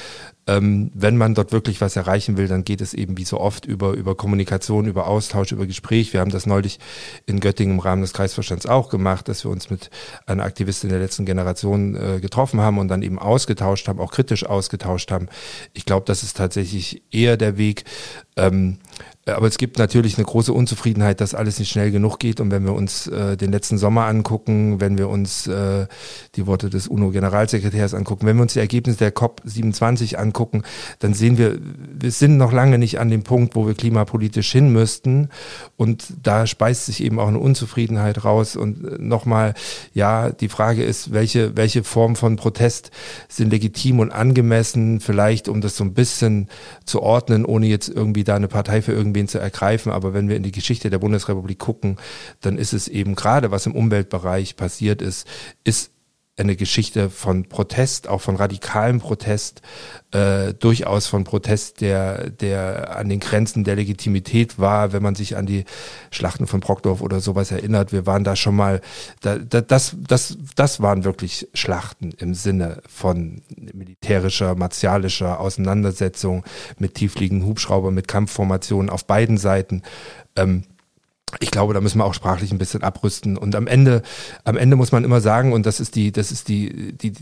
ähm, 0.48 0.90
wenn 0.94 1.18
man 1.18 1.34
dort 1.34 1.52
wirklich 1.52 1.82
was 1.82 1.94
erreichen 1.94 2.38
will, 2.38 2.48
dann 2.48 2.64
geht 2.64 2.80
es 2.80 2.94
eben 2.94 3.18
wie 3.18 3.24
so 3.24 3.38
oft 3.38 3.66
über, 3.66 3.92
über 3.92 4.14
Kommunikation, 4.14 4.86
über 4.86 5.06
Austausch, 5.06 5.52
über 5.52 5.66
Gespräch. 5.66 6.14
Wir 6.14 6.20
haben 6.20 6.30
das 6.30 6.46
neulich 6.46 6.80
in 7.26 7.38
Göttingen 7.38 7.74
im 7.74 7.80
Rahmen 7.80 8.00
des 8.00 8.14
Kreisvorstands 8.14 8.64
auch 8.64 8.88
gemacht, 8.88 9.28
dass 9.28 9.44
wir 9.44 9.50
uns 9.50 9.68
mit 9.68 9.90
einer 10.24 10.44
Aktivistin 10.44 10.88
der 10.88 11.00
letzten 11.00 11.26
Generation 11.26 11.94
äh, 11.94 12.20
getroffen 12.20 12.60
haben 12.60 12.78
und 12.78 12.88
dann 12.88 13.02
eben 13.02 13.18
ausgetauscht 13.18 13.88
haben, 13.88 14.00
auch 14.00 14.10
kritisch 14.10 14.46
ausgetauscht 14.46 15.10
haben. 15.10 15.28
Ich 15.74 15.84
glaube, 15.84 16.06
das 16.06 16.22
ist 16.22 16.38
tatsächlich 16.38 17.02
eher 17.10 17.36
der 17.36 17.58
Weg. 17.58 17.84
Ähm, 18.36 18.78
aber 19.32 19.46
es 19.46 19.58
gibt 19.58 19.78
natürlich 19.78 20.16
eine 20.16 20.24
große 20.24 20.52
Unzufriedenheit, 20.52 21.20
dass 21.20 21.34
alles 21.34 21.58
nicht 21.58 21.70
schnell 21.70 21.90
genug 21.90 22.18
geht. 22.18 22.40
Und 22.40 22.50
wenn 22.50 22.64
wir 22.64 22.72
uns 22.72 23.06
äh, 23.08 23.36
den 23.36 23.52
letzten 23.52 23.76
Sommer 23.76 24.06
angucken, 24.06 24.80
wenn 24.80 24.96
wir 24.96 25.08
uns 25.08 25.46
äh, 25.46 25.86
die 26.36 26.46
Worte 26.46 26.70
des 26.70 26.88
UNO-Generalsekretärs 26.88 27.94
angucken, 27.94 28.26
wenn 28.26 28.36
wir 28.36 28.42
uns 28.42 28.54
die 28.54 28.60
Ergebnisse 28.60 28.98
der 28.98 29.14
COP27 29.14 30.16
angucken, 30.16 30.62
dann 31.00 31.14
sehen 31.14 31.36
wir, 31.36 31.58
wir 31.98 32.10
sind 32.10 32.36
noch 32.36 32.52
lange 32.52 32.78
nicht 32.78 33.00
an 33.00 33.10
dem 33.10 33.22
Punkt, 33.24 33.56
wo 33.56 33.66
wir 33.66 33.74
klimapolitisch 33.74 34.50
hin 34.52 34.72
müssten. 34.72 35.28
Und 35.76 36.06
da 36.22 36.46
speist 36.46 36.86
sich 36.86 37.02
eben 37.02 37.18
auch 37.18 37.28
eine 37.28 37.38
Unzufriedenheit 37.38 38.24
raus. 38.24 38.56
Und 38.56 38.84
äh, 38.84 38.96
nochmal, 38.98 39.54
ja, 39.94 40.30
die 40.30 40.48
Frage 40.48 40.84
ist, 40.84 41.12
welche, 41.12 41.56
welche 41.56 41.84
Form 41.84 42.16
von 42.16 42.36
Protest 42.36 42.92
sind 43.28 43.50
legitim 43.50 43.98
und 43.98 44.12
angemessen, 44.12 45.00
vielleicht 45.00 45.48
um 45.48 45.60
das 45.60 45.76
so 45.76 45.84
ein 45.84 45.94
bisschen 45.94 46.48
zu 46.84 47.02
ordnen, 47.02 47.44
ohne 47.44 47.66
jetzt 47.66 47.88
irgendwie 47.88 48.24
da 48.24 48.36
eine 48.36 48.48
Partei 48.48 48.80
für 48.80 48.92
irgendwie 48.92 49.17
irgendwen 49.18 49.28
zu 49.28 49.38
ergreifen. 49.38 49.92
Aber 49.92 50.14
wenn 50.14 50.28
wir 50.28 50.36
in 50.36 50.42
die 50.42 50.52
Geschichte 50.52 50.90
der 50.90 50.98
Bundesrepublik 50.98 51.58
gucken, 51.58 51.96
dann 52.40 52.58
ist 52.58 52.72
es 52.72 52.88
eben 52.88 53.14
gerade, 53.14 53.50
was 53.50 53.66
im 53.66 53.74
Umweltbereich 53.74 54.56
passiert 54.56 55.02
ist, 55.02 55.26
ist 55.64 55.90
eine 56.38 56.56
Geschichte 56.56 57.10
von 57.10 57.44
Protest, 57.44 58.08
auch 58.08 58.20
von 58.20 58.36
radikalem 58.36 59.00
Protest, 59.00 59.62
äh, 60.12 60.54
durchaus 60.54 61.06
von 61.06 61.24
Protest, 61.24 61.80
der, 61.80 62.30
der 62.30 62.96
an 62.96 63.08
den 63.08 63.20
Grenzen 63.20 63.64
der 63.64 63.76
Legitimität 63.76 64.58
war, 64.58 64.92
wenn 64.92 65.02
man 65.02 65.14
sich 65.14 65.36
an 65.36 65.46
die 65.46 65.64
Schlachten 66.10 66.46
von 66.46 66.60
Brockdorf 66.60 67.00
oder 67.02 67.20
sowas 67.20 67.50
erinnert. 67.50 67.92
Wir 67.92 68.06
waren 68.06 68.24
da 68.24 68.36
schon 68.36 68.56
mal, 68.56 68.80
da, 69.20 69.38
da, 69.38 69.60
das, 69.60 69.96
das, 69.98 70.38
das 70.56 70.80
waren 70.80 71.04
wirklich 71.04 71.48
Schlachten 71.54 72.12
im 72.18 72.34
Sinne 72.34 72.82
von 72.88 73.42
militärischer, 73.72 74.54
martialischer 74.54 75.40
Auseinandersetzung 75.40 76.44
mit 76.78 76.94
tiefliegenden 76.94 77.46
Hubschraubern, 77.46 77.94
mit 77.94 78.08
Kampfformationen 78.08 78.90
auf 78.90 79.06
beiden 79.06 79.38
Seiten. 79.38 79.82
Ähm, 80.36 80.64
ich 81.40 81.50
glaube, 81.50 81.74
da 81.74 81.80
müssen 81.80 81.98
wir 81.98 82.04
auch 82.04 82.14
sprachlich 82.14 82.52
ein 82.52 82.58
bisschen 82.58 82.82
abrüsten. 82.82 83.36
Und 83.36 83.54
am 83.54 83.66
Ende, 83.66 84.02
am 84.44 84.56
Ende 84.56 84.76
muss 84.76 84.92
man 84.92 85.04
immer 85.04 85.20
sagen, 85.20 85.52
und 85.52 85.66
das 85.66 85.80
ist 85.80 85.94
die, 85.94 86.12
das 86.12 86.30
ist 86.30 86.48
die, 86.48 86.92
die, 86.96 87.12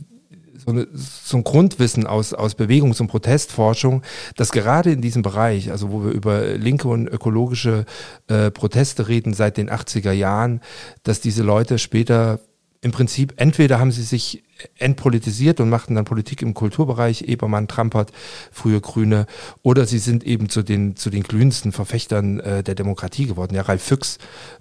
so, 0.66 0.70
eine, 0.70 0.88
so 0.92 1.36
ein 1.36 1.44
Grundwissen 1.44 2.06
aus, 2.06 2.32
aus 2.32 2.54
Bewegungs- 2.54 3.00
und 3.00 3.08
Protestforschung, 3.08 4.02
dass 4.36 4.52
gerade 4.52 4.92
in 4.92 5.00
diesem 5.00 5.22
Bereich, 5.22 5.70
also 5.70 5.92
wo 5.92 6.04
wir 6.04 6.12
über 6.12 6.56
linke 6.56 6.88
und 6.88 7.06
ökologische 7.06 7.84
äh, 8.28 8.50
Proteste 8.50 9.08
reden 9.08 9.34
seit 9.34 9.56
den 9.56 9.70
80er 9.70 10.12
Jahren, 10.12 10.60
dass 11.02 11.20
diese 11.20 11.42
Leute 11.42 11.78
später 11.78 12.40
im 12.86 12.92
Prinzip 12.92 13.34
entweder 13.36 13.80
haben 13.80 13.90
sie 13.90 14.04
sich 14.04 14.44
entpolitisiert 14.78 15.58
und 15.58 15.68
machten 15.68 15.96
dann 15.96 16.04
Politik 16.04 16.40
im 16.40 16.54
Kulturbereich, 16.54 17.22
Ebermann, 17.22 17.66
Trampert, 17.66 18.12
frühe 18.52 18.80
Grüne, 18.80 19.26
oder 19.62 19.86
sie 19.86 19.98
sind 19.98 20.22
eben 20.22 20.48
zu 20.48 20.62
den, 20.62 20.94
zu 20.94 21.10
den 21.10 21.24
glühendsten 21.24 21.72
Verfechtern 21.72 22.38
äh, 22.38 22.62
der 22.62 22.76
Demokratie 22.76 23.26
geworden. 23.26 23.56
Ja, 23.56 23.62
Ralf 23.62 23.82
Füchs 23.82 24.18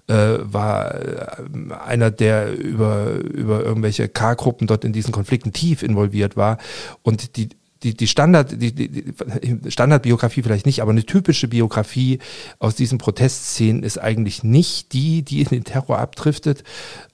äh, 0.08 0.14
war 0.40 0.94
äh, 0.96 1.72
einer, 1.86 2.10
der 2.10 2.52
über, 2.52 3.12
über 3.12 3.62
irgendwelche 3.62 4.08
K-Gruppen 4.08 4.66
dort 4.66 4.84
in 4.84 4.92
diesen 4.92 5.12
Konflikten 5.12 5.52
tief 5.52 5.84
involviert 5.84 6.36
war 6.36 6.58
und 7.04 7.36
die 7.36 7.50
die, 7.82 7.94
die 7.94 8.06
Standard, 8.06 8.60
die, 8.60 8.72
die 8.74 9.70
Standardbiografie 9.70 10.42
vielleicht 10.42 10.66
nicht, 10.66 10.80
aber 10.80 10.92
eine 10.92 11.04
typische 11.04 11.48
Biografie 11.48 12.18
aus 12.58 12.74
diesen 12.74 12.98
Protestszenen 12.98 13.82
ist 13.82 13.98
eigentlich 13.98 14.42
nicht 14.42 14.92
die, 14.92 15.22
die 15.22 15.42
in 15.42 15.48
den 15.48 15.64
Terror 15.64 15.98
abdriftet, 15.98 16.64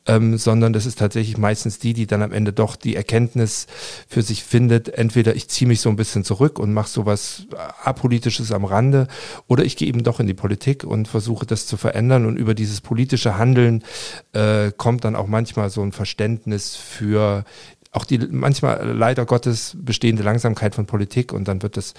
ähm, 0.06 0.36
sondern 0.36 0.72
das 0.72 0.86
ist 0.86 0.98
tatsächlich 0.98 1.36
meistens 1.36 1.78
die, 1.78 1.92
die 1.92 2.06
dann 2.06 2.22
am 2.22 2.32
Ende 2.32 2.52
doch 2.52 2.76
die 2.76 2.96
Erkenntnis 2.96 3.66
für 4.08 4.22
sich 4.22 4.44
findet, 4.44 4.88
entweder 4.88 5.34
ich 5.34 5.48
ziehe 5.48 5.68
mich 5.68 5.80
so 5.80 5.88
ein 5.88 5.96
bisschen 5.96 6.24
zurück 6.24 6.58
und 6.58 6.72
mache 6.72 6.88
sowas 6.88 7.46
apolitisches 7.82 8.52
am 8.52 8.64
Rande 8.64 9.08
oder 9.46 9.64
ich 9.64 9.76
gehe 9.76 9.88
eben 9.88 10.02
doch 10.02 10.20
in 10.20 10.26
die 10.26 10.34
Politik 10.34 10.84
und 10.84 11.08
versuche 11.08 11.46
das 11.46 11.66
zu 11.66 11.76
verändern. 11.76 12.26
Und 12.26 12.36
über 12.36 12.54
dieses 12.54 12.80
politische 12.80 13.38
Handeln 13.38 13.84
äh, 14.32 14.72
kommt 14.76 15.04
dann 15.04 15.16
auch 15.16 15.26
manchmal 15.26 15.70
so 15.70 15.82
ein 15.82 15.92
Verständnis 15.92 16.76
für 16.76 17.44
auch 17.92 18.06
die 18.06 18.18
manchmal 18.18 18.90
leider 18.90 19.26
Gottes 19.26 19.76
bestehende 19.78 20.22
Langsamkeit 20.22 20.74
von 20.74 20.86
Politik 20.86 21.32
und 21.32 21.46
dann 21.46 21.62
wird 21.62 21.76
das, 21.76 21.92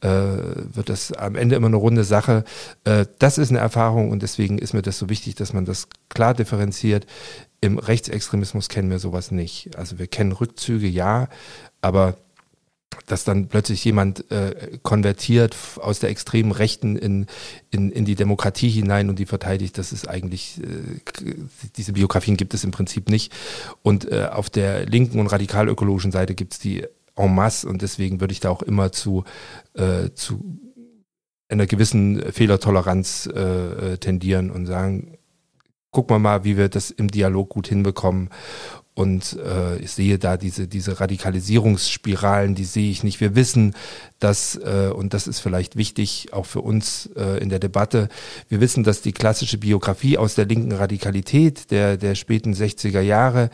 äh, 0.00 0.08
wird 0.08 0.88
das 0.88 1.12
am 1.12 1.36
Ende 1.36 1.54
immer 1.54 1.68
eine 1.68 1.76
runde 1.76 2.02
Sache. 2.02 2.44
Äh, 2.84 3.06
das 3.20 3.38
ist 3.38 3.50
eine 3.50 3.60
Erfahrung 3.60 4.10
und 4.10 4.22
deswegen 4.22 4.58
ist 4.58 4.74
mir 4.74 4.82
das 4.82 4.98
so 4.98 5.08
wichtig, 5.08 5.36
dass 5.36 5.52
man 5.52 5.64
das 5.64 5.88
klar 6.08 6.34
differenziert. 6.34 7.06
Im 7.60 7.78
Rechtsextremismus 7.78 8.68
kennen 8.68 8.90
wir 8.90 8.98
sowas 8.98 9.30
nicht. 9.30 9.76
Also 9.78 10.00
wir 10.00 10.08
kennen 10.08 10.32
Rückzüge, 10.32 10.88
ja, 10.88 11.28
aber 11.80 12.16
dass 13.06 13.24
dann 13.24 13.48
plötzlich 13.48 13.84
jemand 13.84 14.30
äh, 14.30 14.78
konvertiert 14.82 15.56
aus 15.80 15.98
der 15.98 16.10
extremen 16.10 16.52
Rechten 16.52 16.96
in, 16.96 17.26
in, 17.70 17.90
in 17.90 18.04
die 18.04 18.14
Demokratie 18.14 18.70
hinein 18.70 19.08
und 19.08 19.18
die 19.18 19.26
verteidigt, 19.26 19.78
das 19.78 19.92
ist 19.92 20.08
eigentlich, 20.08 20.60
äh, 20.62 21.34
diese 21.76 21.92
Biografien 21.92 22.36
gibt 22.36 22.54
es 22.54 22.64
im 22.64 22.70
Prinzip 22.70 23.08
nicht. 23.08 23.32
Und 23.82 24.10
äh, 24.10 24.28
auf 24.32 24.50
der 24.50 24.86
linken 24.86 25.20
und 25.20 25.28
radikal-ökologischen 25.28 26.12
Seite 26.12 26.34
gibt 26.34 26.54
es 26.54 26.58
die 26.58 26.84
en 27.16 27.34
masse 27.34 27.68
und 27.68 27.82
deswegen 27.82 28.20
würde 28.20 28.32
ich 28.32 28.40
da 28.40 28.50
auch 28.50 28.62
immer 28.62 28.92
zu, 28.92 29.24
äh, 29.74 30.10
zu 30.14 30.58
einer 31.48 31.66
gewissen 31.66 32.32
Fehlertoleranz 32.32 33.28
äh, 33.32 33.92
äh 33.92 33.98
tendieren 33.98 34.50
und 34.50 34.66
sagen, 34.66 35.16
gucken 35.90 36.16
wir 36.16 36.18
mal, 36.18 36.44
wie 36.44 36.56
wir 36.56 36.68
das 36.68 36.90
im 36.90 37.08
Dialog 37.08 37.48
gut 37.48 37.68
hinbekommen 37.68 38.30
und 38.96 39.38
äh, 39.44 39.76
ich 39.76 39.90
sehe 39.90 40.18
da 40.18 40.38
diese, 40.38 40.66
diese 40.66 40.98
Radikalisierungsspiralen, 40.98 42.54
die 42.54 42.64
sehe 42.64 42.90
ich 42.90 43.04
nicht. 43.04 43.20
Wir 43.20 43.34
wissen, 43.34 43.74
dass, 44.20 44.56
äh, 44.56 44.90
und 44.90 45.12
das 45.12 45.26
ist 45.26 45.40
vielleicht 45.40 45.76
wichtig 45.76 46.32
auch 46.32 46.46
für 46.46 46.62
uns 46.62 47.10
äh, 47.14 47.38
in 47.42 47.50
der 47.50 47.58
Debatte, 47.58 48.08
wir 48.48 48.62
wissen, 48.62 48.84
dass 48.84 49.02
die 49.02 49.12
klassische 49.12 49.58
Biografie 49.58 50.16
aus 50.16 50.34
der 50.34 50.46
linken 50.46 50.72
Radikalität 50.72 51.70
der, 51.70 51.98
der 51.98 52.14
späten 52.14 52.54
60er 52.54 53.02
Jahre 53.02 53.50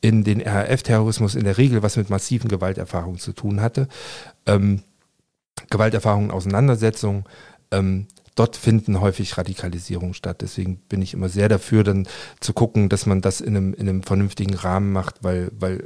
in 0.00 0.24
den 0.24 0.40
RAF-Terrorismus 0.40 1.34
in 1.34 1.44
der 1.44 1.58
Regel 1.58 1.82
was 1.82 1.98
mit 1.98 2.08
massiven 2.08 2.48
Gewalterfahrungen 2.48 3.18
zu 3.18 3.34
tun 3.34 3.60
hatte. 3.60 3.88
Ähm, 4.46 4.80
Gewalterfahrungen, 5.68 6.30
Auseinandersetzungen, 6.30 7.24
ähm, 7.70 8.06
dort 8.36 8.56
finden 8.56 9.00
häufig 9.00 9.36
Radikalisierung 9.36 10.14
statt. 10.14 10.42
Deswegen 10.42 10.76
bin 10.76 11.02
ich 11.02 11.14
immer 11.14 11.28
sehr 11.28 11.48
dafür, 11.48 11.82
dann 11.82 12.06
zu 12.38 12.52
gucken, 12.52 12.88
dass 12.88 13.06
man 13.06 13.20
das 13.20 13.40
in 13.40 13.56
einem, 13.56 13.74
in 13.74 13.88
einem 13.88 14.02
vernünftigen 14.04 14.54
Rahmen 14.54 14.92
macht, 14.92 15.24
weil, 15.24 15.50
weil 15.58 15.82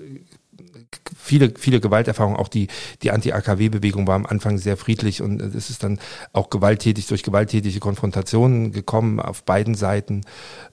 viele, 1.16 1.52
viele 1.56 1.80
Gewalterfahrungen, 1.80 2.38
auch 2.38 2.48
die, 2.48 2.68
die 3.02 3.12
Anti-AKW-Bewegung 3.12 4.06
war 4.06 4.16
am 4.16 4.26
Anfang 4.26 4.58
sehr 4.58 4.76
friedlich 4.76 5.22
und 5.22 5.40
es 5.40 5.70
ist 5.70 5.82
dann 5.82 5.98
auch 6.32 6.50
gewalttätig 6.50 7.06
durch 7.06 7.22
gewalttätige 7.22 7.80
Konfrontationen 7.80 8.72
gekommen 8.72 9.20
auf 9.20 9.44
beiden 9.44 9.74
Seiten. 9.74 10.22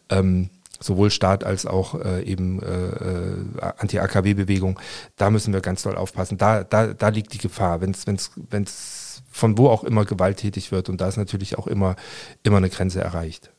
Ähm, 0.09 0.49
sowohl 0.79 1.09
Staat 1.09 1.43
als 1.43 1.65
auch 1.65 1.99
äh, 1.99 2.23
eben 2.23 2.61
äh, 2.61 2.67
äh 2.67 3.71
Anti-AKW-Bewegung, 3.77 4.79
da 5.15 5.31
müssen 5.31 5.51
wir 5.51 5.61
ganz 5.61 5.81
doll 5.81 5.95
aufpassen. 5.95 6.37
Da, 6.37 6.63
da, 6.63 6.93
da 6.93 7.09
liegt 7.09 7.33
die 7.33 7.39
Gefahr, 7.39 7.81
wenn 7.81 7.91
es 7.91 9.06
von 9.37 9.57
wo 9.57 9.69
auch 9.69 9.83
immer 9.83 10.05
gewalttätig 10.05 10.71
wird. 10.71 10.89
Und 10.89 10.99
da 10.99 11.07
ist 11.07 11.17
natürlich 11.17 11.57
auch 11.57 11.67
immer, 11.67 11.95
immer 12.43 12.57
eine 12.57 12.69
Grenze 12.69 13.01
erreicht. 13.01 13.51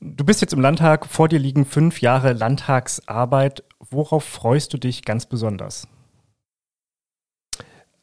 Du 0.00 0.24
bist 0.24 0.40
jetzt 0.40 0.52
im 0.52 0.60
Landtag, 0.60 1.06
vor 1.06 1.28
dir 1.28 1.38
liegen 1.38 1.64
fünf 1.64 2.00
Jahre 2.00 2.32
Landtagsarbeit. 2.32 3.64
Worauf 3.90 4.24
freust 4.24 4.72
du 4.72 4.78
dich 4.78 5.04
ganz 5.04 5.26
besonders? 5.26 5.88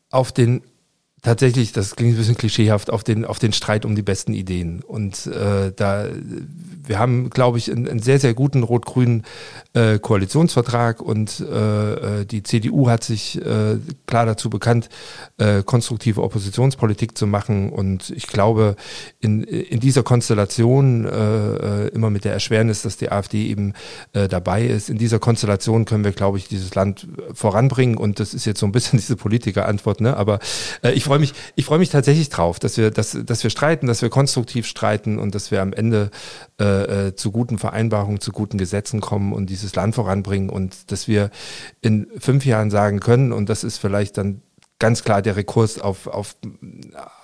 Auf 0.09 0.31
den 0.31 0.61
tatsächlich, 1.25 1.71
das 1.71 1.95
klingt 1.95 2.13
ein 2.13 2.17
bisschen 2.17 2.37
klischeehaft, 2.37 2.89
auf 2.89 3.03
den, 3.03 3.25
auf 3.25 3.39
den 3.39 3.51
Streit 3.51 3.83
um 3.83 3.95
die 3.95 4.03
besten 4.03 4.33
Ideen. 4.33 4.81
Und 4.81 5.27
äh, 5.27 5.71
da 5.75 6.07
wir 6.87 6.99
haben, 6.99 7.29
glaube 7.29 7.57
ich, 7.57 7.71
einen, 7.71 7.87
einen, 7.87 7.99
sehr, 7.99 8.19
sehr 8.19 8.33
guten 8.33 8.63
rot-grünen 8.63 9.23
äh, 9.73 9.99
Koalitionsvertrag 9.99 11.01
und 11.01 11.39
äh, 11.39 12.21
äh 12.21 12.25
die 12.25 12.43
CDU 12.43 12.89
hat 12.89 13.03
sich 13.03 13.41
äh, 13.41 13.77
klar 14.07 14.25
dazu 14.25 14.49
bekannt, 14.49 14.89
äh, 15.37 15.63
konstruktive 15.63 16.23
Oppositionspolitik 16.23 17.17
zu 17.17 17.27
machen. 17.27 17.71
Und 17.71 18.09
ich 18.11 18.27
glaube, 18.27 18.75
in, 19.19 19.43
in 19.43 19.79
dieser 19.79 20.03
Konstellation, 20.03 21.05
äh, 21.05 21.87
immer 21.87 22.09
mit 22.09 22.25
der 22.25 22.33
Erschwernis, 22.33 22.81
dass 22.81 22.97
die 22.97 23.11
AfD 23.11 23.47
eben 23.47 23.73
äh, 24.13 24.27
dabei 24.27 24.65
ist, 24.65 24.89
in 24.89 24.97
dieser 24.97 25.19
Konstellation 25.19 25.85
können 25.85 26.03
wir, 26.03 26.11
glaube 26.11 26.37
ich, 26.37 26.47
dieses 26.47 26.73
Land 26.75 27.07
voranbringen. 27.33 27.97
Und 27.97 28.19
das 28.19 28.33
ist 28.33 28.45
jetzt 28.45 28.59
so 28.59 28.65
ein 28.65 28.71
bisschen 28.71 28.99
diese 28.99 29.15
Politikerantwort, 29.15 30.01
ne? 30.01 30.17
Aber 30.17 30.39
äh, 30.83 30.91
ich 30.91 31.03
freue 31.03 31.14
mich, 31.19 31.33
ich 31.55 31.65
freue 31.65 31.79
mich 31.79 31.89
tatsächlich 31.89 32.29
drauf, 32.29 32.59
dass 32.59 32.77
wir, 32.77 32.91
dass, 32.91 33.17
dass 33.25 33.43
wir 33.43 33.49
streiten, 33.49 33.87
dass 33.87 34.01
wir 34.01 34.09
konstruktiv 34.09 34.65
streiten 34.67 35.19
und 35.19 35.35
dass 35.35 35.51
wir 35.51 35.61
am 35.61 35.73
Ende 35.73 36.11
äh, 36.59 37.07
äh, 37.07 37.15
zu 37.15 37.31
guten 37.31 37.57
Vereinbarungen, 37.57 38.19
zu 38.19 38.31
guten 38.31 38.57
Gesetzen 38.57 39.01
kommen 39.01 39.33
und 39.33 39.49
dieses 39.49 39.75
Land 39.75 39.95
voranbringen 39.95 40.49
und 40.49 40.91
dass 40.91 41.07
wir 41.07 41.29
in 41.81 42.07
fünf 42.19 42.45
Jahren 42.45 42.69
sagen 42.71 42.99
können, 42.99 43.31
und 43.31 43.49
das 43.49 43.63
ist 43.63 43.77
vielleicht 43.77 44.17
dann 44.17 44.41
ganz 44.79 45.03
klar 45.03 45.21
der 45.21 45.35
Rekurs 45.35 45.79
auf, 45.79 46.07
auf, 46.07 46.35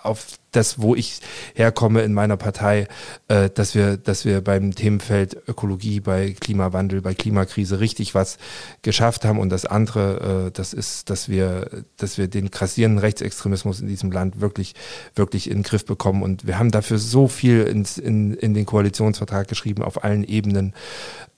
auf 0.03 0.39
das, 0.51 0.81
wo 0.81 0.95
ich 0.95 1.19
herkomme 1.55 2.01
in 2.01 2.13
meiner 2.13 2.37
Partei, 2.37 2.87
äh, 3.29 3.49
dass 3.49 3.73
wir, 3.73 3.97
dass 3.97 4.25
wir 4.25 4.41
beim 4.41 4.75
Themenfeld 4.75 5.37
Ökologie, 5.47 6.01
bei 6.01 6.35
Klimawandel, 6.39 7.01
bei 7.01 7.13
Klimakrise 7.13 7.79
richtig 7.79 8.13
was 8.13 8.37
geschafft 8.81 9.23
haben. 9.23 9.39
Und 9.39 9.49
das 9.49 9.65
andere, 9.65 10.47
äh, 10.47 10.51
das 10.51 10.73
ist, 10.73 11.09
dass 11.09 11.29
wir, 11.29 11.67
dass 11.97 12.17
wir 12.17 12.27
den 12.27 12.51
grassierenden 12.51 12.99
Rechtsextremismus 12.99 13.79
in 13.79 13.87
diesem 13.87 14.11
Land 14.11 14.41
wirklich, 14.41 14.75
wirklich 15.15 15.49
in 15.49 15.59
den 15.59 15.63
Griff 15.63 15.85
bekommen. 15.85 16.21
Und 16.21 16.45
wir 16.45 16.59
haben 16.59 16.71
dafür 16.71 16.97
so 16.97 17.27
viel 17.27 17.63
ins, 17.63 17.97
in, 17.97 18.33
in 18.33 18.53
den 18.53 18.65
Koalitionsvertrag 18.65 19.47
geschrieben 19.47 19.83
auf 19.83 20.03
allen 20.03 20.25
Ebenen. 20.25 20.73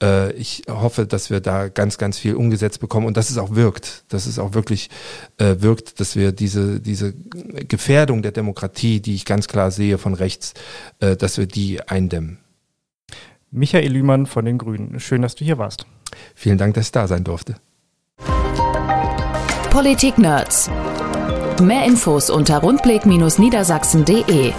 Äh, 0.02 0.34
ich 0.34 0.64
hoffe, 0.68 1.06
dass 1.06 1.30
wir 1.30 1.40
da 1.40 1.68
ganz, 1.68 2.00
ganz 2.00 2.18
viel 2.18 2.36
umgesetzt 2.36 2.80
bekommen 2.80 3.06
und 3.06 3.16
dass 3.16 3.30
es 3.30 3.38
auch 3.38 3.54
wirkt, 3.54 4.06
dass 4.10 4.26
es 4.26 4.40
auch 4.40 4.56
wirklich 4.56 4.90
äh, 5.38 5.58
wirkt, 5.60 6.00
dass 6.00 6.16
wir 6.16 6.32
diese, 6.32 6.80
diese 6.80 7.14
Gefährdung 7.14 8.24
der 8.24 8.32
Demokratie, 8.54 9.02
die 9.02 9.16
ich 9.16 9.26
ganz 9.26 9.48
klar 9.48 9.72
sehe 9.72 9.98
von 9.98 10.14
rechts, 10.14 10.54
äh, 11.00 11.16
dass 11.16 11.38
wir 11.40 11.48
die 11.48 11.82
eindämmen. 11.82 12.38
Michael 13.50 13.92
Lühmann 13.92 14.28
von 14.28 14.46
den 14.46 14.60
Grünen. 14.60 15.00
Schön, 15.00 15.24
dass 15.24 15.36
du 15.36 15.44
hier 15.44 15.58
warst. 15.58 15.86
Vielen 16.36 16.58
Dank, 16.58 16.76
dass 16.76 16.86
ich 16.86 16.92
da 16.92 17.08
sein 17.08 17.24
durfte. 17.24 17.56
Politik 19.72 20.20
Nerds. 20.20 20.70
Mehr 21.62 21.86
Infos 21.86 22.30
unter 22.30 22.60
rundblick-niedersachsen.de. 22.60 24.54